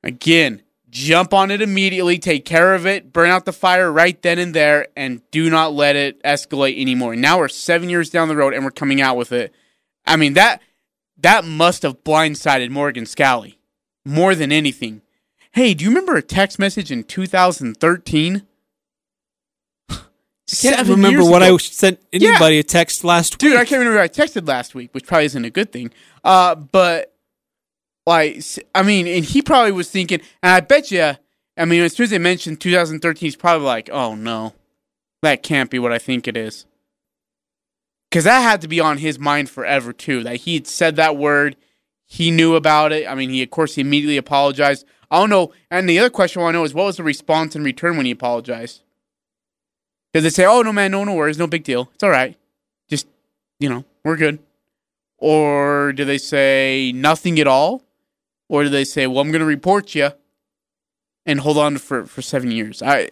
Again, 0.04 0.62
jump 0.90 1.34
on 1.34 1.52
it 1.52 1.62
immediately, 1.62 2.18
take 2.18 2.46
care 2.46 2.74
of 2.74 2.86
it, 2.86 3.14
burn 3.14 3.30
out 3.30 3.46
the 3.46 3.54
fire 3.54 3.92
right 3.92 4.20
then 4.22 4.40
and 4.40 4.54
there, 4.54 4.88
and 4.96 5.22
do 5.32 5.50
not 5.50 5.74
let 5.74 5.96
it 5.96 6.22
escalate 6.24 6.80
anymore. 6.80 7.16
Now 7.16 7.40
we're 7.40 7.48
seven 7.48 7.90
years 7.90 8.10
down 8.10 8.28
the 8.28 8.36
road 8.36 8.54
and 8.54 8.64
we're 8.64 8.72
coming 8.72 9.02
out 9.02 9.18
with 9.18 9.32
it. 9.32 9.54
I 10.06 10.16
mean 10.16 10.34
that 10.34 10.62
that 11.18 11.46
must 11.46 11.84
have 11.84 12.04
blindsided 12.04 12.70
Morgan 12.70 13.04
Scalley 13.04 13.56
more 14.06 14.36
than 14.36 14.52
anything. 14.52 15.02
Hey, 15.52 15.74
do 15.74 15.84
you 15.84 15.90
remember 15.90 16.16
a 16.16 16.22
text 16.22 16.60
message 16.60 16.92
in 16.92 17.04
2013? 17.04 18.44
I 19.90 19.96
can't 20.56 20.88
remember 20.88 21.24
what 21.24 21.42
ago. 21.42 21.56
I 21.56 21.58
sent 21.58 22.00
anybody 22.14 22.56
yeah. 22.56 22.62
a 22.62 22.64
text 22.64 23.04
last 23.04 23.38
Dude, 23.38 23.52
week. 23.52 23.52
Dude, 23.54 23.62
I 23.62 23.66
can't 23.66 23.80
remember 23.80 24.00
I 24.00 24.08
texted 24.08 24.48
last 24.48 24.74
week, 24.76 24.94
which 24.94 25.06
probably 25.06 25.26
isn't 25.26 25.46
a 25.46 25.50
good 25.50 25.72
thing. 25.72 25.92
Uh, 26.24 26.56
but 26.56 27.14
like, 28.10 28.44
I 28.74 28.82
mean, 28.82 29.06
and 29.06 29.24
he 29.24 29.44
probably 29.44 29.72
was 29.72 29.90
thinking, 29.90 30.20
and 30.42 30.52
I 30.52 30.60
bet 30.62 30.90
you, 30.90 31.12
I 31.56 31.66
mean, 31.66 31.82
as 31.82 31.96
soon 31.96 32.06
as 32.06 32.10
they 32.10 32.18
mentioned 32.18 32.60
2013, 32.60 33.28
he's 33.28 33.36
probably 33.36 33.68
like, 33.68 33.90
oh 33.92 34.16
no, 34.16 34.54
that 35.22 35.44
can't 35.44 35.70
be 35.70 35.78
what 35.78 35.92
I 35.92 36.00
think 36.00 36.28
it 36.28 36.36
is. 36.36 36.66
Because 38.10 38.24
that 38.24 38.42
had 38.42 38.62
to 38.62 38.68
be 38.68 38.80
on 38.80 38.98
his 38.98 39.20
mind 39.20 39.52
forever 39.52 39.94
too. 39.94 40.24
That 40.24 40.38
he 40.38 40.64
said 40.64 40.96
that 40.96 41.18
word, 41.18 41.56
he 42.08 42.32
knew 42.32 42.56
about 42.56 42.92
it. 42.92 43.08
I 43.08 43.14
mean, 43.14 43.30
he 43.30 43.44
of 43.44 43.52
course 43.52 43.76
he 43.76 43.82
immediately 43.82 44.18
apologized. 44.18 44.88
I 45.12 45.20
don't 45.20 45.30
know. 45.30 45.54
And 45.70 45.88
the 45.88 46.00
other 46.00 46.10
question 46.10 46.42
I 46.42 46.46
want 46.46 46.56
to 46.56 46.60
know 46.60 46.64
is, 46.64 46.74
what 46.74 46.86
was 46.86 46.98
the 46.98 47.04
response 47.04 47.56
in 47.56 47.64
return 47.64 47.96
when 47.96 48.08
he 48.08 48.12
apologized? 48.12 48.82
Because 50.12 50.24
they 50.24 50.32
say, 50.32 50.46
oh, 50.46 50.64
no, 50.64 50.74
man, 50.74 50.90
no, 50.90 51.04
no 51.04 51.14
worries, 51.14 51.38
no 51.38 51.46
big 51.46 51.64
deal. 51.64 51.92
It's 51.94 52.04
all 52.04 52.10
right. 52.10 52.36
Just, 52.90 53.06
you 53.60 53.70
know, 53.70 53.86
we're 54.04 54.18
good. 54.18 54.40
Or 55.20 55.94
do 55.94 56.06
they 56.06 56.18
say 56.18 56.92
nothing 56.96 57.40
at 57.40 57.46
all? 57.46 57.84
Or 58.50 58.64
do 58.64 58.70
they 58.70 58.84
say, 58.84 59.08
well, 59.08 59.20
I'm 59.20 59.32
going 59.32 59.40
to 59.40 59.46
report 59.46 59.96
you 59.96 60.10
and 61.26 61.40
hold 61.40 61.58
on 61.58 61.78
for, 61.78 62.06
for 62.06 62.22
seven 62.22 62.52
years? 62.52 62.82
I, 62.82 63.10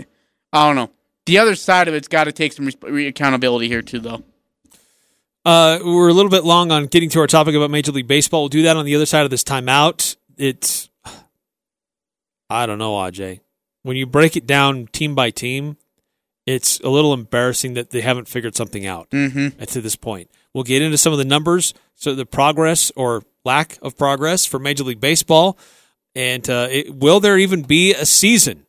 I 0.52 0.68
don't 0.68 0.76
know. 0.76 0.92
The 1.28 1.38
other 1.38 1.56
side 1.56 1.88
of 1.88 1.94
it's 1.94 2.08
got 2.08 2.24
to 2.24 2.32
take 2.32 2.54
some 2.54 2.70
re- 2.82 3.08
accountability 3.08 3.68
here, 3.68 3.82
too, 3.82 4.00
though. 4.00 4.24
Uh, 5.46 5.80
we're 5.84 6.10
a 6.10 6.14
little 6.14 6.32
bit 6.32 6.44
long 6.44 6.72
on 6.72 6.88
getting 6.88 7.10
to 7.12 7.20
our 7.20 7.28
topic 7.28 7.56
about 7.56 7.70
Major 7.70 7.92
League 7.92 8.08
Baseball. 8.08 8.42
We'll 8.42 8.50
do 8.50 8.64
that 8.64 8.76
on 8.76 8.84
the 8.84 8.96
other 8.96 9.06
side 9.06 9.24
of 9.24 9.30
this 9.30 9.44
timeout. 9.44 10.18
It's, 10.38 10.90
I 12.50 12.66
don't 12.66 12.80
know, 12.80 12.94
Aj. 12.94 13.40
When 13.84 13.96
you 13.96 14.06
break 14.06 14.36
it 14.36 14.46
down 14.46 14.88
team 14.88 15.16
by 15.16 15.30
team, 15.30 15.78
it's 16.46 16.80
a 16.80 16.90
little 16.90 17.14
embarrassing 17.14 17.76
that 17.76 17.92
they 17.92 18.02
haven't 18.02 18.28
figured 18.28 18.56
something 18.56 18.86
out 18.86 19.10
mm-hmm. 19.12 19.64
to 19.64 19.82
this 19.82 19.96
point. 19.96 20.32
We'll 20.54 20.64
get 20.64 20.82
into 20.82 20.98
some 20.98 21.14
of 21.14 21.20
the 21.20 21.26
numbers, 21.26 21.74
so 21.96 22.16
the 22.16 22.26
progress 22.26 22.92
or 22.96 23.24
lack 23.48 23.80
of 23.82 23.98
progress 23.98 24.46
for 24.46 24.60
Major 24.60 24.84
League 24.84 25.00
Baseball, 25.00 25.58
and 26.14 26.48
uh, 26.50 26.68
it, 26.70 26.94
will 26.94 27.20
there 27.20 27.38
even 27.38 27.64
be 27.64 27.94
a 27.94 28.06
season? 28.06 28.66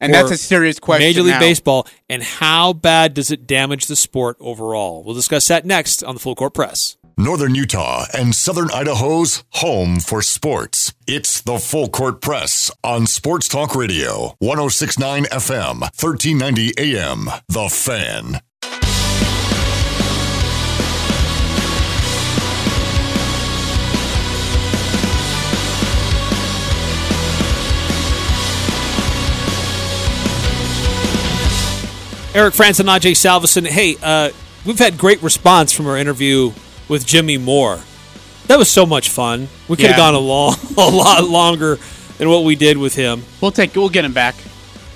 And 0.00 0.14
that's 0.14 0.30
a 0.30 0.36
serious 0.36 0.78
question. 0.78 1.06
Major 1.06 1.22
League 1.22 1.34
now. 1.34 1.40
Baseball, 1.40 1.86
and 2.08 2.22
how 2.22 2.72
bad 2.72 3.14
does 3.14 3.30
it 3.30 3.46
damage 3.46 3.86
the 3.86 3.96
sport 3.96 4.36
overall? 4.40 5.02
We'll 5.04 5.14
discuss 5.14 5.48
that 5.48 5.64
next 5.64 6.02
on 6.02 6.14
the 6.14 6.20
Full 6.20 6.34
Court 6.34 6.54
Press. 6.54 6.96
Northern 7.18 7.54
Utah 7.54 8.06
and 8.16 8.34
Southern 8.34 8.70
Idaho's 8.70 9.44
home 9.50 10.00
for 10.00 10.22
sports. 10.22 10.94
It's 11.06 11.42
the 11.42 11.58
Full 11.58 11.88
Court 11.88 12.22
Press 12.22 12.70
on 12.82 13.06
Sports 13.06 13.46
Talk 13.46 13.74
Radio, 13.74 14.36
1069 14.38 15.24
FM, 15.24 15.80
1390 15.80 16.72
AM. 16.78 17.28
The 17.48 17.68
Fan. 17.68 18.40
Eric 32.32 32.54
Frandsen 32.54 32.80
and 32.80 32.88
Ajay 32.88 33.10
Salvesen. 33.10 33.66
Hey, 33.66 33.96
uh, 34.00 34.30
we've 34.64 34.78
had 34.78 34.96
great 34.96 35.20
response 35.20 35.72
from 35.72 35.88
our 35.88 35.96
interview 35.96 36.52
with 36.88 37.04
Jimmy 37.04 37.38
Moore. 37.38 37.80
That 38.46 38.56
was 38.56 38.70
so 38.70 38.86
much 38.86 39.08
fun. 39.08 39.48
We 39.68 39.76
could 39.76 39.86
have 39.86 39.98
yeah. 39.98 40.12
gone 40.12 40.14
a 40.14 40.20
long, 40.20 40.54
a 40.78 40.88
lot 40.88 41.24
longer 41.24 41.78
than 42.18 42.30
what 42.30 42.44
we 42.44 42.54
did 42.54 42.78
with 42.78 42.94
him. 42.94 43.24
We'll 43.40 43.50
take, 43.50 43.74
we'll 43.74 43.88
get 43.88 44.04
him 44.04 44.12
back. 44.12 44.36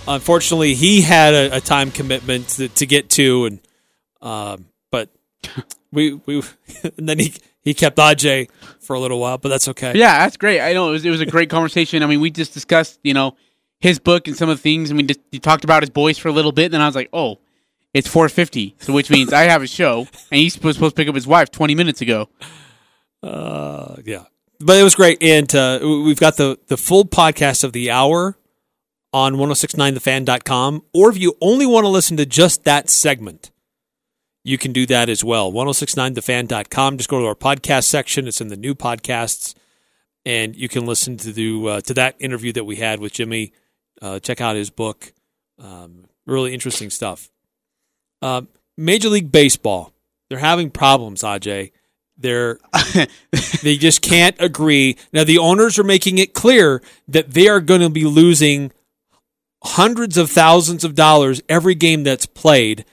Unfortunately, 0.07 0.75
he 0.75 1.03
had 1.03 1.35
a, 1.35 1.57
a 1.57 1.61
time 1.61 1.91
commitment 1.91 2.51
to, 2.51 2.69
to, 2.69 2.87
get 2.87 3.11
to, 3.11 3.47
and 3.47 3.59
uh, 4.23 4.57
but 4.93 5.09
we 5.91 6.21
we 6.27 6.41
and 6.97 7.09
then 7.09 7.19
he 7.19 7.35
he 7.63 7.75
kept 7.75 7.97
Aj 7.97 8.49
for 8.79 8.95
a 8.95 9.01
little 9.01 9.19
while, 9.19 9.39
but 9.39 9.49
that's 9.49 9.67
okay. 9.69 9.93
Yeah, 9.97 10.19
that's 10.19 10.37
great. 10.37 10.61
I 10.61 10.73
know 10.73 10.91
it 10.91 10.93
was 10.93 11.05
it 11.05 11.11
was 11.11 11.21
a 11.21 11.27
great 11.27 11.51
conversation. 11.51 12.03
I 12.03 12.07
mean, 12.07 12.21
we 12.21 12.31
just 12.31 12.55
discussed 12.55 13.01
you 13.03 13.15
know 13.15 13.37
his 13.85 13.99
book 13.99 14.27
and 14.27 14.37
some 14.37 14.49
of 14.49 14.57
the 14.57 14.63
things, 14.63 14.91
and 14.91 14.97
we 14.97 15.05
just 15.05 15.21
talked 15.43 15.63
about 15.63 15.83
his 15.83 15.91
boys 15.91 16.19
for 16.19 16.29
a 16.29 16.33
little 16.33 16.53
bit. 16.53 16.65
And 16.65 16.75
then 16.75 16.81
I 16.81 16.87
was 16.87 16.97
like, 16.97 17.11
oh, 17.13 17.39
it's 17.93 18.09
4:50, 18.09 18.75
so 18.83 18.93
which 18.93 19.11
means 19.11 19.33
I 19.33 19.43
have 19.43 19.63
a 19.63 19.67
show, 19.67 20.09
and 20.33 20.41
he's 20.41 20.55
supposed 20.55 20.81
to 20.81 20.91
pick 20.91 21.07
up 21.07 21.15
his 21.15 21.27
wife 21.27 21.51
20 21.51 21.75
minutes 21.75 22.01
ago. 22.01 22.29
Uh, 23.23 23.97
yeah, 24.05 24.25
but 24.59 24.79
it 24.79 24.83
was 24.83 24.95
great, 24.95 25.23
and 25.23 25.55
uh, 25.55 25.79
we've 25.83 26.19
got 26.19 26.37
the 26.37 26.59
the 26.67 26.77
full 26.77 27.05
podcast 27.05 27.63
of 27.63 27.73
the 27.73 27.91
hour 27.91 28.37
on 29.13 29.35
1069thefan.com. 29.35 30.83
Or 30.93 31.09
if 31.09 31.17
you 31.19 31.37
only 31.41 31.67
want 31.67 31.85
to 31.85 31.89
listen 31.89 32.17
to 32.17 32.27
just 32.27 32.65
that 32.65 32.91
segment, 32.91 33.53
you 34.43 34.59
can 34.59 34.73
do 34.73 34.87
that 34.87 35.09
as 35.09 35.23
well. 35.23 35.53
1069thefan.com. 35.53 36.97
Just 36.97 37.09
go 37.09 37.21
to 37.21 37.27
our 37.27 37.37
podcast 37.37 37.85
section. 37.85 38.27
It's 38.27 38.41
in 38.41 38.49
the 38.49 38.57
new 38.57 38.75
podcasts. 38.75 39.55
And 40.27 40.57
you 40.57 40.69
can 40.69 40.85
listen 40.85 41.17
to 41.19 41.33
the, 41.33 41.69
uh, 41.69 41.81
to 41.83 41.95
that 41.95 42.17
interview 42.19 42.53
that 42.55 42.65
we 42.65 42.77
had 42.77 42.99
with 42.99 43.13
Jimmy. 43.13 43.53
Uh, 44.01 44.19
check 44.19 44.41
out 44.41 44.57
his 44.57 44.71
book. 44.71 45.13
Um, 45.59 46.07
really 46.27 46.53
interesting 46.53 46.91
stuff. 46.91 47.31
Uh, 48.21 48.43
Major 48.77 49.09
League 49.09 49.31
Baseball. 49.31 49.93
They're 50.29 50.39
having 50.39 50.71
problems, 50.71 51.23
Aj. 51.23 51.71
They're 52.17 52.59
they 53.63 53.77
just 53.77 54.03
can't 54.03 54.37
agree. 54.39 54.97
Now 55.13 55.25
the 55.25 55.39
owners 55.39 55.79
are 55.79 55.85
making 55.85 56.19
it 56.19 56.33
clear 56.33 56.81
that 57.09 57.33
they 57.33 57.49
are 57.49 57.61
going 57.61 57.81
to 57.81 57.91
be 57.91 58.05
losing 58.05 58.73
hundreds 59.63 60.17
of 60.17 60.31
thousands 60.31 60.85
of 60.85 60.95
dollars 60.95 61.43
every 61.49 61.75
game 61.75 62.05
that's 62.05 62.27
played 62.27 62.85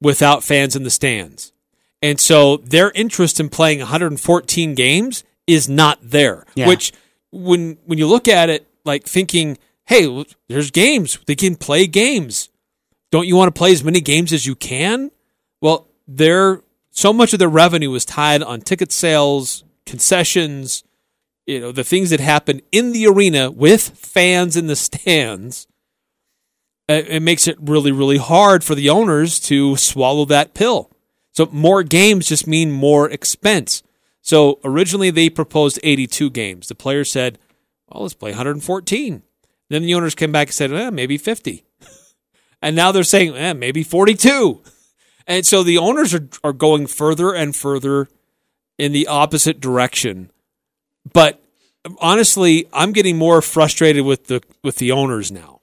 without 0.00 0.42
fans 0.42 0.74
in 0.74 0.84
the 0.84 0.90
stands. 0.90 1.52
And 2.02 2.18
so 2.18 2.56
their 2.58 2.90
interest 2.92 3.40
in 3.40 3.50
playing 3.50 3.80
114 3.80 4.74
games 4.74 5.22
is 5.46 5.68
not 5.68 5.98
there. 6.02 6.46
Yeah. 6.54 6.66
Which 6.68 6.92
when 7.30 7.78
when 7.84 7.98
you 7.98 8.06
look 8.06 8.26
at 8.26 8.48
it 8.48 8.66
like 8.84 9.04
thinking, 9.04 9.58
"Hey, 9.90 10.24
there's 10.48 10.70
games. 10.70 11.18
They 11.26 11.34
can 11.34 11.56
play 11.56 11.88
games. 11.88 12.48
Don't 13.10 13.26
you 13.26 13.34
want 13.34 13.52
to 13.52 13.58
play 13.58 13.72
as 13.72 13.82
many 13.84 14.00
games 14.00 14.32
as 14.32 14.46
you 14.46 14.54
can?" 14.54 15.10
Well, 15.60 15.88
they're 16.06 16.62
so 16.92 17.12
much 17.12 17.32
of 17.32 17.40
their 17.40 17.48
revenue 17.48 17.92
is 17.94 18.04
tied 18.04 18.40
on 18.42 18.60
ticket 18.60 18.92
sales, 18.92 19.64
concessions, 19.86 20.84
you 21.44 21.58
know, 21.58 21.72
the 21.72 21.82
things 21.82 22.10
that 22.10 22.20
happen 22.20 22.62
in 22.70 22.92
the 22.92 23.06
arena 23.08 23.50
with 23.50 23.90
fans 23.90 24.56
in 24.56 24.68
the 24.68 24.76
stands. 24.76 25.66
It 26.88 27.22
makes 27.22 27.48
it 27.48 27.58
really, 27.60 27.90
really 27.90 28.18
hard 28.18 28.62
for 28.62 28.76
the 28.76 28.90
owners 28.90 29.40
to 29.40 29.76
swallow 29.76 30.24
that 30.26 30.54
pill. 30.54 30.90
So 31.32 31.48
more 31.52 31.82
games 31.82 32.28
just 32.28 32.46
mean 32.46 32.70
more 32.70 33.10
expense. 33.10 33.82
So 34.22 34.60
originally 34.64 35.10
they 35.10 35.30
proposed 35.30 35.80
82 35.82 36.30
games. 36.30 36.68
The 36.68 36.74
players 36.74 37.10
said, 37.10 37.38
well, 37.88 38.02
let's 38.02 38.14
play 38.14 38.30
114. 38.30 39.22
Then 39.70 39.82
the 39.82 39.94
owners 39.94 40.14
came 40.14 40.32
back 40.32 40.48
and 40.48 40.54
said, 40.54 40.72
eh, 40.72 40.90
maybe 40.90 41.16
50. 41.16 41.64
and 42.62 42.76
now 42.76 42.92
they're 42.92 43.04
saying, 43.04 43.34
eh, 43.36 43.54
maybe 43.54 43.82
42. 43.82 44.60
And 45.26 45.46
so 45.46 45.62
the 45.62 45.78
owners 45.78 46.12
are, 46.12 46.28
are 46.42 46.52
going 46.52 46.88
further 46.88 47.32
and 47.32 47.54
further 47.54 48.08
in 48.78 48.92
the 48.92 49.06
opposite 49.06 49.60
direction. 49.60 50.32
But 51.10 51.42
honestly, 52.00 52.66
I'm 52.72 52.92
getting 52.92 53.16
more 53.16 53.40
frustrated 53.40 54.04
with 54.04 54.26
the 54.26 54.42
with 54.62 54.76
the 54.76 54.90
owners 54.90 55.30
now. 55.30 55.60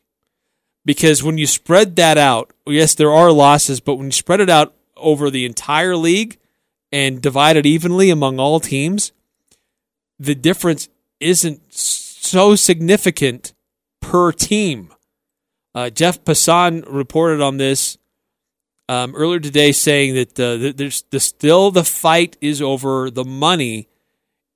Because 0.85 1.21
when 1.21 1.37
you 1.37 1.47
spread 1.47 1.97
that 1.97 2.17
out, 2.17 2.53
yes, 2.65 2.95
there 2.95 3.11
are 3.11 3.31
losses, 3.31 3.81
but 3.81 3.95
when 3.95 4.05
you 4.05 4.13
spread 4.13 4.39
it 4.39 4.49
out 4.49 4.73
over 4.95 5.29
the 5.29 5.45
entire 5.45 5.97
league 5.97 6.37
and 6.93 7.21
divide 7.21 7.57
it 7.57 7.65
evenly 7.65 8.09
among 8.09 8.39
all 8.39 8.61
teams, 8.61 9.11
the 10.17 10.33
difference 10.33 10.87
isn't 11.19 11.73
so 11.73 12.55
significant 12.55 13.51
per 14.07 14.31
team. 14.31 14.93
Uh, 15.75 15.89
Jeff 15.89 16.23
Passan 16.23 16.85
reported 16.87 17.41
on 17.41 17.57
this 17.57 17.97
um, 18.87 19.13
earlier 19.15 19.41
today, 19.41 19.73
saying 19.73 20.15
that 20.15 20.39
uh, 20.39 20.71
there's 20.75 21.03
the, 21.11 21.19
still 21.19 21.71
the 21.71 21.83
fight 21.83 22.37
is 22.39 22.61
over 22.61 23.11
the 23.11 23.25
money 23.25 23.89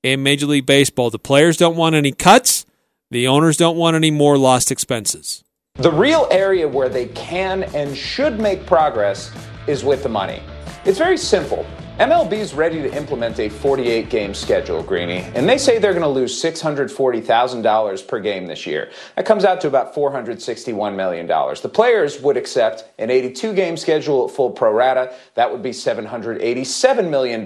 in 0.04 0.24
Major 0.24 0.45
League 0.45 0.66
Baseball. 0.66 1.10
The 1.10 1.20
players 1.20 1.58
don't 1.58 1.76
want 1.76 1.95
any 1.95 2.14
cuts. 2.14 2.66
The 3.12 3.28
owners 3.28 3.58
don't 3.58 3.76
want 3.76 3.97
any 3.97 4.10
more 4.10 4.38
lost 4.38 4.72
expenses. 4.72 5.43
The 5.76 5.91
real 5.91 6.30
area 6.32 6.66
where 6.66 6.88
they 6.88 7.08
can 7.08 7.64
and 7.76 7.95
should 7.95 8.39
make 8.39 8.66
progress 8.66 9.32
is 9.68 9.84
with 9.84 10.04
the 10.04 10.10
money. 10.10 10.41
It's 10.86 10.97
very 10.97 11.18
simple. 11.18 11.66
MLB 12.00 12.34
is 12.34 12.54
ready 12.56 12.82
to 12.82 12.92
implement 12.96 13.38
a 13.38 13.50
48 13.50 14.10
game 14.10 14.34
schedule, 14.34 14.82
Greeny, 14.82 15.20
and 15.36 15.48
they 15.48 15.58
say 15.60 15.78
they're 15.78 15.92
going 15.92 16.02
to 16.02 16.08
lose 16.08 16.42
$640,000 16.42 18.08
per 18.08 18.20
game 18.20 18.48
this 18.48 18.66
year. 18.66 18.89
That 19.16 19.26
comes 19.26 19.46
out 19.46 19.62
to 19.62 19.68
about 19.68 19.94
$461 19.94 20.96
million. 20.96 21.28
The 21.28 21.70
players 21.72 22.20
would 22.22 22.38
accept 22.38 22.86
an 22.98 23.12
82 23.12 23.54
game 23.54 23.78
schedule 23.78 24.26
at 24.26 24.34
full 24.34 24.50
pro 24.50 24.74
rata. 24.74 25.14
That 25.36 25.52
would 25.52 25.62
be 25.62 25.70
$787 25.72 27.10
million 27.10 27.42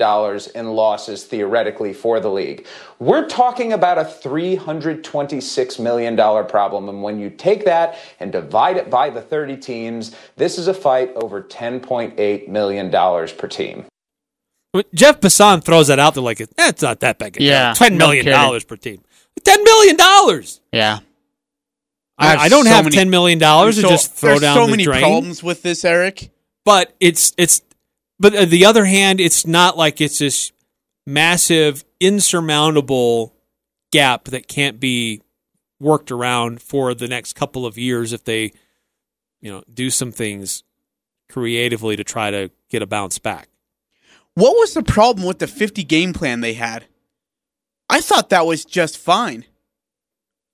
in 0.56 0.74
losses 0.74 1.26
theoretically 1.26 1.92
for 1.92 2.22
the 2.22 2.30
league. 2.30 2.66
We're 3.00 3.28
talking 3.28 3.74
about 3.74 3.98
a 3.98 4.04
$326 4.04 5.80
million 5.80 6.16
problem, 6.16 6.88
and 6.88 7.04
when 7.04 7.20
you 7.20 7.30
take 7.30 7.66
that 7.66 7.98
and 8.22 8.32
divide 8.32 8.78
it 8.78 8.90
by 8.90 9.10
the 9.10 9.22
30 9.22 9.58
teams, 9.58 10.16
this 10.38 10.58
is 10.58 10.70
a 10.70 10.74
fight 10.74 11.12
over 11.16 11.42
$10.8 11.42 12.48
million 12.48 12.90
per 12.90 13.48
team. 13.48 13.86
When 14.76 14.84
Jeff 14.94 15.22
Passan 15.22 15.64
throws 15.64 15.88
that 15.88 16.00
out 16.00 16.14
there 16.16 16.24
like, 16.24 16.42
eh, 16.42 16.46
it's 16.58 16.82
not 16.82 17.00
that 17.00 17.18
big. 17.18 17.38
a 17.38 17.40
deal. 17.40 17.48
Yeah, 17.48 17.74
$10 17.74 17.98
no 18.26 18.60
per 18.60 18.76
team. 18.76 19.02
$10 19.42 19.64
million! 19.64 19.98
Yeah. 20.74 21.00
I, 22.18 22.36
I 22.36 22.50
don't 22.50 22.64
so 22.66 22.70
have 22.72 22.86
many- 22.86 22.98
$10 22.98 23.10
million 23.10 23.40
to 23.40 23.74
so- 23.74 23.82
just 23.90 24.14
throw 24.14 24.32
there's 24.32 24.42
down 24.42 24.56
so 24.56 24.66
the 24.66 24.72
many 24.72 24.84
drain. 24.84 25.02
problems 25.02 25.42
with 25.44 25.62
this, 25.64 25.84
Eric. 25.86 26.30
but 26.64 26.94
it's 27.00 27.34
it's 27.38 27.62
but 28.20 28.36
on 28.36 28.50
the 28.50 28.66
other 28.66 28.86
hand 28.86 29.20
it's 29.20 29.46
not 29.46 29.78
like 29.78 30.00
it's 30.00 30.20
this 30.20 30.52
massive 31.06 31.84
insurmountable 32.00 33.34
gap 33.92 34.26
that 34.26 34.48
can't 34.48 34.80
be 34.80 35.22
worked 35.80 36.12
around 36.12 36.62
for 36.62 36.94
the 36.94 37.08
next 37.08 37.34
couple 37.34 37.66
of 37.66 37.78
years 37.78 38.14
if 38.14 38.24
they 38.24 38.52
you 39.42 39.52
know 39.52 39.64
do 39.74 39.90
some 39.90 40.12
things 40.12 40.64
creatively 41.30 41.96
to 41.98 42.04
try 42.04 42.32
to 42.32 42.50
get 42.70 42.82
a 42.82 42.88
bounce 42.88 43.20
back 43.20 43.50
What 44.36 44.56
was 44.56 44.74
the 44.74 44.84
problem 44.84 45.26
with 45.26 45.40
the 45.40 45.48
50 45.48 45.84
game 45.84 46.14
plan 46.14 46.42
they 46.42 46.54
had? 46.54 46.86
I 47.90 48.02
thought 48.02 48.30
that 48.30 48.46
was 48.46 48.66
just 48.66 48.98
fine. 48.98 49.46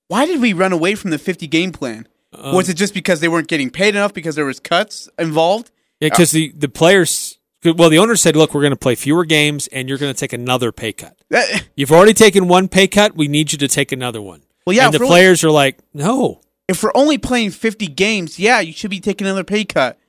Why 0.07 0.25
did 0.25 0.41
we 0.41 0.53
run 0.53 0.71
away 0.73 0.95
from 0.95 1.11
the 1.11 1.17
50 1.17 1.47
game 1.47 1.71
plan? 1.71 2.07
Um, 2.33 2.55
was 2.55 2.69
it 2.69 2.75
just 2.75 2.93
because 2.93 3.19
they 3.19 3.27
weren't 3.27 3.47
getting 3.47 3.69
paid 3.69 3.95
enough 3.95 4.13
because 4.13 4.35
there 4.35 4.45
was 4.45 4.59
cuts 4.59 5.09
involved? 5.17 5.71
Yeah, 5.99 6.09
because 6.09 6.31
the 6.31 6.51
the 6.57 6.69
players 6.69 7.37
well 7.63 7.89
the 7.89 7.99
owner 7.99 8.15
said 8.15 8.35
look 8.35 8.53
we're 8.55 8.61
going 8.61 8.71
to 8.71 8.77
play 8.77 8.95
fewer 8.95 9.23
games 9.23 9.67
and 9.67 9.87
you're 9.87 9.99
going 9.99 10.11
to 10.11 10.19
take 10.19 10.33
another 10.33 10.71
pay 10.71 10.91
cut 10.93 11.15
That- 11.29 11.67
you've 11.75 11.91
already 11.91 12.13
taken 12.15 12.47
one 12.47 12.67
pay 12.67 12.87
cut 12.87 13.15
we 13.15 13.27
need 13.27 13.51
you 13.51 13.57
to 13.59 13.67
take 13.67 13.91
another 13.91 14.19
one 14.21 14.41
Well, 14.65 14.75
yeah, 14.75 14.85
and 14.85 14.93
the 14.93 14.99
players 14.99 15.43
are 15.43 15.51
like 15.51 15.77
no 15.93 16.41
if 16.71 16.81
we're 16.81 16.91
only 16.95 17.17
playing 17.17 17.51
50 17.51 17.87
games, 17.87 18.39
yeah, 18.39 18.61
you 18.61 18.71
should 18.71 18.89
be 18.91 19.01
taking 19.01 19.27
another 19.27 19.43
pay 19.43 19.65
cut. 19.65 19.99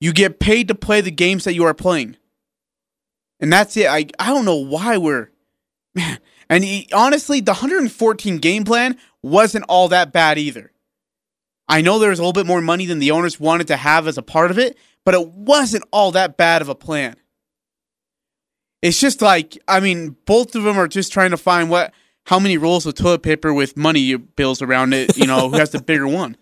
You 0.00 0.12
get 0.12 0.38
paid 0.38 0.68
to 0.68 0.74
play 0.74 1.00
the 1.00 1.10
games 1.10 1.44
that 1.44 1.54
you 1.54 1.64
are 1.64 1.74
playing. 1.74 2.16
And 3.40 3.52
that's 3.52 3.76
it. 3.76 3.86
I 3.86 4.06
I 4.18 4.28
don't 4.28 4.44
know 4.44 4.56
why 4.56 4.96
we're 4.98 5.30
man. 5.94 6.18
And 6.48 6.62
he, 6.62 6.88
honestly, 6.92 7.40
the 7.40 7.52
114 7.52 8.38
game 8.38 8.64
plan 8.64 8.96
wasn't 9.22 9.64
all 9.68 9.88
that 9.88 10.12
bad 10.12 10.38
either. 10.38 10.70
I 11.68 11.80
know 11.80 11.98
there 11.98 12.10
was 12.10 12.20
a 12.20 12.22
little 12.22 12.32
bit 12.32 12.46
more 12.46 12.60
money 12.60 12.86
than 12.86 13.00
the 13.00 13.10
owners 13.10 13.40
wanted 13.40 13.66
to 13.68 13.76
have 13.76 14.06
as 14.06 14.16
a 14.16 14.22
part 14.22 14.52
of 14.52 14.58
it, 14.58 14.78
but 15.04 15.14
it 15.14 15.28
wasn't 15.28 15.84
all 15.90 16.12
that 16.12 16.36
bad 16.36 16.62
of 16.62 16.68
a 16.68 16.76
plan. 16.76 17.16
It's 18.82 19.00
just 19.00 19.20
like 19.20 19.58
I 19.66 19.80
mean, 19.80 20.16
both 20.26 20.54
of 20.54 20.62
them 20.62 20.78
are 20.78 20.88
just 20.88 21.12
trying 21.12 21.32
to 21.32 21.36
find 21.36 21.68
what 21.68 21.92
how 22.26 22.38
many 22.38 22.56
rolls 22.56 22.86
of 22.86 22.94
toilet 22.94 23.22
paper 23.22 23.52
with 23.52 23.76
money 23.76 24.16
bills 24.16 24.62
around 24.62 24.92
it. 24.92 25.16
You 25.16 25.26
know, 25.26 25.48
who 25.48 25.56
has 25.56 25.70
the 25.70 25.82
bigger 25.82 26.06
one? 26.06 26.36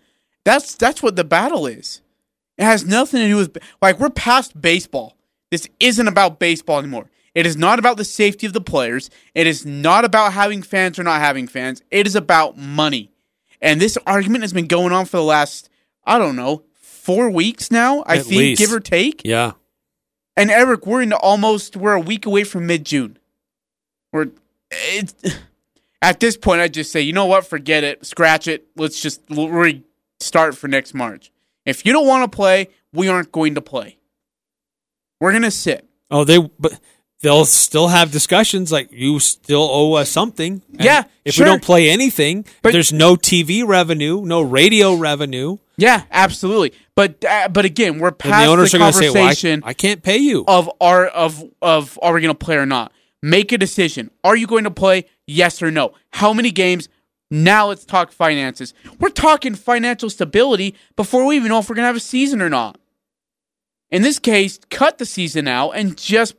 That's 0.45 0.75
that's 0.75 1.03
what 1.03 1.17
the 1.17 1.25
battle 1.25 1.67
is. 1.67 2.03
It 2.57 2.65
has 2.65 2.85
nothing 2.85 3.21
to 3.21 3.29
do 3.29 3.37
with 3.37 3.59
like 3.83 3.99
we're 3.99 4.11
past 4.11 4.61
baseball. 4.61 5.17
This 5.51 5.69
isn't 5.81 6.09
about 6.09 6.39
baseball 6.39 6.79
anymore. 6.79 7.11
It 7.35 7.47
is 7.47 7.57
not 7.57 7.79
about 7.81 7.97
the 7.97 8.05
safety 8.05 8.47
of 8.47 8.53
the 8.53 8.61
players. 8.61 9.11
It 9.35 9.47
is 9.47 9.67
not 9.67 10.05
about 10.05 10.33
having 10.33 10.63
fans 10.63 10.99
or 10.99 11.03
not 11.03 11.21
having 11.21 11.49
fans. 11.49 11.83
It 11.91 12.07
is 12.07 12.15
about 12.15 12.57
money. 12.57 13.11
And 13.61 13.81
this 13.81 13.99
argument 14.07 14.43
has 14.43 14.53
been 14.53 14.67
going 14.69 14.93
on 14.93 15.05
for 15.07 15.17
the 15.17 15.25
last 15.25 15.69
I 16.05 16.19
don't 16.19 16.37
know 16.37 16.63
four 16.75 17.31
weeks 17.31 17.71
now. 17.71 18.03
I 18.07 18.19
At 18.19 18.25
think, 18.27 18.39
least. 18.39 18.61
give 18.61 18.73
or 18.73 18.81
take. 18.81 19.23
yeah 19.25 19.53
And 20.37 20.51
Eric, 20.51 20.87
we're 20.87 21.03
in 21.03 21.13
almost 21.13 21.77
we're 21.77 21.95
a 21.95 22.01
week 22.01 22.25
away 22.27 22.45
from 22.45 22.67
mid 22.67 22.85
June. 22.85 23.19
We're 24.13 24.29
it's 24.71 25.15
at 26.03 26.21
this 26.21 26.37
point. 26.37 26.61
I 26.61 26.69
just 26.69 26.93
say, 26.93 27.01
you 27.01 27.13
know 27.13 27.27
what? 27.27 27.47
Forget 27.47 27.83
it. 27.85 28.07
Scratch 28.07 28.47
it. 28.47 28.67
Let's 28.77 29.01
just 29.01 29.23
we'll 29.29 29.49
restart 29.49 30.57
for 30.57 30.69
next 30.69 30.95
March. 30.95 31.33
If 31.67 31.87
you 31.87 31.93
don't 31.93 32.07
want 32.07 32.31
to 32.31 32.35
play, 32.35 32.69
we 32.93 33.09
aren't 33.09 33.33
going 33.33 33.55
to 33.57 33.61
play. 33.61 33.99
We're 35.21 35.33
gonna 35.33 35.51
sit. 35.51 35.89
Oh, 36.11 36.25
they 36.25 36.39
but 36.59 36.79
they'll 37.23 37.47
still 37.47 37.89
have 37.89 38.11
discussions 38.11 38.71
like 38.71 38.93
you 38.93 39.19
still 39.21 39.63
owe 39.71 39.95
us 39.95 40.11
something. 40.11 40.63
And 40.73 40.85
Yeah, 40.85 41.05
if 41.25 41.35
sure. 41.35 41.47
we 41.47 41.51
don't 41.51 41.63
play 41.63 41.89
anything, 41.89 42.45
But- 42.63 42.73
there's 42.73 42.93
no 42.93 43.17
TV 43.17 43.63
revenue, 43.67 44.23
no 44.25 44.43
radio 44.43 44.95
revenue, 44.95 45.59
Yeah, 45.77 46.03
absolutely. 46.11 46.73
But 46.95 47.25
uh, 47.25 47.49
but 47.49 47.65
again, 47.65 47.99
we're 47.99 48.13
past 48.13 48.45
the 48.47 48.57
the 48.57 48.63
are 48.63 48.67
say, 48.67 48.79
"Well, 48.79 48.89
I, 48.89 48.93
conversation 48.93 49.63
I 49.65 49.73
can't 49.73 50.03
pay 50.03 50.19
you." 50.19 50.45
of 50.47 50.71
are 50.81 51.07
of 51.07 51.43
of 51.63 51.99
are 52.03 52.13
we 52.13 52.21
going 52.21 52.35
to 52.35 52.45
play 52.45 52.57
or 52.57 52.67
not? 52.67 52.93
Make 53.23 53.51
a 53.53 53.59
decision. 53.59 54.11
Are 54.23 54.37
you 54.37 54.47
going 54.47 54.65
to 54.65 54.71
play? 54.71 55.07
Yes 55.27 55.63
or 55.63 55.71
no. 55.71 55.95
How 56.11 56.33
many 56.35 56.51
games? 56.51 56.89
Now 57.35 57.67
let's 57.67 57.85
talk 57.85 58.13
finances. 58.13 58.75
We're 59.01 59.09
talking 59.09 59.57
financial 59.57 60.09
stability 60.09 60.77
before 60.95 61.27
we 61.27 61.35
even 61.35 61.49
know 61.49 61.59
if 61.59 61.69
we're 61.69 61.75
going 61.75 61.83
to 61.83 61.89
have 61.89 61.97
a 61.97 62.01
season 62.01 62.41
or 62.41 62.49
not. 62.49 62.79
In 63.91 64.03
this 64.03 64.21
case, 64.21 64.61
cut 64.71 64.99
the 64.99 65.05
season 65.05 65.49
out 65.49 65.71
and 65.71 65.97
just 65.97 66.37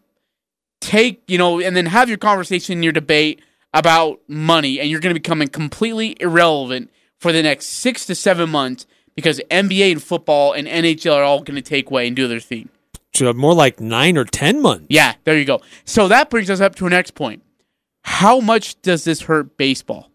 take, 0.79 1.21
you 1.27 1.37
know, 1.37 1.59
and 1.59 1.75
then 1.75 1.87
have 1.87 2.07
your 2.07 2.17
conversation, 2.17 2.81
your 2.81 2.93
debate 2.93 3.41
about 3.73 4.21
money, 4.29 4.79
and 4.79 4.89
you're 4.89 5.01
going 5.01 5.13
to 5.13 5.19
become 5.19 5.45
completely 5.47 6.15
irrelevant 6.21 6.89
for 7.19 7.33
the 7.33 7.43
next 7.43 7.65
six 7.65 8.05
to 8.05 8.15
seven 8.15 8.49
months 8.49 8.87
because 9.15 9.41
NBA 9.51 9.91
and 9.91 10.01
football 10.01 10.53
and 10.53 10.65
NHL 10.65 11.13
are 11.13 11.23
all 11.23 11.41
going 11.41 11.55
to 11.55 11.61
take 11.61 11.89
away 11.89 12.07
and 12.07 12.15
do 12.15 12.29
their 12.29 12.39
thing. 12.39 12.69
So 13.13 13.33
more 13.33 13.53
like 13.53 13.81
nine 13.81 14.17
or 14.17 14.23
ten 14.23 14.61
months. 14.61 14.85
Yeah, 14.89 15.15
there 15.25 15.37
you 15.37 15.43
go. 15.43 15.59
So 15.83 16.07
that 16.07 16.29
brings 16.29 16.49
us 16.49 16.61
up 16.61 16.75
to 16.75 16.85
our 16.85 16.89
next 16.89 17.15
point. 17.15 17.43
How 18.03 18.39
much 18.39 18.81
does 18.81 19.03
this 19.03 19.23
hurt 19.23 19.57
baseball? 19.57 20.09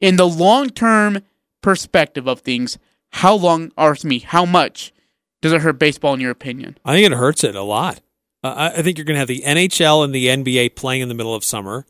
In 0.00 0.16
the 0.16 0.28
long 0.28 0.70
term 0.70 1.22
perspective 1.62 2.26
of 2.26 2.40
things, 2.40 2.78
how 3.10 3.34
long, 3.34 3.72
or 3.76 3.96
me, 4.04 4.20
how 4.20 4.44
much 4.44 4.92
does 5.40 5.52
it 5.52 5.62
hurt 5.62 5.78
baseball 5.78 6.14
in 6.14 6.20
your 6.20 6.30
opinion? 6.30 6.78
I 6.84 6.94
think 6.94 7.06
it 7.06 7.16
hurts 7.16 7.44
it 7.44 7.54
a 7.54 7.62
lot. 7.62 8.00
Uh, 8.42 8.70
I 8.76 8.82
think 8.82 8.98
you're 8.98 9.04
going 9.04 9.16
to 9.16 9.20
have 9.20 9.28
the 9.28 9.42
NHL 9.44 10.04
and 10.04 10.14
the 10.14 10.26
NBA 10.26 10.76
playing 10.76 11.02
in 11.02 11.08
the 11.08 11.14
middle 11.14 11.34
of 11.34 11.42
summer. 11.44 11.86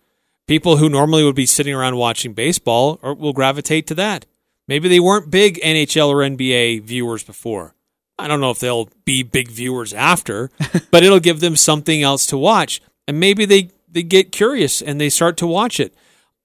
People 0.47 0.79
who 0.79 0.89
normally 0.89 1.25
would 1.25 1.35
be 1.35 1.45
sitting 1.45 1.75
around 1.75 1.97
watching 1.97 2.33
baseball 2.33 2.99
or 3.03 3.15
will 3.15 3.35
gravitate 3.35 3.87
to 3.89 3.95
that. 3.97 4.25
Maybe 4.67 4.89
they 4.89 5.01
weren't 5.01 5.31
big 5.31 5.61
NHL 5.61 6.09
or 6.09 6.17
NBA 6.17 6.83
viewers 6.83 7.23
before. 7.23 7.75
I 8.19 8.29
don't 8.29 8.41
know 8.41 8.51
if 8.51 8.59
they'll 8.59 8.89
be 9.05 9.23
big 9.23 9.49
viewers 9.49 9.93
after, 9.93 10.51
but 10.91 11.03
it'll 11.03 11.21
give 11.21 11.41
them 11.41 11.55
something 11.57 12.03
else 12.03 12.27
to 12.27 12.39
watch. 12.39 12.81
And 13.07 13.21
maybe 13.21 13.45
they, 13.45 13.71
they 13.89 14.03
get 14.03 14.33
curious 14.33 14.81
and 14.81 15.01
they 15.01 15.11
start 15.11 15.37
to 15.39 15.47
watch 15.47 15.79
it. 15.79 15.95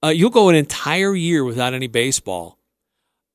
Uh, 0.04 0.08
you'll 0.08 0.30
go 0.30 0.48
an 0.50 0.54
entire 0.54 1.14
year 1.14 1.42
without 1.44 1.72
any 1.72 1.86
baseball. 1.86 2.58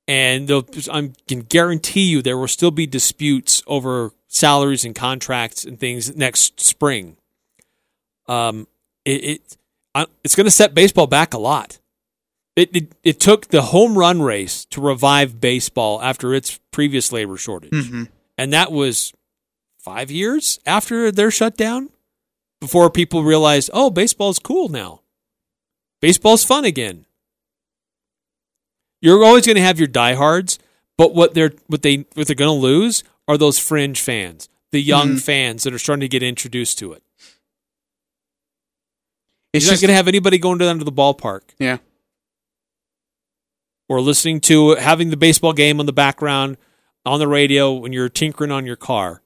And 0.07 0.51
I 0.51 1.11
can 1.27 1.41
guarantee 1.41 2.03
you 2.09 2.21
there 2.21 2.37
will 2.37 2.47
still 2.47 2.71
be 2.71 2.85
disputes 2.87 3.61
over 3.67 4.11
salaries 4.27 4.85
and 4.85 4.95
contracts 4.95 5.63
and 5.65 5.79
things 5.79 6.15
next 6.15 6.59
spring. 6.59 7.17
Um, 8.27 8.67
it, 9.05 9.23
it 9.23 9.57
I- 9.95 10.07
it's 10.23 10.35
going 10.35 10.45
to 10.45 10.51
set 10.51 10.73
baseball 10.73 11.07
back 11.07 11.33
a 11.33 11.37
lot. 11.39 11.79
It, 12.55 12.75
it 12.75 12.91
it 13.03 13.19
took 13.19 13.47
the 13.47 13.61
home 13.61 13.97
run 13.97 14.21
race 14.21 14.65
to 14.65 14.81
revive 14.81 15.39
baseball 15.39 16.01
after 16.01 16.33
its 16.33 16.59
previous 16.71 17.11
labor 17.11 17.37
shortage, 17.37 17.71
and 18.37 18.51
that 18.53 18.71
was 18.71 19.13
five 19.77 20.11
years 20.11 20.59
after 20.65 21.11
their 21.11 21.31
shutdown. 21.31 21.89
Before 22.59 22.89
people 22.89 23.23
realized, 23.23 23.69
oh, 23.73 23.89
baseball's 23.89 24.39
cool 24.39 24.67
now. 24.67 25.01
Baseball's 26.01 26.43
fun 26.43 26.65
again. 26.65 27.05
You're 29.01 29.23
always 29.23 29.45
going 29.45 29.55
to 29.55 29.61
have 29.61 29.79
your 29.79 29.87
diehards, 29.87 30.59
but 30.97 31.13
what 31.13 31.33
they're 31.33 31.53
what 31.67 31.81
they 31.81 32.05
what 32.13 32.27
they're 32.27 32.35
going 32.35 32.59
to 32.59 32.61
lose 32.61 33.03
are 33.27 33.37
those 33.37 33.59
fringe 33.59 34.01
fans, 34.01 34.49
the 34.71 34.81
young 34.81 35.09
mm-hmm. 35.09 35.17
fans 35.17 35.63
that 35.63 35.73
are 35.73 35.79
starting 35.79 36.01
to 36.01 36.07
get 36.09 36.23
introduced 36.23 36.79
to 36.79 36.93
it. 36.93 37.03
It's 39.53 39.65
You're 39.65 39.71
not 39.71 39.73
just 39.73 39.81
going 39.81 39.89
to 39.89 39.95
have 39.95 40.07
anybody 40.07 40.37
going 40.37 40.59
down 40.59 40.77
to 40.77 40.85
the 40.85 40.91
ballpark 40.91 41.41
yeah. 41.57 41.77
or 43.87 43.99
listening 43.99 44.41
to 44.41 44.75
having 44.75 45.09
the 45.09 45.17
baseball 45.17 45.53
game 45.53 45.79
on 45.79 45.87
the 45.87 45.93
background 45.93 46.57
on 47.05 47.19
the 47.19 47.27
radio 47.27 47.73
when 47.73 47.91
you're 47.91 48.09
tinkering 48.09 48.51
on 48.51 48.65
your 48.65 48.75
car. 48.75 49.23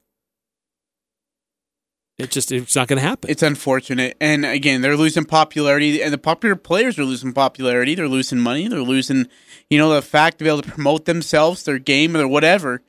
It 2.19 2.29
just 2.29 2.51
it's 2.51 2.75
not 2.75 2.87
going 2.87 2.97
to 2.97 3.07
happen. 3.07 3.29
It's 3.29 3.41
unfortunate, 3.41 4.15
and 4.21 4.45
again, 4.45 4.81
they're 4.81 4.95
losing 4.95 5.25
popularity, 5.25 6.01
and 6.01 6.13
the 6.13 6.19
popular 6.19 6.55
players 6.55 6.99
are 6.99 7.05
losing 7.05 7.33
popularity. 7.33 7.95
They're 7.95 8.07
losing 8.07 8.39
money. 8.39 8.67
They're 8.67 8.81
losing, 8.81 9.27
you 9.69 9.79
know, 9.79 9.91
the 9.91 10.01
fact 10.03 10.37
to 10.37 10.43
be 10.43 10.49
able 10.49 10.61
to 10.61 10.71
promote 10.71 11.05
themselves, 11.05 11.63
their 11.63 11.79
game, 11.79 12.15
or 12.15 12.27
whatever. 12.27 12.83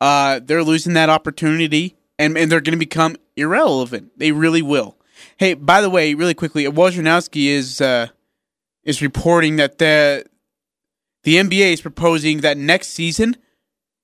Uh, 0.00 0.40
they're 0.42 0.64
losing 0.64 0.94
that 0.94 1.10
opportunity, 1.10 1.96
and 2.18 2.38
and 2.38 2.50
they're 2.50 2.62
going 2.62 2.72
to 2.72 2.78
become 2.78 3.16
irrelevant. 3.36 4.18
They 4.18 4.32
really 4.32 4.62
will. 4.62 4.96
Hey, 5.36 5.52
by 5.52 5.82
the 5.82 5.90
way, 5.90 6.14
really 6.14 6.34
quickly, 6.34 6.64
Wojnarowski 6.64 7.48
is 7.48 7.82
uh, 7.82 8.08
is 8.84 9.02
reporting 9.02 9.56
that 9.56 9.76
the 9.76 10.24
the 11.24 11.36
NBA 11.36 11.74
is 11.74 11.82
proposing 11.82 12.40
that 12.40 12.56
next 12.56 12.88
season 12.88 13.36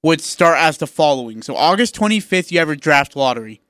would 0.03 0.21
start 0.21 0.59
as 0.59 0.77
the 0.77 0.87
following. 0.87 1.41
So 1.41 1.57
August 1.57 1.95
25th, 1.95 2.51
you 2.51 2.59
have 2.59 2.69
a 2.69 2.77
draft 2.77 3.17
lottery. 3.17 3.62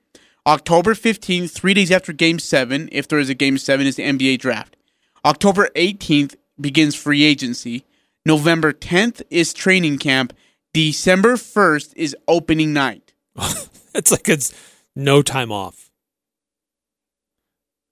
October 0.47 0.95
15th, 0.95 1.51
three 1.51 1.75
days 1.75 1.91
after 1.91 2.13
Game 2.13 2.39
7, 2.39 2.89
if 2.91 3.07
there 3.07 3.19
is 3.19 3.29
a 3.29 3.35
Game 3.35 3.59
7, 3.59 3.87
is 3.87 3.97
the 3.97 4.03
NBA 4.03 4.39
draft. 4.39 4.77
October 5.25 5.69
18th 5.77 6.35
begins 6.61 6.95
free 6.95 7.23
agency. 7.23 7.85
November 8.27 8.73
10th 8.73 9.23
is 9.31 9.53
training 9.53 9.99
camp. 9.99 10.33
December 10.73 11.35
1st 11.35 11.93
is 11.97 12.17
opening 12.27 12.73
night. 12.73 13.13
it's 13.95 14.11
like 14.11 14.29
it's 14.29 14.53
no 14.97 15.23
time 15.23 15.53
off. 15.53 15.91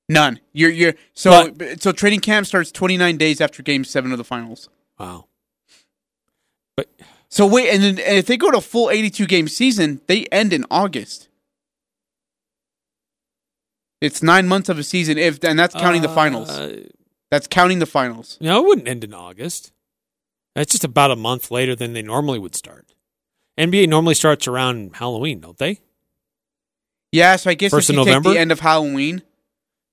None. 0.08 0.40
You're 0.52 0.70
you're 0.70 0.94
so 1.14 1.54
so 1.78 1.92
training 1.92 2.20
camp 2.20 2.46
starts 2.46 2.72
29 2.72 3.16
days 3.16 3.40
after 3.40 3.62
Game 3.62 3.84
7 3.84 4.10
of 4.10 4.18
the 4.18 4.24
finals. 4.24 4.68
Wow. 4.98 5.26
But 6.76 6.90
So 7.28 7.46
wait, 7.46 7.70
and 7.70 7.82
then 7.82 7.98
and 8.00 8.18
if 8.18 8.26
they 8.26 8.36
go 8.36 8.50
to 8.50 8.58
a 8.58 8.62
full 8.62 8.90
82 8.90 9.26
game 9.26 9.46
season, 9.46 10.00
they 10.08 10.24
end 10.26 10.52
in 10.52 10.64
August. 10.68 11.28
It's 14.00 14.22
nine 14.22 14.48
months 14.48 14.68
of 14.68 14.78
a 14.78 14.82
season, 14.82 15.18
if 15.18 15.42
and 15.44 15.58
that's 15.58 15.74
counting 15.74 16.02
the 16.02 16.08
finals. 16.08 16.48
uh, 16.50 16.84
That's 17.30 17.46
counting 17.46 17.78
the 17.80 17.86
finals. 17.86 18.38
no, 18.40 18.62
it 18.62 18.66
wouldn't 18.66 18.88
end 18.88 19.04
in 19.04 19.12
August. 19.14 19.72
That's 20.54 20.72
just 20.72 20.84
about 20.84 21.10
a 21.10 21.16
month 21.16 21.50
later 21.50 21.76
than 21.76 21.92
they 21.92 22.02
normally 22.02 22.38
would 22.38 22.54
start. 22.56 22.94
NBA 23.58 23.88
normally 23.88 24.14
starts 24.14 24.48
around 24.48 24.96
Halloween, 24.96 25.40
don't 25.40 25.58
they? 25.58 25.80
Yeah, 27.12 27.36
so 27.36 27.50
I 27.50 27.54
guess 27.54 27.70
First 27.72 27.90
if 27.90 27.96
of 27.96 28.00
you 28.00 28.04
November? 28.06 28.30
take 28.30 28.34
the 28.36 28.40
end 28.40 28.52
of 28.52 28.60
Halloween, 28.60 29.22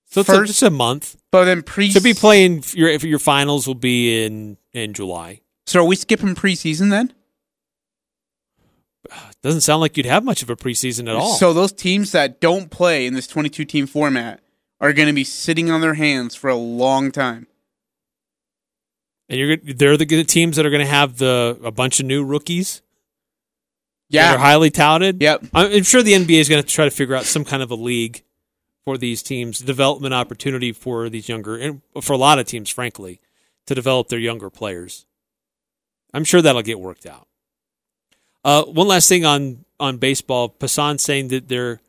So 0.06 0.22
it's, 0.22 0.30
a, 0.30 0.34
First- 0.36 0.50
it's 0.52 0.62
a 0.62 0.70
month. 0.70 1.18
but 1.32 1.46
then 1.46 1.64
pre 1.64 1.92
To 1.92 2.02
be 2.02 2.14
playing 2.14 2.64
your 2.74 2.90
if 2.90 3.04
your 3.04 3.20
finals 3.20 3.68
will 3.68 3.76
be 3.76 4.24
in 4.24 4.58
in 4.74 4.94
July. 4.94 5.42
So 5.66 5.82
are 5.82 5.84
we 5.86 5.96
skipping 5.98 6.34
preseason 6.36 6.90
then? 6.92 7.14
Doesn't 9.42 9.62
sound 9.62 9.82
like 9.82 9.98
you'd 9.98 10.06
have 10.06 10.24
much 10.24 10.42
of 10.44 10.50
a 10.50 10.56
preseason 10.56 11.10
at 11.10 11.16
all. 11.16 11.36
So 11.36 11.54
those 11.54 11.72
teams 11.72 12.12
that 12.12 12.40
don't 12.42 12.70
play 12.70 13.06
in 13.06 13.14
this 13.14 13.28
22 13.28 13.66
team 13.66 13.88
format 13.88 14.42
are 14.80 14.94
going 14.94 15.08
to 15.08 15.14
be 15.14 15.24
sitting 15.24 15.70
on 15.72 15.82
their 15.82 15.96
hands 15.96 16.36
for 16.36 16.50
a 16.50 16.56
long 16.56 17.12
time. 17.12 17.48
and 19.30 19.40
you're 19.40 19.58
they're 19.58 19.98
the 19.98 20.06
good 20.06 20.28
teams 20.30 20.56
that 20.56 20.66
are 20.66 20.70
going 20.70 20.86
to 20.86 20.92
have 20.92 21.18
the 21.18 21.60
a 21.64 21.72
bunch 21.72 22.00
of 22.00 22.06
new 22.06 22.24
rookies. 22.24 22.82
Yeah. 24.10 24.32
they're 24.32 24.40
highly 24.40 24.70
touted. 24.70 25.22
Yep. 25.22 25.46
I'm 25.54 25.72
I'm 25.72 25.84
sure 25.84 26.02
the 26.02 26.14
NBA 26.14 26.40
is 26.40 26.48
going 26.50 26.64
to 26.64 26.68
try 26.70 26.86
to 26.86 26.92
figure 26.92 27.16
out 27.16 27.26
some 27.26 27.44
kind 27.44 27.62
of 27.62 27.72
a 27.72 27.76
league 27.76 28.24
for 28.86 28.98
these 28.98 29.22
teams, 29.22 29.60
development 29.60 30.14
opportunity 30.14 30.72
for 30.72 31.10
these 31.10 31.28
younger, 31.28 31.58
and 31.58 31.82
for 32.02 32.14
a 32.14 32.18
lot 32.18 32.40
of 32.40 32.46
teams, 32.46 32.70
frankly, 32.70 33.20
to 33.66 33.76
develop 33.76 34.08
their 34.08 34.20
younger 34.20 34.50
players. 34.50 35.06
I'm 36.14 36.24
sure 36.24 36.42
that'll 36.42 36.62
get 36.62 36.80
worked 36.80 37.06
out. 37.06 37.27
Uh, 38.48 38.64
one 38.64 38.88
last 38.88 39.10
thing 39.10 39.26
on 39.26 39.66
on 39.78 39.98
baseball, 39.98 40.48
Passan 40.48 41.02
saying 41.02 41.28
that 41.28 41.50
there 41.50 41.82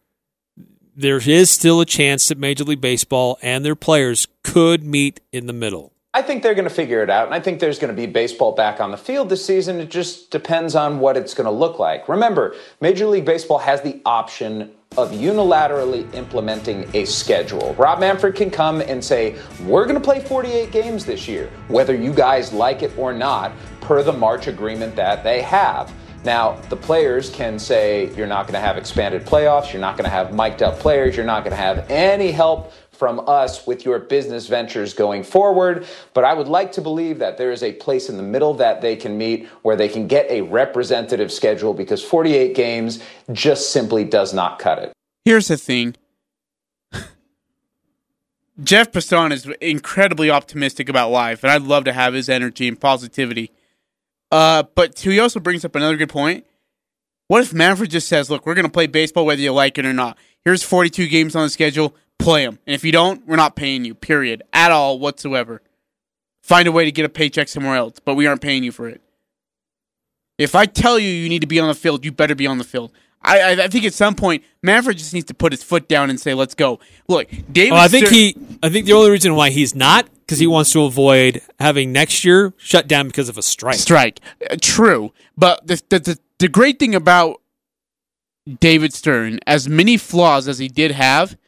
there 0.96 1.18
is 1.18 1.52
still 1.52 1.80
a 1.80 1.86
chance 1.86 2.26
that 2.26 2.36
Major 2.36 2.64
League 2.64 2.80
Baseball 2.80 3.38
and 3.42 3.64
their 3.64 3.76
players 3.76 4.26
could 4.42 4.82
meet 4.82 5.20
in 5.30 5.46
the 5.46 5.52
middle. 5.52 5.92
I 6.12 6.22
think 6.22 6.42
they're 6.42 6.56
going 6.56 6.68
to 6.68 6.74
figure 6.74 7.00
it 7.00 7.10
out, 7.10 7.26
and 7.26 7.34
I 7.34 7.38
think 7.38 7.60
there's 7.60 7.78
going 7.78 7.94
to 7.94 7.96
be 7.96 8.06
baseball 8.06 8.56
back 8.56 8.80
on 8.80 8.90
the 8.90 8.96
field 8.96 9.28
this 9.28 9.46
season. 9.46 9.78
It 9.78 9.88
just 9.88 10.32
depends 10.32 10.74
on 10.74 10.98
what 10.98 11.16
it's 11.16 11.32
going 11.32 11.44
to 11.44 11.52
look 11.52 11.78
like. 11.78 12.08
Remember, 12.08 12.56
Major 12.80 13.06
League 13.06 13.24
Baseball 13.24 13.58
has 13.58 13.80
the 13.82 14.02
option 14.04 14.72
of 14.96 15.12
unilaterally 15.12 16.12
implementing 16.12 16.90
a 16.92 17.04
schedule. 17.04 17.72
Rob 17.74 18.00
Manfred 18.00 18.34
can 18.34 18.50
come 18.50 18.80
and 18.80 19.04
say, 19.04 19.38
We're 19.62 19.84
going 19.84 19.94
to 19.94 20.00
play 20.00 20.18
48 20.18 20.72
games 20.72 21.04
this 21.04 21.28
year, 21.28 21.52
whether 21.68 21.94
you 21.94 22.12
guys 22.12 22.52
like 22.52 22.82
it 22.82 22.98
or 22.98 23.12
not, 23.12 23.52
per 23.80 24.02
the 24.02 24.12
March 24.12 24.48
agreement 24.48 24.96
that 24.96 25.22
they 25.22 25.40
have. 25.42 25.92
Now, 26.24 26.60
the 26.68 26.76
players 26.76 27.30
can 27.30 27.58
say 27.58 28.12
you're 28.14 28.26
not 28.26 28.46
going 28.46 28.54
to 28.54 28.60
have 28.60 28.76
expanded 28.76 29.24
playoffs, 29.24 29.72
you're 29.72 29.80
not 29.80 29.96
going 29.96 30.04
to 30.04 30.10
have 30.10 30.34
mic'd 30.34 30.62
up 30.62 30.78
players, 30.78 31.16
you're 31.16 31.24
not 31.24 31.44
going 31.44 31.52
to 31.52 31.56
have 31.56 31.88
any 31.90 32.32
help 32.32 32.72
from 32.98 33.22
us 33.28 33.64
with 33.64 33.84
your 33.84 34.00
business 34.00 34.48
ventures 34.48 34.92
going 34.92 35.22
forward. 35.22 35.86
But 36.14 36.24
I 36.24 36.34
would 36.34 36.48
like 36.48 36.72
to 36.72 36.80
believe 36.80 37.20
that 37.20 37.38
there 37.38 37.52
is 37.52 37.62
a 37.62 37.72
place 37.74 38.08
in 38.08 38.16
the 38.16 38.24
middle 38.24 38.54
that 38.54 38.80
they 38.80 38.96
can 38.96 39.16
meet 39.16 39.46
where 39.62 39.76
they 39.76 39.88
can 39.88 40.08
get 40.08 40.28
a 40.28 40.40
representative 40.40 41.30
schedule 41.30 41.72
because 41.72 42.02
48 42.02 42.56
games 42.56 43.00
just 43.32 43.72
simply 43.72 44.02
does 44.02 44.34
not 44.34 44.58
cut 44.58 44.80
it. 44.80 44.92
Here's 45.24 45.46
the 45.46 45.56
thing. 45.56 45.94
Jeff 48.60 48.90
Passan 48.90 49.30
is 49.30 49.46
incredibly 49.60 50.30
optimistic 50.30 50.88
about 50.88 51.12
life, 51.12 51.44
and 51.44 51.52
I'd 51.52 51.62
love 51.62 51.84
to 51.84 51.92
have 51.92 52.14
his 52.14 52.28
energy 52.28 52.66
and 52.66 52.80
positivity. 52.80 53.52
Uh, 54.30 54.64
but 54.74 54.98
he 54.98 55.18
also 55.18 55.40
brings 55.40 55.64
up 55.64 55.74
another 55.74 55.96
good 55.96 56.08
point. 56.08 56.44
What 57.28 57.42
if 57.42 57.52
Manfred 57.52 57.90
just 57.90 58.08
says, 58.08 58.30
"Look, 58.30 58.46
we're 58.46 58.54
going 58.54 58.66
to 58.66 58.70
play 58.72 58.86
baseball 58.86 59.26
whether 59.26 59.40
you 59.40 59.52
like 59.52 59.78
it 59.78 59.86
or 59.86 59.92
not. 59.92 60.18
Here's 60.44 60.62
42 60.62 61.08
games 61.08 61.36
on 61.36 61.44
the 61.44 61.50
schedule. 61.50 61.94
Play 62.18 62.44
them, 62.44 62.58
and 62.66 62.74
if 62.74 62.84
you 62.84 62.92
don't, 62.92 63.26
we're 63.26 63.36
not 63.36 63.54
paying 63.54 63.84
you. 63.84 63.94
Period. 63.94 64.42
At 64.52 64.72
all 64.72 64.98
whatsoever. 64.98 65.62
find 66.42 66.66
a 66.66 66.72
way 66.72 66.84
to 66.84 66.92
get 66.92 67.04
a 67.04 67.08
paycheck 67.10 67.48
somewhere 67.48 67.76
else, 67.76 68.00
but 68.04 68.14
we 68.14 68.26
aren't 68.26 68.40
paying 68.40 68.64
you 68.64 68.72
for 68.72 68.88
it. 68.88 69.02
If 70.38 70.54
I 70.54 70.66
tell 70.66 70.98
you 70.98 71.08
you 71.10 71.28
need 71.28 71.40
to 71.40 71.46
be 71.46 71.60
on 71.60 71.68
the 71.68 71.74
field, 71.74 72.04
you 72.04 72.12
better 72.12 72.34
be 72.34 72.46
on 72.46 72.58
the 72.58 72.64
field. 72.64 72.92
I, 73.20 73.40
I, 73.40 73.50
I 73.64 73.68
think 73.68 73.84
at 73.84 73.92
some 73.92 74.14
point 74.14 74.44
Manfred 74.62 74.96
just 74.96 75.12
needs 75.12 75.26
to 75.26 75.34
put 75.34 75.52
his 75.52 75.62
foot 75.62 75.88
down 75.88 76.08
and 76.10 76.20
say, 76.20 76.34
"Let's 76.34 76.54
go." 76.54 76.78
Look, 77.08 77.28
David. 77.52 77.72
Oh, 77.72 77.76
I 77.76 77.88
think 77.88 78.08
he. 78.08 78.36
I 78.62 78.68
think 78.68 78.86
the 78.86 78.92
only 78.92 79.10
reason 79.10 79.34
why 79.34 79.50
he's 79.50 79.74
not 79.74 80.08
because 80.28 80.38
he 80.38 80.46
wants 80.46 80.70
to 80.72 80.82
avoid 80.82 81.40
having 81.58 81.90
next 81.90 82.22
year 82.22 82.52
shut 82.58 82.86
down 82.86 83.06
because 83.06 83.30
of 83.30 83.38
a 83.38 83.42
strike. 83.42 83.76
strike. 83.76 84.20
Uh, 84.50 84.56
true, 84.60 85.14
but 85.38 85.66
the, 85.66 85.82
the 85.88 85.98
the 85.98 86.18
the 86.38 86.48
great 86.48 86.78
thing 86.78 86.94
about 86.94 87.40
David 88.60 88.92
Stern, 88.92 89.40
as 89.46 89.68
many 89.68 89.96
flaws 89.96 90.46
as 90.46 90.58
he 90.58 90.68
did 90.68 90.90
have, 90.90 91.38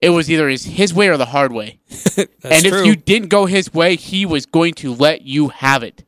it 0.00 0.10
was 0.10 0.30
either 0.30 0.48
his 0.48 0.64
his 0.64 0.94
way 0.94 1.08
or 1.08 1.16
the 1.16 1.26
hard 1.26 1.52
way. 1.52 1.80
That's 1.88 2.28
and 2.44 2.64
true. 2.64 2.78
if 2.78 2.86
you 2.86 2.94
didn't 2.94 3.28
go 3.28 3.46
his 3.46 3.74
way, 3.74 3.96
he 3.96 4.24
was 4.24 4.46
going 4.46 4.74
to 4.74 4.94
let 4.94 5.22
you 5.22 5.48
have 5.48 5.82
it. 5.82 6.04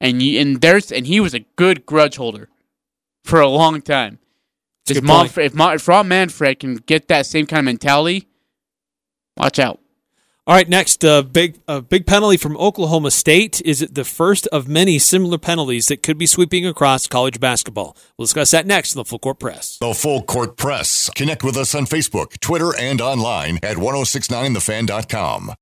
And 0.00 0.22
you, 0.22 0.40
and 0.40 0.60
there's 0.60 0.92
and 0.92 1.08
he 1.08 1.18
was 1.18 1.34
a 1.34 1.40
good 1.56 1.84
grudge 1.84 2.16
holder 2.16 2.48
for 3.24 3.40
a 3.40 3.48
long 3.48 3.82
time. 3.82 4.20
If, 4.88 5.02
Mon- 5.02 5.26
if, 5.36 5.54
Mon- 5.54 5.74
if 5.74 5.86
Rob 5.88 6.06
Manfred 6.06 6.60
can 6.60 6.76
get 6.76 7.08
that 7.08 7.26
same 7.26 7.46
kind 7.46 7.58
of 7.58 7.64
mentality, 7.66 8.28
watch 9.36 9.58
out. 9.58 9.80
All 10.48 10.54
right, 10.54 10.66
next, 10.66 11.04
uh, 11.04 11.20
big 11.20 11.60
uh, 11.68 11.82
big 11.82 12.06
penalty 12.06 12.38
from 12.38 12.56
Oklahoma 12.56 13.10
State. 13.10 13.60
Is 13.66 13.82
it 13.82 13.94
the 13.94 14.02
first 14.02 14.46
of 14.46 14.66
many 14.66 14.98
similar 14.98 15.36
penalties 15.36 15.88
that 15.88 16.02
could 16.02 16.16
be 16.16 16.24
sweeping 16.24 16.64
across 16.64 17.06
college 17.06 17.38
basketball? 17.38 17.94
We'll 18.16 18.24
discuss 18.24 18.52
that 18.52 18.66
next 18.66 18.94
in 18.94 18.98
the 18.98 19.04
Full 19.04 19.18
Court 19.18 19.38
Press. 19.38 19.76
The 19.76 19.92
Full 19.92 20.22
Court 20.22 20.56
Press. 20.56 21.10
Connect 21.14 21.44
with 21.44 21.58
us 21.58 21.74
on 21.74 21.84
Facebook, 21.84 22.40
Twitter, 22.40 22.74
and 22.78 23.02
online 23.02 23.58
at 23.62 23.76
1069thefan.com. 23.76 25.52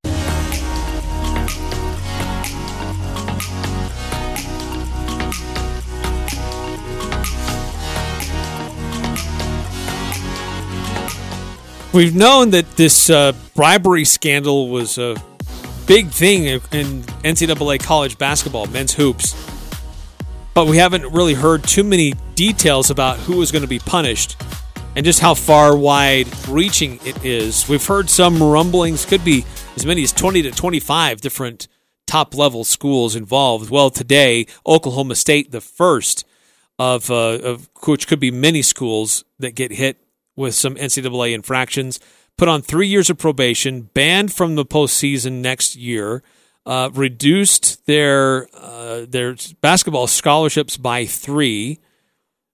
We've 11.97 12.15
known 12.15 12.51
that 12.51 12.71
this 12.77 13.09
uh, 13.09 13.33
bribery 13.55 14.05
scandal 14.05 14.69
was 14.69 14.99
a 14.99 15.17
big 15.87 16.09
thing 16.09 16.45
in 16.45 16.61
NCAA 16.61 17.83
college 17.83 18.19
basketball, 18.19 18.67
men's 18.67 18.93
hoops. 18.93 19.35
But 20.53 20.67
we 20.67 20.77
haven't 20.77 21.11
really 21.15 21.33
heard 21.33 21.65
too 21.65 21.83
many 21.83 22.13
details 22.35 22.91
about 22.91 23.17
who 23.21 23.41
is 23.41 23.51
going 23.51 23.63
to 23.63 23.69
be 23.69 23.79
punished 23.79 24.37
and 24.95 25.07
just 25.07 25.21
how 25.21 25.33
far 25.33 25.75
wide 25.75 26.29
reaching 26.49 27.01
it 27.03 27.25
is. 27.25 27.67
We've 27.67 27.87
heard 27.87 28.11
some 28.11 28.43
rumblings, 28.43 29.07
could 29.07 29.25
be 29.25 29.47
as 29.75 29.87
many 29.87 30.03
as 30.03 30.13
20 30.13 30.43
to 30.43 30.51
25 30.51 31.23
different 31.23 31.67
top 32.07 32.35
level 32.35 32.65
schools 32.65 33.17
involved. 33.17 33.71
Well, 33.71 33.89
today, 33.89 34.47
Oklahoma 34.67 35.15
State, 35.15 35.51
the 35.51 35.63
first 35.63 36.27
of, 36.79 37.11
uh, 37.11 37.39
of 37.39 37.71
which 37.87 38.07
could 38.07 38.21
be 38.21 38.31
many 38.31 38.61
schools 38.61 39.25
that 39.39 39.55
get 39.55 39.73
hit 39.73 40.06
with 40.37 40.55
some 40.55 40.77
NCAA 40.77 41.35
infractions, 41.35 41.99
put 42.37 42.49
on 42.49 42.63
three 42.63 42.87
years 42.87 43.11
of 43.11 43.19
probation, 43.19 43.83
banned 43.95 44.33
from 44.33 44.55
the 44.55 44.65
postseason 44.65 45.41
next 45.41 45.75
year, 45.75 46.23
uh, 46.67 46.91
reduced 46.93 47.87
their 47.87 48.49
uh, 48.55 49.07
their 49.09 49.37
basketball 49.61 50.07
scholarships 50.07 50.77
by 50.77 51.07
three, 51.07 51.81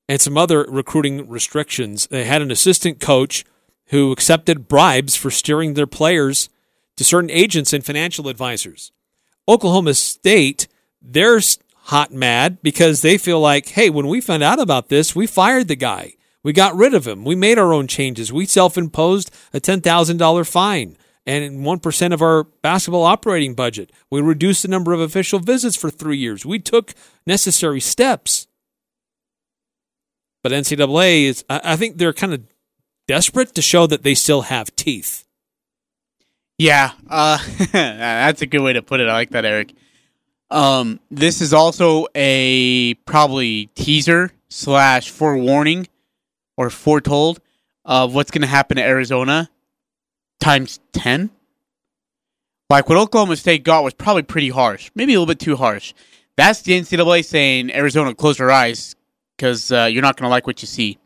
and 0.08 0.20
some 0.20 0.38
other 0.38 0.64
recruiting 0.68 1.28
restrictions. 1.28 2.06
They 2.06 2.24
had 2.24 2.42
an 2.42 2.50
assistant 2.50 3.00
coach 3.00 3.44
who 3.86 4.12
accepted 4.12 4.68
bribes 4.68 5.16
for 5.16 5.30
steering 5.30 5.74
their 5.74 5.86
players 5.86 6.48
to 6.96 7.04
certain 7.04 7.30
agents 7.30 7.72
and 7.72 7.84
financial 7.84 8.28
advisors. 8.28 8.92
Oklahoma 9.48 9.94
State, 9.94 10.68
they're 11.00 11.40
hot 11.84 12.12
mad 12.12 12.62
because 12.62 13.02
they 13.02 13.18
feel 13.18 13.40
like, 13.40 13.68
hey, 13.70 13.90
when 13.90 14.06
we 14.06 14.20
found 14.20 14.42
out 14.42 14.60
about 14.60 14.88
this, 14.88 15.16
we 15.16 15.26
fired 15.26 15.68
the 15.68 15.76
guy. 15.76 16.14
We 16.44 16.52
got 16.52 16.74
rid 16.74 16.94
of 16.94 17.06
him. 17.06 17.24
We 17.24 17.34
made 17.34 17.58
our 17.58 17.72
own 17.72 17.86
changes. 17.86 18.32
We 18.32 18.46
self 18.46 18.76
imposed 18.76 19.30
a 19.52 19.60
$10,000 19.60 20.50
fine 20.50 20.96
and 21.24 21.64
1% 21.64 22.12
of 22.12 22.22
our 22.22 22.44
basketball 22.44 23.04
operating 23.04 23.54
budget. 23.54 23.92
We 24.10 24.20
reduced 24.20 24.62
the 24.62 24.68
number 24.68 24.92
of 24.92 25.00
official 25.00 25.38
visits 25.38 25.76
for 25.76 25.90
three 25.90 26.16
years. 26.16 26.44
We 26.44 26.58
took 26.58 26.94
necessary 27.26 27.80
steps. 27.80 28.48
But 30.42 30.52
NCAA 30.52 31.24
is, 31.24 31.44
I 31.48 31.76
think 31.76 31.98
they're 31.98 32.12
kind 32.12 32.34
of 32.34 32.42
desperate 33.06 33.54
to 33.54 33.62
show 33.62 33.86
that 33.86 34.02
they 34.02 34.14
still 34.14 34.42
have 34.42 34.74
teeth. 34.74 35.24
Yeah, 36.58 36.92
uh, 37.08 37.38
that's 37.72 38.42
a 38.42 38.46
good 38.46 38.60
way 38.60 38.72
to 38.72 38.82
put 38.82 39.00
it. 39.00 39.08
I 39.08 39.12
like 39.12 39.30
that, 39.30 39.44
Eric. 39.44 39.72
Um, 40.50 41.00
this 41.10 41.40
is 41.40 41.52
also 41.52 42.06
a 42.14 42.94
probably 43.06 43.66
teaser 43.74 44.32
slash 44.50 45.10
forewarning 45.10 45.86
or 46.56 46.70
foretold 46.70 47.40
of 47.84 48.14
what's 48.14 48.30
going 48.30 48.42
to 48.42 48.46
happen 48.48 48.76
to 48.76 48.82
Arizona 48.82 49.50
times 50.40 50.80
10. 50.92 51.30
Like 52.70 52.88
what 52.88 52.96
Oklahoma 52.98 53.36
State 53.36 53.64
got 53.64 53.84
was 53.84 53.94
probably 53.94 54.22
pretty 54.22 54.48
harsh, 54.48 54.90
maybe 54.94 55.12
a 55.14 55.20
little 55.20 55.32
bit 55.32 55.38
too 55.40 55.56
harsh. 55.56 55.92
That's 56.36 56.62
the 56.62 56.72
NCAA 56.80 57.24
saying, 57.24 57.72
Arizona, 57.74 58.14
close 58.14 58.38
your 58.38 58.50
eyes 58.50 58.96
because 59.36 59.70
uh, 59.70 59.88
you're 59.90 60.02
not 60.02 60.16
going 60.16 60.26
to 60.26 60.30
like 60.30 60.46
what 60.46 60.62
you 60.62 60.66
see. 60.66 60.98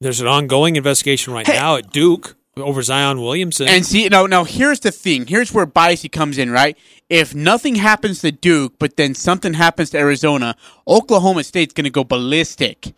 There's 0.00 0.20
an 0.20 0.26
ongoing 0.28 0.76
investigation 0.76 1.34
right 1.34 1.46
Hey. 1.46 1.54
now 1.54 1.76
at 1.76 1.90
Duke 1.90 2.36
over 2.56 2.82
Zion 2.82 3.20
Williamson. 3.20 3.68
And 3.68 3.84
see, 3.84 4.08
no, 4.08 4.26
now 4.26 4.44
here's 4.44 4.80
the 4.80 4.90
thing. 4.90 5.26
Here's 5.26 5.52
where 5.52 5.66
biasy 5.66 6.10
comes 6.10 6.38
in, 6.38 6.50
right? 6.50 6.78
If 7.10 7.34
nothing 7.34 7.74
happens 7.74 8.20
to 8.22 8.32
Duke, 8.32 8.74
but 8.78 8.96
then 8.96 9.14
something 9.14 9.54
happens 9.54 9.90
to 9.90 9.98
Arizona, 9.98 10.56
Oklahoma 10.86 11.44
State's 11.44 11.74
going 11.74 11.84
to 11.84 11.90
go 11.90 12.04
ballistic. 12.04 12.94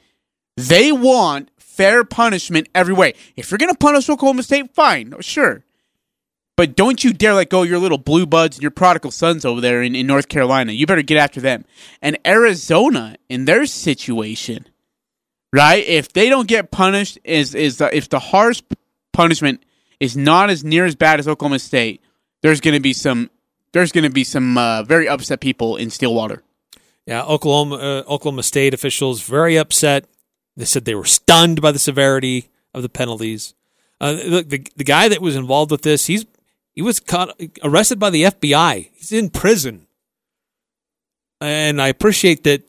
They 0.57 0.93
want 0.93 1.51
fair 1.81 2.05
punishment 2.05 2.69
every 2.75 2.93
way. 2.93 3.15
If 3.37 3.51
you're 3.51 3.57
going 3.57 3.73
to 3.73 3.79
punish 3.79 4.11
Oklahoma 4.11 4.43
State, 4.43 4.75
fine, 4.75 5.15
sure. 5.21 5.65
But 6.55 6.77
don't 6.77 7.03
you 7.03 7.15
dare 7.15 7.33
let 7.33 7.49
go 7.49 7.63
your 7.63 7.79
little 7.79 7.97
blue 7.97 8.27
buds 8.27 8.59
and 8.59 8.63
your 8.63 8.71
prodigal 8.71 9.13
sons 9.13 9.47
over 9.47 9.63
there 9.63 9.83
in, 9.83 9.95
in 9.95 10.07
North 10.07 10.29
Carolina. 10.29 10.73
You 10.73 10.87
better 10.87 11.01
get 11.01 11.17
after 11.17 11.41
them. 11.41 11.65
And 12.03 12.19
Arizona, 12.27 13.17
in 13.31 13.47
their 13.47 13.65
situation, 13.65 14.67
right? 15.55 15.83
If 15.87 16.13
they 16.13 16.29
don't 16.29 16.47
get 16.47 16.71
punished, 16.71 17.19
is 17.25 17.55
is 17.55 17.79
the, 17.79 17.97
if 17.97 18.11
the 18.11 18.19
harsh 18.19 18.61
punishment 19.15 19.65
is 20.01 20.19
not 20.19 20.51
as 20.51 20.63
near 20.63 20.85
as 20.85 20.95
bad 20.95 21.19
as 21.19 21.27
Oklahoma 21.27 21.61
State, 21.61 22.03
there's 22.43 22.61
going 22.61 22.75
to 22.75 22.81
be 22.81 22.93
some 22.93 23.31
there's 23.73 23.91
going 23.91 24.05
to 24.05 24.11
be 24.11 24.25
some 24.25 24.59
uh, 24.59 24.83
very 24.83 25.09
upset 25.09 25.41
people 25.41 25.77
in 25.77 25.89
Stillwater. 25.89 26.43
Yeah, 27.07 27.23
Oklahoma 27.23 27.77
uh, 27.77 28.03
Oklahoma 28.07 28.43
State 28.43 28.75
officials 28.75 29.23
very 29.23 29.57
upset. 29.57 30.05
They 30.57 30.65
said 30.65 30.85
they 30.85 30.95
were 30.95 31.05
stunned 31.05 31.61
by 31.61 31.73
the 31.73 31.79
severity 31.79 32.51
of 32.75 32.83
the 32.83 32.89
penalties. 32.89 33.55
Uh, 34.01 34.13
the, 34.13 34.45
the 34.47 34.67
the 34.77 34.85
guy 34.85 35.09
that 35.09 35.21
was 35.21 35.37
involved 35.37 35.71
with 35.71 35.83
this, 35.83 36.07
he's 36.07 36.27
he 36.73 36.83
was 36.83 37.01
caught 37.01 37.39
arrested 37.63 37.99
by 37.99 38.11
the 38.11 38.25
FBI. 38.25 38.91
He's 38.95 39.13
in 39.13 39.31
prison, 39.31 39.87
and 41.41 41.81
I 41.81 41.89
appreciate 41.89 42.45
that 42.45 42.63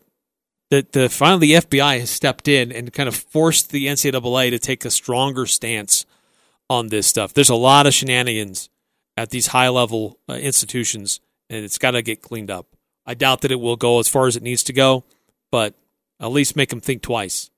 that 0.72 0.94
the 0.94 1.10
finally 1.10 1.48
the 1.48 1.62
FBI 1.62 2.00
has 2.00 2.10
stepped 2.10 2.48
in 2.48 2.72
and 2.72 2.92
kind 2.92 3.08
of 3.08 3.16
forced 3.16 3.72
the 3.72 3.88
NCAA 3.88 4.50
to 4.50 4.60
take 4.60 4.86
a 4.86 4.90
stronger 4.90 5.46
stance 5.46 6.06
on 6.70 6.88
this 6.88 7.06
stuff. 7.06 7.34
There's 7.34 7.50
a 7.50 7.56
lot 7.56 7.86
of 7.86 7.94
shenanigans 7.94 8.70
at 9.18 9.30
these 9.30 9.48
high 9.48 9.68
level 9.70 10.18
uh, 10.28 10.34
institutions, 10.34 11.20
and 11.50 11.64
it's 11.64 11.78
got 11.78 11.92
to 11.92 12.02
get 12.02 12.22
cleaned 12.22 12.50
up. 12.50 12.68
I 13.06 13.14
doubt 13.14 13.42
that 13.42 13.52
it 13.52 13.60
will 13.60 13.76
go 13.76 14.00
as 14.00 14.08
far 14.08 14.28
as 14.28 14.36
it 14.36 14.44
needs 14.44 14.64
to 14.64 14.74
go, 14.74 15.04
but 15.52 15.76
at 16.20 16.32
least 16.32 16.56
make 16.56 16.70
them 16.70 16.80
think 16.80 17.02
twice. 17.02 17.51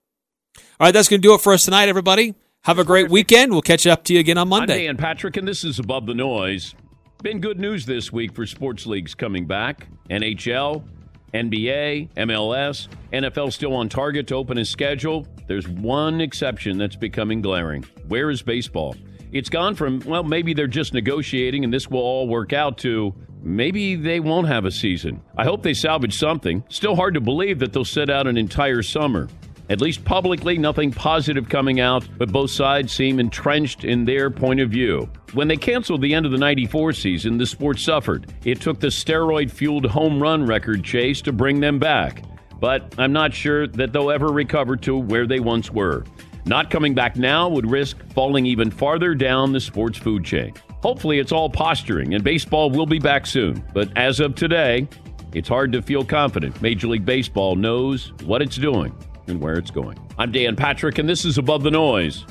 All 0.80 0.88
right, 0.88 0.92
that's 0.92 1.08
going 1.08 1.22
to 1.22 1.28
do 1.28 1.36
it 1.36 1.42
for 1.42 1.54
us 1.54 1.66
tonight, 1.66 1.88
everybody. 1.88 2.34
Have 2.64 2.80
a 2.80 2.84
great 2.84 3.12
weekend. 3.12 3.52
We'll 3.52 3.62
catch 3.62 3.86
up 3.86 4.04
to 4.06 4.14
you 4.14 4.20
again 4.20 4.40
on 4.40 4.44
I'm 4.44 4.50
Monday. 4.50 4.86
Dan 4.86 4.98
Patrick, 4.98 5.38
and 5.38 5.48
this 5.48 5.64
is 5.64 5.78
Above 5.78 6.08
the 6.08 6.16
Noise. 6.16 6.74
Been 7.22 7.40
good 7.40 7.60
news 7.60 7.86
this 7.86 8.12
week 8.12 8.34
for 8.34 8.48
sports 8.48 8.88
leagues 8.88 9.14
coming 9.14 9.46
back. 9.46 9.88
NHL, 10.10 10.84
NBA, 11.32 12.10
MLS, 12.16 12.88
NFL 13.12 13.54
still 13.54 13.76
on 13.76 13.88
target 13.88 14.26
to 14.28 14.36
open 14.36 14.58
his 14.58 14.68
schedule. 14.68 15.28
There's 15.46 15.68
one 15.68 16.20
exception 16.20 16.80
that's 16.80 16.96
becoming 16.96 17.42
glaring. 17.42 17.84
Where 18.08 18.32
is 18.32 18.42
baseball? 18.42 18.96
It's 19.32 19.50
gone 19.50 19.76
from, 19.76 20.00
well, 20.08 20.24
maybe 20.24 20.56
they're 20.56 20.66
just 20.66 20.94
negotiating 20.96 21.64
and 21.64 21.72
this 21.72 21.88
will 21.88 22.02
all 22.02 22.28
work 22.28 22.52
out 22.52 22.80
to 22.80 23.14
maybe 23.44 23.96
they 23.96 24.20
won't 24.20 24.48
have 24.48 24.66
a 24.66 24.72
season. 24.72 25.22
I 25.38 25.44
hope 25.44 25.62
they 25.62 25.76
salvage 25.76 26.18
something. 26.18 26.64
Still 26.70 26.96
hard 26.96 27.14
to 27.14 27.22
believe 27.22 27.60
that 27.60 27.74
they'll 27.74 27.86
sit 27.86 28.10
out 28.10 28.26
an 28.26 28.38
entire 28.38 28.82
summer. 28.82 29.28
At 29.70 29.80
least 29.80 30.04
publicly, 30.04 30.58
nothing 30.58 30.92
positive 30.92 31.48
coming 31.48 31.80
out, 31.80 32.06
but 32.18 32.32
both 32.32 32.52
sides 32.52 32.92
seem 32.92 33.20
entrenched 33.20 33.86
in 33.86 34.04
their 34.04 34.30
point 34.30 34.60
of 34.60 34.70
view. 34.70 35.10
When 35.32 35.48
they 35.48 35.56
canceled 35.56 36.02
the 36.02 36.14
end 36.14 36.26
of 36.26 36.34
the 36.34 36.38
94 36.38 36.94
season, 36.94 37.38
the 37.38 37.46
sport 37.46 37.80
suffered. 37.80 38.34
It 38.44 38.60
took 38.60 38.80
the 38.80 38.88
steroid 38.88 39.50
fueled 39.50 39.86
home 39.86 40.22
run 40.22 40.46
record 40.46 40.84
chase 40.84 41.22
to 41.22 41.32
bring 41.32 41.62
them 41.62 41.80
back. 41.80 42.24
But 42.60 42.94
I'm 42.98 43.14
not 43.14 43.34
sure 43.34 43.68
that 43.68 43.94
they'll 43.94 44.12
ever 44.12 44.28
recover 44.28 44.76
to 44.78 44.98
where 44.98 45.26
they 45.26 45.40
once 45.40 45.72
were. 45.72 46.04
Not 46.46 46.70
coming 46.70 46.94
back 46.94 47.16
now 47.16 47.48
would 47.48 47.70
risk 47.70 47.98
falling 48.14 48.46
even 48.46 48.70
farther 48.70 49.16
down 49.16 49.54
the 49.54 49.62
sports 49.62 49.98
food 49.98 50.26
chain. 50.26 50.54
Hopefully, 50.82 51.20
it's 51.20 51.32
all 51.32 51.50
posturing, 51.50 52.14
and 52.14 52.24
baseball 52.24 52.70
will 52.70 52.86
be 52.86 53.00
back 53.00 53.26
soon. 53.26 53.64
But 53.74 53.98
as 53.98 54.20
of 54.20 54.36
today, 54.36 54.90
it's 55.34 55.48
hard 55.48 55.72
to 55.72 55.82
feel 55.82 56.04
confident. 56.04 56.62
Major 56.62 56.88
League 56.88 57.06
Baseball 57.06 57.56
knows 57.56 58.12
what 58.26 58.42
it's 58.42 58.58
doing 58.58 58.94
and 59.28 59.42
where 59.42 59.56
it's 59.56 59.72
going. 59.72 59.98
I'm 60.18 60.32
Dan 60.32 60.56
Patrick, 60.56 60.98
and 60.98 61.08
this 61.08 61.26
is 61.26 61.38
Above 61.38 61.64
the 61.64 61.72
Noise. 61.72 62.26